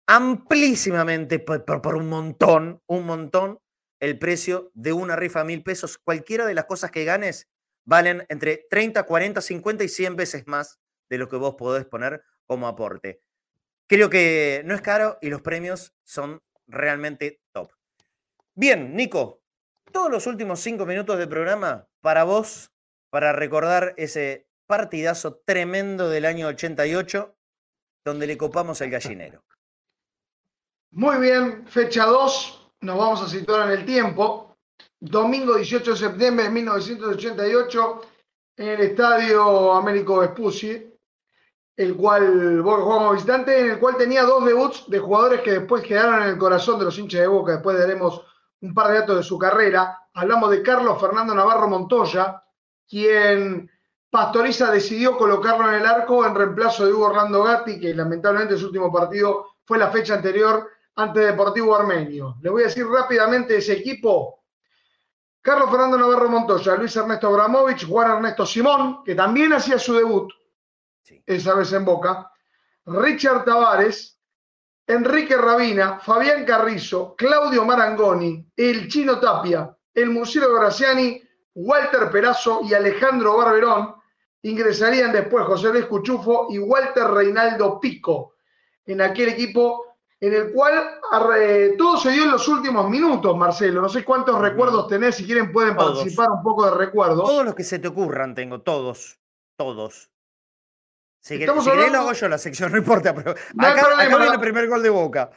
[0.05, 3.59] amplísimamente por, por, un montón, un montón,
[3.99, 5.97] el precio de una rifa a mil pesos.
[5.97, 7.49] Cualquiera de las cosas que ganes
[7.85, 12.23] valen entre 30, 40, 50 y 100 veces más de lo que vos podés poner
[12.45, 13.21] como aporte.
[13.87, 17.71] Creo que no es caro y los premios son realmente top.
[18.53, 19.41] Bien, Nico,
[19.91, 22.71] todos los últimos cinco minutos de programa para vos,
[23.09, 27.35] para recordar ese partidazo tremendo del año 88,
[28.05, 29.43] donde le copamos el gallinero.
[30.91, 34.57] Muy bien, fecha 2, nos vamos a situar en el tiempo.
[34.99, 38.01] Domingo 18 de septiembre de 1988,
[38.57, 40.93] en el estadio Américo Vespucci,
[41.77, 45.83] el cual Boca jugamos visitante, en el cual tenía dos debuts de jugadores que después
[45.83, 47.53] quedaron en el corazón de los hinchas de Boca.
[47.53, 48.21] Después veremos
[48.61, 49.97] un par de datos de su carrera.
[50.13, 52.43] Hablamos de Carlos Fernando Navarro Montoya,
[52.87, 53.71] quien
[54.09, 58.65] Pastoriza decidió colocarlo en el arco en reemplazo de Hugo Orlando Gatti, que lamentablemente su
[58.65, 62.37] último partido fue la fecha anterior ante Deportivo Armenio.
[62.41, 64.43] Le voy a decir rápidamente ese equipo.
[65.41, 70.31] Carlos Fernando Navarro Montoya, Luis Ernesto Abramovich, Juan Ernesto Simón, que también hacía su debut
[71.25, 72.31] esa vez en Boca,
[72.85, 74.19] Richard Tavares,
[74.85, 81.21] Enrique Rabina, Fabián Carrizo, Claudio Marangoni, el Chino Tapia, el Murciélago Graciani,
[81.53, 83.95] Walter Perazo y Alejandro Barberón.
[84.41, 88.35] Ingresarían después José Luis Cuchufo y Walter Reinaldo Pico.
[88.85, 89.88] En aquel equipo
[90.21, 90.99] en el cual
[91.77, 93.81] todo se dio en los últimos minutos, Marcelo.
[93.81, 97.23] No sé cuántos recuerdos tenés, si quieren pueden participar un poco de recuerdos.
[97.27, 99.19] Todos los que se te ocurran tengo, todos,
[99.57, 100.11] todos.
[101.21, 101.93] Si, Estamos si hablando...
[101.93, 105.31] lo hago yo la sección, no importa, pero acá, viene el primer gol de Boca.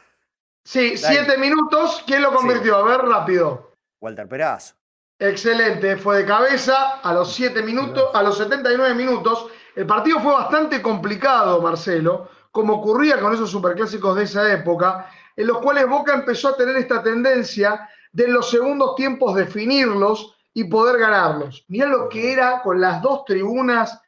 [0.65, 2.03] Sí, siete minutos.
[2.07, 2.77] ¿Quién lo convirtió?
[2.77, 3.73] A ver, rápido.
[3.99, 4.75] Walter Perazo.
[5.19, 9.47] Excelente, fue de cabeza a los siete minutos, a los 79 minutos.
[9.75, 15.47] El partido fue bastante complicado, Marcelo, como ocurría con esos superclásicos de esa época, en
[15.47, 20.65] los cuales Boca empezó a tener esta tendencia de en los segundos tiempos definirlos y
[20.65, 21.65] poder ganarlos.
[21.67, 23.99] Mirá lo que era con las dos tribunas.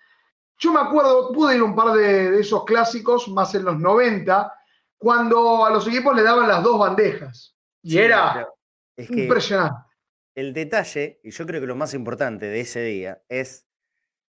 [0.60, 4.54] Yo me acuerdo, pude ir un par de, esos clásicos, más en los 90,
[4.96, 7.56] cuando a los equipos le daban las dos bandejas.
[7.82, 8.48] Y era
[8.96, 9.80] impresionante.
[10.36, 13.66] El detalle, y yo creo que lo más importante de ese día, es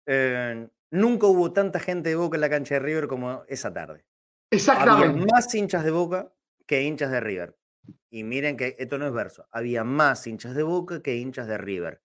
[0.06, 4.06] eh, Nunca hubo tanta gente de Boca en la cancha de River como esa tarde.
[4.50, 5.10] Exactamente.
[5.10, 6.32] Había más hinchas de Boca
[6.66, 7.58] que hinchas de River.
[8.10, 9.46] Y miren que esto no es verso.
[9.52, 12.02] Había más hinchas de Boca que hinchas de River.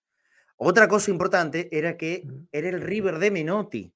[0.56, 3.94] Otra cosa importante era que era el River de Menotti.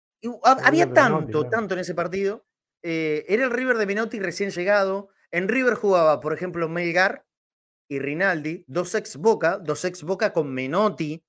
[0.63, 2.47] había tanto, tanto en ese partido.
[2.81, 5.09] Eh, era el River de Menotti recién llegado.
[5.33, 7.27] En River jugaba, por ejemplo, Melgar
[7.89, 11.21] y Rinaldi, dos ex Boca, dos ex Boca con Menotti.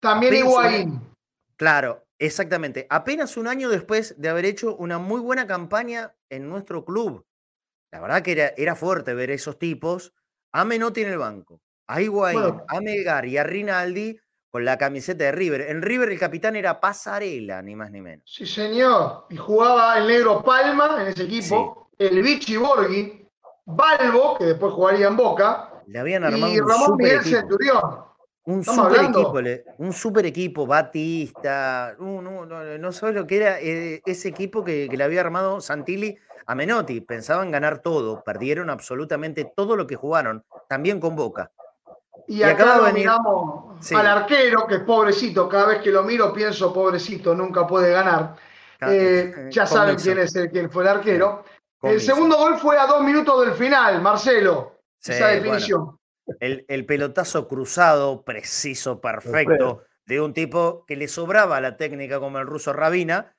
[0.00, 1.14] También Higuaín.
[1.56, 2.86] Claro, Exactamente.
[2.90, 7.26] Apenas un año después de haber hecho una muy buena campaña en nuestro club.
[7.92, 10.14] La verdad que era, era fuerte ver esos tipos.
[10.52, 14.18] A Menotti en el banco, a Higuaín, a Melgar y a Rinaldi
[14.50, 15.60] con la camiseta de River.
[15.62, 18.24] En River el capitán era Pasarela, ni más ni menos.
[18.26, 19.26] Sí, señor.
[19.28, 23.28] Y jugaba el negro Palma en ese equipo, el Vichy Borghi,
[23.66, 27.82] Balbo, que después jugaría en Boca, Le habían armado y Ramón Miguel Centurión.
[28.46, 29.34] Un super, equipo,
[29.78, 34.88] un super equipo, Batista, no, no, no, sabes lo que era eh, ese equipo que,
[34.88, 36.16] le había armado Santilli
[36.46, 37.00] a Menotti.
[37.00, 41.50] Pensaban ganar todo, perdieron absolutamente todo lo que jugaron, también con Boca.
[42.28, 46.72] Y, acá lo miramos al arquero, que es pobrecito, cada vez que lo miro pienso,
[46.72, 48.36] pobrecito, nunca puede ganar.
[48.80, 51.42] Eh, eh, ya saben quién es el, quién fue el arquero.
[51.82, 54.78] el segundo gol fue a dos minutos del final, Marcelo.
[55.02, 55.98] esa definición
[56.40, 62.46] el, pelotazo cruzado, preciso, perfecto, de un tipo que le sobraba la técnica como el
[62.46, 63.36] ruso Rabina,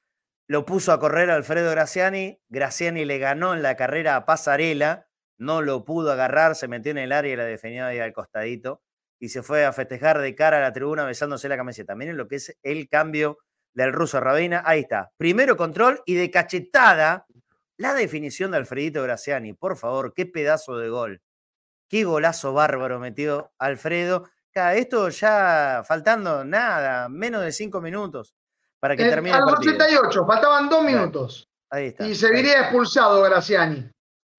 [0.47, 5.07] lo puso a correr Alfredo Graciani, Graciani le ganó en la carrera a Pasarela,
[5.37, 8.81] no lo pudo agarrar, se metió en el área y la defendió ahí al costadito
[9.19, 11.95] y se fue a festejar de cara a la tribuna besándose la camiseta.
[11.95, 13.39] Miren lo que es el cambio
[13.73, 14.63] del ruso Rabina.
[14.65, 15.11] Ahí está.
[15.17, 17.25] Primero control y de cachetada
[17.77, 19.53] la definición de Alfredito Graciani.
[19.53, 21.21] Por favor, qué pedazo de gol.
[21.89, 24.29] Qué golazo bárbaro metió Alfredo.
[24.53, 28.35] Esto ya faltando nada, menos de cinco minutos
[28.79, 29.35] para que termine.
[29.35, 31.49] A los 88, faltaban dos minutos.
[31.69, 32.07] Ahí está.
[32.07, 33.89] Y seguiría expulsado Graciani.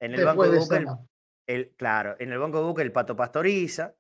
[0.00, 0.98] En el banco de Boca,
[1.46, 3.94] el, claro, en el banco de Boca el Pato Pastoriza,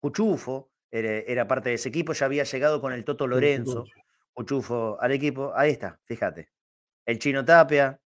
[0.00, 3.86] Cuchufo era, parte de ese equipo, ya había llegado con el Toto Lorenzo,
[4.32, 5.52] Cuchufo al equipo.
[5.54, 6.50] Ahí está, fíjate.
[7.06, 8.00] El Chino Tapia,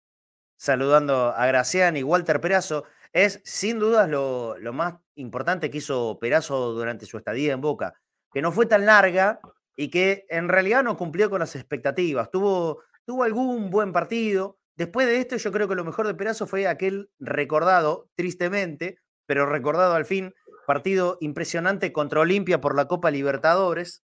[0.57, 2.85] saludando a Graciani, Walter Perazo
[3.15, 7.95] es sin dudas lo, más importante que hizo Perazo durante su estadía en Boca,
[8.33, 9.41] que no fue tan larga
[9.77, 12.31] y que en realidad no cumplió con las expectativas.
[12.31, 14.59] Tuvo, tuvo algún buen partido.
[14.77, 19.47] Después de esto, yo creo que lo mejor de Perazo fue aquel recordado, tristemente, pero
[19.47, 20.35] recordado al fin,
[20.67, 24.03] partido impresionante contra Olimpia por la Copa Libertadores.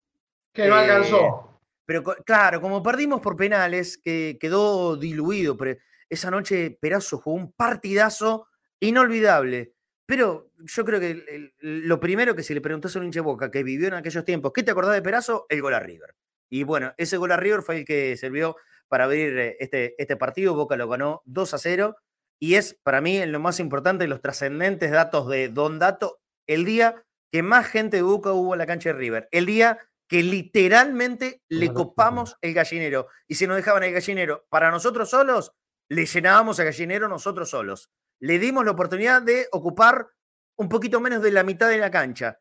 [0.52, 1.18] Que no alcanzó.
[1.18, 1.52] Eh,
[1.84, 5.56] pero claro, como perdimos por penales, que quedó diluido.
[5.56, 8.46] Pero esa noche Perazo jugó un partidazo
[8.82, 9.74] inolvidable.
[10.06, 13.62] Pero yo creo que lo primero que se le preguntó a un hincha Boca que
[13.62, 15.46] vivió en aquellos tiempos, ¿qué te acordás de Perazo?
[15.48, 16.14] El gol a River.
[16.50, 18.56] Y bueno, ese gol a River fue el que sirvió
[18.88, 20.54] para abrir eh, este, este partido.
[20.54, 21.96] Boca lo ganó 2 a 0
[22.38, 26.64] y es para mí en lo más importante los trascendentes datos de Don Dato, el
[26.64, 29.78] día que más gente de Boca hubo en la cancha de River, el día
[30.08, 33.06] que literalmente le copamos el gallinero.
[33.28, 35.54] Y si nos dejaban el gallinero para nosotros solos,
[35.92, 40.08] le llenábamos el gallinero nosotros solos le dimos la oportunidad de ocupar
[40.56, 42.38] un poquito menos de la mitad de la cancha.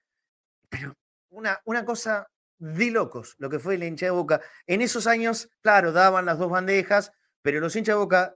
[0.69, 0.95] Pero
[1.29, 2.29] una, una cosa
[2.59, 4.41] de locos lo que fue el hincha de Boca.
[4.67, 7.11] En esos años, claro, daban las dos bandejas,
[7.41, 8.35] pero los hinchas de Boca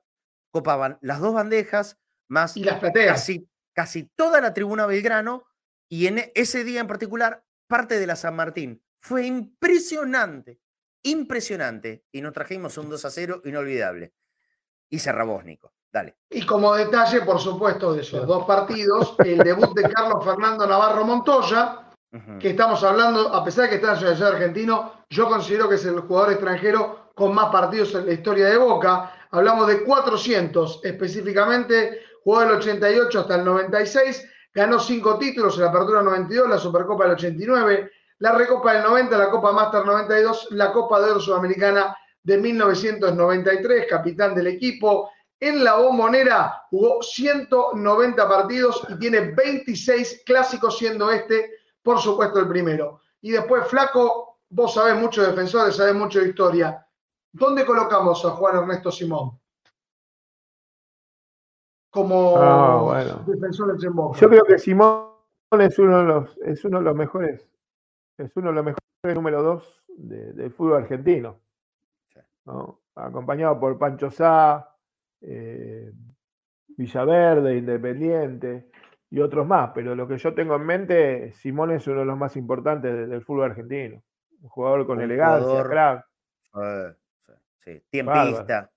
[0.49, 5.45] copaban las dos bandejas más y las casi, casi toda la tribuna Belgrano
[5.87, 8.83] y en ese día en particular parte de la San Martín.
[8.99, 10.59] Fue impresionante,
[11.03, 12.03] impresionante.
[12.11, 14.13] Y nos trajimos un 2 a 0 inolvidable.
[14.95, 15.71] Y Nico.
[16.29, 21.05] Y como detalle, por supuesto, de esos dos partidos, el debut de Carlos Fernando Navarro
[21.05, 21.79] Montoya,
[22.39, 25.75] que estamos hablando, a pesar de que está en la ciudad argentino, yo considero que
[25.75, 29.11] es el jugador extranjero con más partidos en la historia de Boca.
[29.31, 36.01] Hablamos de 400 específicamente, jugó del 88 hasta el 96, ganó cinco títulos, la Apertura
[36.01, 41.01] 92, la Supercopa del 89, la Recopa del 90, la Copa Master 92, la Copa
[41.01, 41.95] de Oro Sudamericana
[42.25, 45.09] de 1993, capitán del equipo.
[45.39, 51.51] En la bombonera jugó 190 partidos y tiene 26 clásicos, siendo este,
[51.83, 52.99] por supuesto, el primero.
[53.21, 56.85] Y después, Flaco, vos sabés mucho de defensores, sabés mucho de historia.
[57.31, 59.39] ¿Dónde colocamos a Juan Ernesto Simón?
[61.91, 64.19] Como Ah, defensor de Boca.
[64.19, 65.11] Yo creo que Simón
[65.59, 67.47] es uno de los, es uno de los mejores,
[68.17, 71.39] es uno de los mejores número dos de- del fútbol argentino.
[72.45, 72.81] ¿No?
[72.95, 74.69] Acompañado por Pancho Sá,
[75.21, 75.91] eh,
[76.67, 78.69] Villaverde, Independiente
[79.09, 79.71] y otros más.
[79.73, 83.07] Pero lo que yo tengo en mente, Simón es uno de los más importantes de-
[83.07, 84.01] del fútbol argentino.
[84.41, 86.05] Un jugador con Un elegancia, jugador- crack.
[86.61, 86.93] Eh,
[87.63, 88.29] sí, sí, Bárbaro.
[88.45, 88.71] tiempista.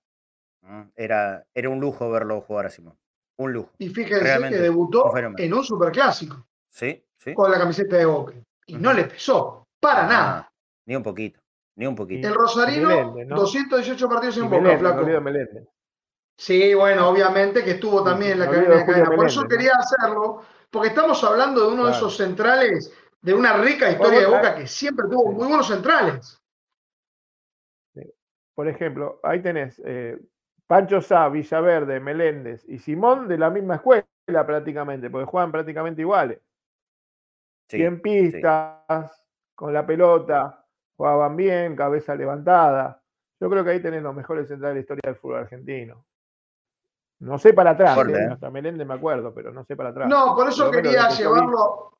[0.95, 2.97] Era, era un lujo verlo jugar a Simón.
[3.37, 3.71] Un lujo.
[3.77, 7.33] Y fíjense Realmente, que debutó un en un superclásico Sí, sí.
[7.33, 8.33] con la camiseta de Boca.
[8.65, 10.51] Y no le pesó, para nada.
[10.85, 11.39] Ni un poquito,
[11.79, 12.27] ni un poquito.
[12.27, 13.35] El Rosarino, Meléndez, ¿no?
[13.37, 14.99] 218 partidos Y en Boca, flaco.
[14.99, 15.67] olvido de Meléndez.
[16.37, 19.11] Sí, bueno, obviamente que estuvo también en la cadena de cadena.
[19.15, 23.89] Por eso quería hacerlo, porque estamos hablando de uno de esos centrales de una rica
[23.89, 26.41] historia de Boca que siempre tuvo muy buenos centrales.
[28.53, 30.19] Por ejemplo, ahí tenés eh,
[30.67, 34.05] Pancho Sá, Villaverde, Meléndez y Simón de la misma escuela
[34.45, 36.41] prácticamente, porque juegan prácticamente iguales.
[37.69, 39.25] Sí, Cien pistas,
[39.55, 40.65] con la pelota,
[40.99, 43.01] jugaban bien, cabeza levantada.
[43.39, 46.05] Yo creo que ahí tenés los mejores centrales de la historia del fútbol argentino.
[47.19, 48.27] No sé para atrás, eh, ¿eh?
[48.33, 50.09] hasta Meléndez me acuerdo, pero no sé para atrás.
[50.09, 51.97] No, por eso quería llevarlo,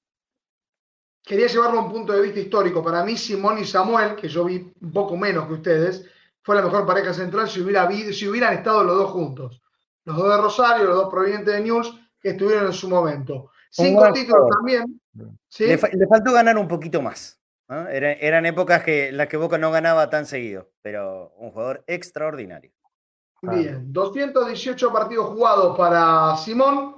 [1.23, 2.83] quería llevarlo a un punto de vista histórico.
[2.83, 6.05] Para mí, Simón y Samuel, que yo vi un poco menos que ustedes,
[6.41, 9.61] fue la mejor pareja central si, hubiera si hubieran estado los dos juntos.
[10.03, 13.51] Los dos de Rosario, los dos provenientes de News, que estuvieron en su momento.
[13.69, 14.99] Cinco títulos también.
[15.47, 15.67] ¿sí?
[15.67, 17.38] Le, fa- le faltó ganar un poquito más.
[17.69, 17.87] ¿No?
[17.87, 22.71] Era- eran épocas que las que Boca no ganaba tan seguido, pero un jugador extraordinario.
[23.41, 26.95] Bien, 218 partidos jugados para Simón.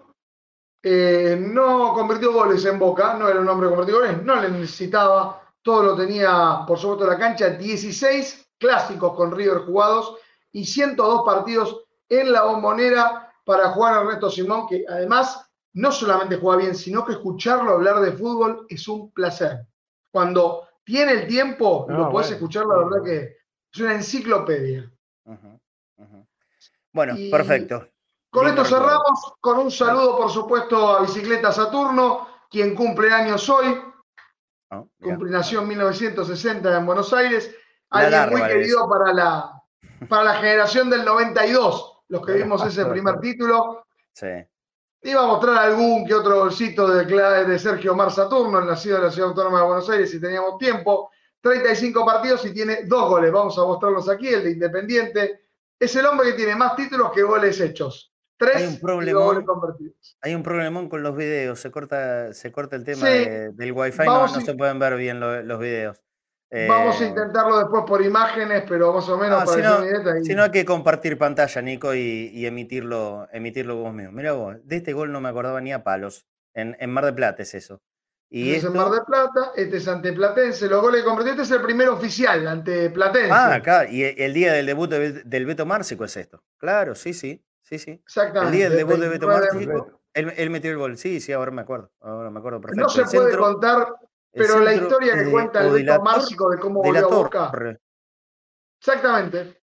[0.84, 4.50] Eh, no convirtió goles en Boca, no era un hombre que convirtió goles, no le
[4.50, 7.50] necesitaba, todo lo tenía por supuesto la cancha.
[7.52, 10.18] 16 clásicos con River jugados
[10.52, 16.62] y 102 partidos en la bombonera para Juan Ernesto Simón, que además no solamente juega
[16.64, 19.68] bien, sino que escucharlo hablar de fútbol es un placer.
[20.12, 23.38] Cuando tiene el tiempo, No, lo puedes bueno, escuchar, la verdad que
[23.74, 24.92] es una enciclopedia.
[26.94, 27.88] Bueno, Y perfecto.
[28.30, 33.78] Con esto cerramos con un saludo, por supuesto, a Bicicleta Saturno, quien cumple años hoy.
[34.70, 37.54] Ah, Cumple, nació en 1960 en Buenos Aires.
[37.90, 39.64] Alguien larga, muy querido para la,
[40.08, 43.86] para la generación del 92, los que vimos ese primer título.
[44.14, 44.28] Sí.
[45.04, 49.12] Iba a mostrar algún que otro bolsito de, de Sergio Mar Saturno, nacido en la
[49.12, 51.10] Ciudad Autónoma de Buenos Aires, si teníamos tiempo.
[51.42, 53.32] 35 partidos y tiene dos goles.
[53.32, 55.42] Vamos a mostrarlos aquí, el de Independiente.
[55.80, 58.14] Es el hombre que tiene más títulos que goles hechos.
[58.40, 59.24] Hay un Tres y dos problemón.
[59.24, 60.18] goles convertidos.
[60.22, 61.60] Hay un problemón con los videos.
[61.60, 63.14] Se corta, se corta el tema Sí.
[63.26, 64.04] de- del wifi.
[64.06, 66.00] No, no se pueden ver bien lo- los videos.
[66.68, 69.68] Vamos a Eh, intentarlo después por imágenes, pero más o menos no, para si, que
[69.68, 72.46] no, se den una idea, ahí- si no hay que compartir pantalla, Nico, y, y
[72.46, 74.12] emitirlo, emitirlo vos mismo.
[74.12, 76.26] Mira vos, de este gol no me acordaba ni a palos.
[76.54, 77.82] En, en Mar de Plata es eso.
[78.30, 81.40] Y Este es en esto- Mar de Plata, este es ante Platense, los goles convertidos,
[81.42, 83.30] este es el primer oficial ante Platense.
[83.32, 86.44] Ah, claro, y el día del debut de- del Beto Márcico es esto.
[86.58, 87.92] Claro, sí, sí, sí, sí.
[87.92, 90.98] Exactamente, El día del debut de Beto 29 de Márcico, él, él metió el gol.
[90.98, 91.92] Sí, sí, ahora me acuerdo.
[92.02, 92.84] Ahora me acuerdo perfecto.
[92.84, 93.88] no se El puede centro- contar,
[94.32, 96.88] pero la historia que cuenta el o de Beto la Tor- Márcico de cómo de
[96.90, 97.52] volvió a Boca.
[97.52, 97.80] Torre.
[98.80, 99.62] Exactamente.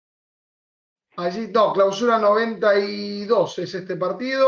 [1.17, 4.47] Allí, no, clausura 92 es este partido.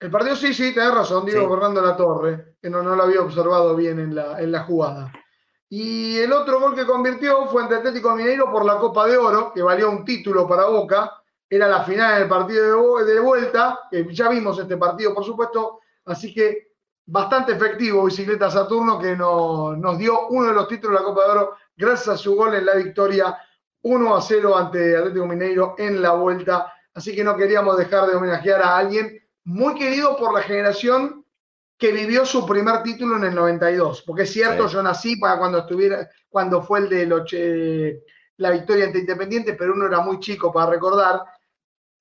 [0.00, 1.48] El partido sí, sí, tenés razón, Diego Sí.
[1.50, 5.12] Fernando La Torre, que no, no lo había observado bien en la, en la jugada.
[5.70, 9.52] Y el otro gol que convirtió fue ante Atlético Mineiro por la Copa de Oro,
[9.52, 11.12] que valió un título para Boca.
[11.50, 15.80] Era la final del partido de, de vuelta, que ya vimos este partido, por supuesto.
[16.04, 16.67] Así que
[17.10, 21.24] bastante efectivo Bicicleta Saturno, que no- nos dio uno de los títulos de la Copa
[21.24, 23.36] de Oro gracias a su gol en la victoria
[23.82, 26.72] 1 a 0 ante Atlético Mineiro en la vuelta.
[26.94, 31.24] Así que no queríamos dejar de homenajear a alguien muy querido por la generación
[31.78, 34.02] que vivió su primer título en el 92.
[34.02, 34.74] Porque es cierto, Sí.
[34.74, 37.22] yo nací para cuando estuviera, cuando fue el de los,
[38.36, 41.22] la victoria ante Independiente, pero uno era muy chico para recordar.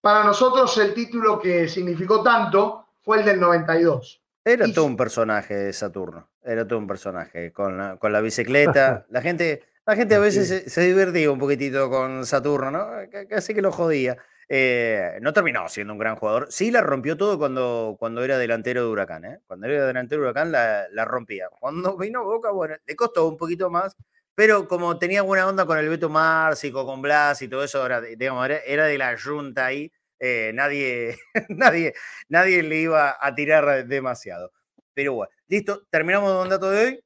[0.01, 4.21] Para nosotros el título que significó tanto fue el del 92.
[4.51, 6.29] Era todo un personaje de Saturno.
[6.43, 7.51] Era todo un personaje.
[7.51, 9.05] Con la, con la bicicleta.
[9.09, 12.87] La gente, la gente a veces se, se divertía un poquitito con Saturno, ¿no?
[13.29, 14.17] Casi que lo jodía.
[14.49, 16.47] Eh, no terminó siendo un gran jugador.
[16.49, 19.25] Sí la rompió todo cuando, cuando era delantero de Huracán.
[19.25, 19.39] ¿eh?
[19.45, 21.49] Cuando era delantero de Huracán la, la, rompía.
[21.59, 23.95] Cuando vino Boca, bueno, le costó un poquito más,
[24.35, 27.99] pero como tenía buena onda con el Beto Márcico, con Blas y todo eso, era,
[28.01, 29.91] digamos, era, de la junta ahí.
[30.19, 31.17] Eh, nadie,
[31.49, 31.93] nadie,
[32.29, 34.51] nadie le iba a tirar demasiado.
[34.93, 37.03] Pero bueno, listo, terminamos con dato de hoy.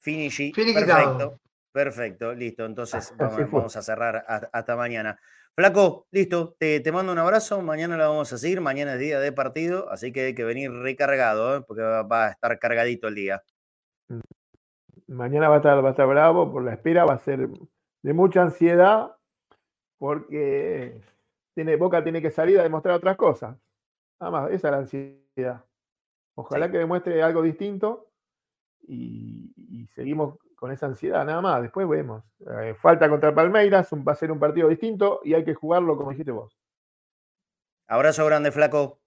[0.00, 0.52] Finishi.
[0.52, 1.40] Perfecto.
[1.72, 2.64] Perfecto, listo.
[2.64, 3.12] Entonces
[3.50, 5.18] vamos, a cerrar hasta mañana.
[5.56, 6.54] Flaco, listo.
[6.58, 7.60] Te, mando un abrazo.
[7.62, 8.60] Mañana la vamos a seguir.
[8.60, 11.64] Mañana es día de partido, así que hay que venir recargado, ¿eh?
[11.66, 13.42] porque va, a estar cargadito el día.
[14.08, 14.20] Mm.
[15.08, 17.04] Mañana va a, estar, va a estar bravo por la espera.
[17.04, 17.48] Va a ser
[18.02, 19.16] de mucha ansiedad,
[19.98, 21.00] porque
[21.54, 23.56] tiene, Boca tiene que salir a demostrar otras cosas.
[24.20, 25.64] Nada más, esa es la ansiedad.
[26.34, 28.10] Ojalá que demuestre algo distinto
[28.86, 31.60] y seguimos con esa ansiedad, nada más.
[31.60, 32.24] Después vemos.
[32.40, 36.10] Eh, falta contra Palmeiras, va a ser un partido distinto y hay que jugarlo como
[36.10, 36.58] dijiste vos.
[37.86, 38.98] Abrazo grande, flaco.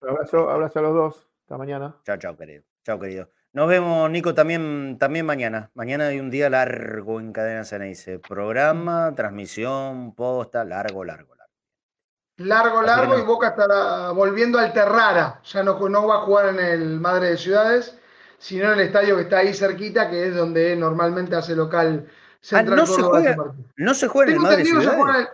[0.00, 1.30] Abrazo, abrazo a los dos.
[1.42, 2.00] Hasta mañana.
[2.04, 2.64] Chao, chao, querido.
[2.82, 3.28] Chao, querido.
[3.52, 5.70] Nos vemos, Nico, también, también mañana.
[5.74, 8.18] Mañana hay un día largo en Cadena Ceneice.
[8.18, 11.33] Programa, transmisión, posta, largo, largo,
[12.36, 12.82] largo.
[12.82, 15.40] Largo, y Boca estará volviendo al Terrara.
[15.44, 17.98] Ya no, no va a jugar en el Madre de Ciudades
[18.44, 22.06] sino en el estadio que está ahí cerquita, que es donde normalmente hace local
[22.42, 23.36] Central ah, no, se juega,
[23.76, 25.28] no se juega en el Madre Ciudades.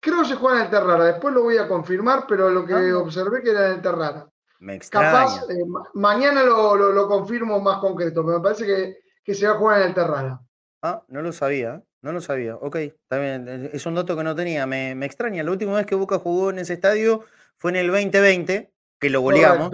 [0.00, 2.74] creo que se juega en el Terrara, después lo voy a confirmar, pero lo que
[2.74, 2.98] ah.
[2.98, 4.26] observé que era en el Terrara.
[4.58, 5.12] Me extraña.
[5.12, 5.64] Capaz, eh,
[5.94, 9.82] mañana lo, lo, confirmo más concreto, pero me parece que, que, se va a jugar
[9.82, 10.40] en el Terrara.
[10.82, 12.56] Ah, no lo sabía, no lo sabía.
[12.56, 14.66] Ok, está bien, es un dato que no tenía.
[14.66, 17.24] Me, me extraña, la última vez que Boca jugó en ese estadio
[17.58, 19.70] fue en el 2020, que lo goleamos.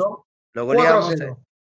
[0.52, 1.14] Lo goleamos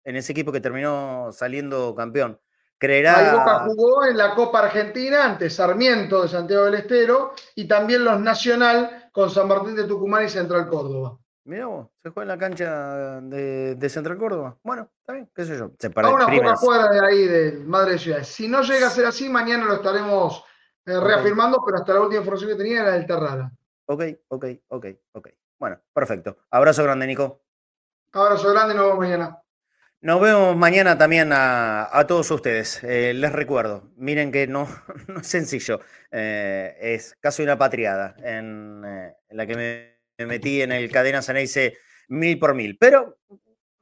[0.03, 2.39] en ese equipo que terminó saliendo campeón.
[2.77, 3.33] Creerá...
[3.33, 8.19] Boca jugó en la Copa Argentina ante Sarmiento de Santiago del Estero y también los
[8.19, 11.17] Nacional con San Martín de Tucumán y Central Córdoba.
[11.47, 14.57] Mirá vos, se juega en la cancha de, Central Córdoba.
[14.63, 15.71] Bueno, está bien, qué sé yo.
[15.79, 18.23] Se a una poca cuadra de ahí, de Madre de Ciudad.
[18.23, 20.43] Si no llega a ser así, mañana lo estaremos
[20.85, 23.49] eh, reafirmando, pero hasta la última información que tenía era el Terrara.
[23.85, 25.29] Ok, ok, ok, ok.
[25.57, 26.37] Bueno, perfecto.
[26.51, 27.41] Abrazo grande, Nico.
[28.11, 29.41] Abrazo grande, nos vemos mañana.
[30.01, 32.83] Nos vemos mañana también a, todos ustedes.
[32.83, 34.67] Eh, les recuerdo, miren que no,
[35.07, 35.79] no es sencillo,
[36.11, 41.77] eh, es casi una patriada en, eh, la que me, metí en el cadena Ceneice
[42.07, 43.19] mil por mil, pero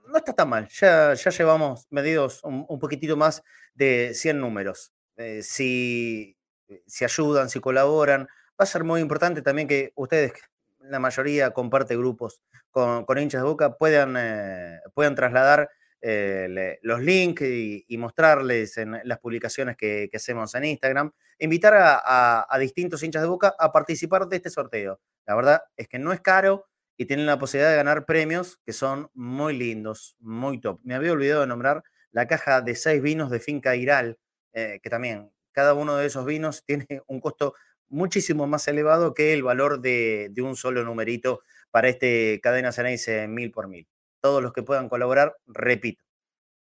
[0.07, 3.43] no está tan mal, ya, ya llevamos medidos un, poquitito más
[3.73, 4.93] de 100 números.
[5.41, 6.37] si,
[6.85, 10.33] si ayudan, si colaboran, va a ser muy importante también que ustedes,
[10.79, 12.41] la mayoría comparte grupos
[12.71, 14.15] con, con hinchas de boca, puedan,
[14.93, 15.69] puedan trasladar
[16.07, 23.01] eh, los links y, mostrarles en las publicaciones que, hacemos en Instagram, invitar a, distintos
[23.01, 24.99] hinchas de boca a participar de este sorteo.
[25.26, 28.73] La verdad es que no es caro y tienen la posibilidad de ganar premios que
[28.73, 30.80] son muy lindos, muy top.
[30.84, 34.18] Me había olvidado de nombrar la caja de seis vinos de Finca Iral,
[34.53, 37.56] eh, que también cada uno de esos vinos tiene un costo
[37.88, 41.41] muchísimo más elevado que el valor de, un solo numerito
[41.72, 43.88] para este cadena Ceneice mil por mil
[44.22, 46.03] todos los que puedan colaborar, repito,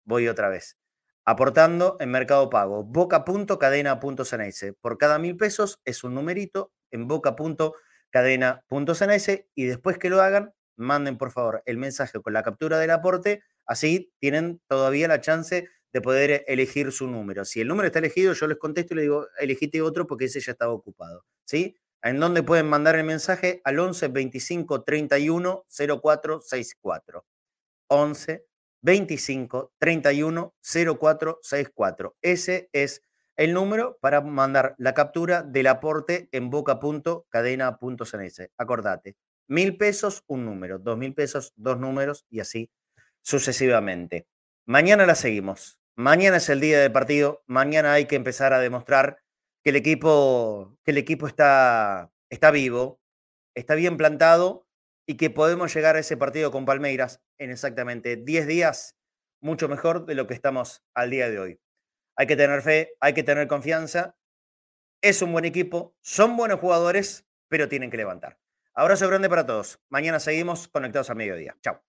[0.05, 0.77] voy otra vez.
[1.25, 4.75] Aportando en Mercado Pago, boca.cadena.ceneice.
[4.75, 7.94] Por cada mil pesos es un numerito en boca.cadena.ceneice
[9.55, 13.43] y después que lo hagan, manden por favor el mensaje con la captura del aporte,
[13.67, 17.45] así tienen todavía la chance de poder elegir su número.
[17.45, 20.41] Si el número está elegido, yo les contesto y les digo, elegite otro porque ese
[20.41, 21.25] ya estaba ocupado.
[21.45, 21.77] ¿Sí?
[22.03, 23.61] ¿En dónde pueden mandar el mensaje?
[23.65, 27.25] Al 11 25 31 04 64.
[27.89, 28.47] 11
[28.83, 32.17] 25 31 04 64.
[32.21, 33.03] Ese es
[33.37, 38.41] el número para mandar la captura del aporte en boca.cadena.cns.
[38.57, 39.17] Acordate,
[39.49, 42.71] mil pesos, un número, dos mil pesos, dos números y así
[43.23, 44.27] sucesivamente.
[44.67, 45.79] Mañana la seguimos.
[45.97, 47.43] Mañana es el día del partido.
[47.47, 49.19] Mañana hay que empezar a demostrar
[49.63, 53.01] que el equipo, que el equipo está, está vivo,
[53.55, 54.67] está bien plantado
[55.07, 58.97] y que podemos llegar a ese partido con Palmeiras en exactamente 10 días,
[59.41, 61.61] mucho mejor de lo que estamos al día de hoy.
[62.17, 64.17] Hay que tener fe, hay que tener confianza.
[65.01, 68.39] Es un buen equipo, son buenos jugadores, pero tienen que levantar.
[68.75, 69.79] Abrazo grande para todos.
[69.89, 71.57] Mañana seguimos conectados a mediodía.
[71.63, 71.83] Chao.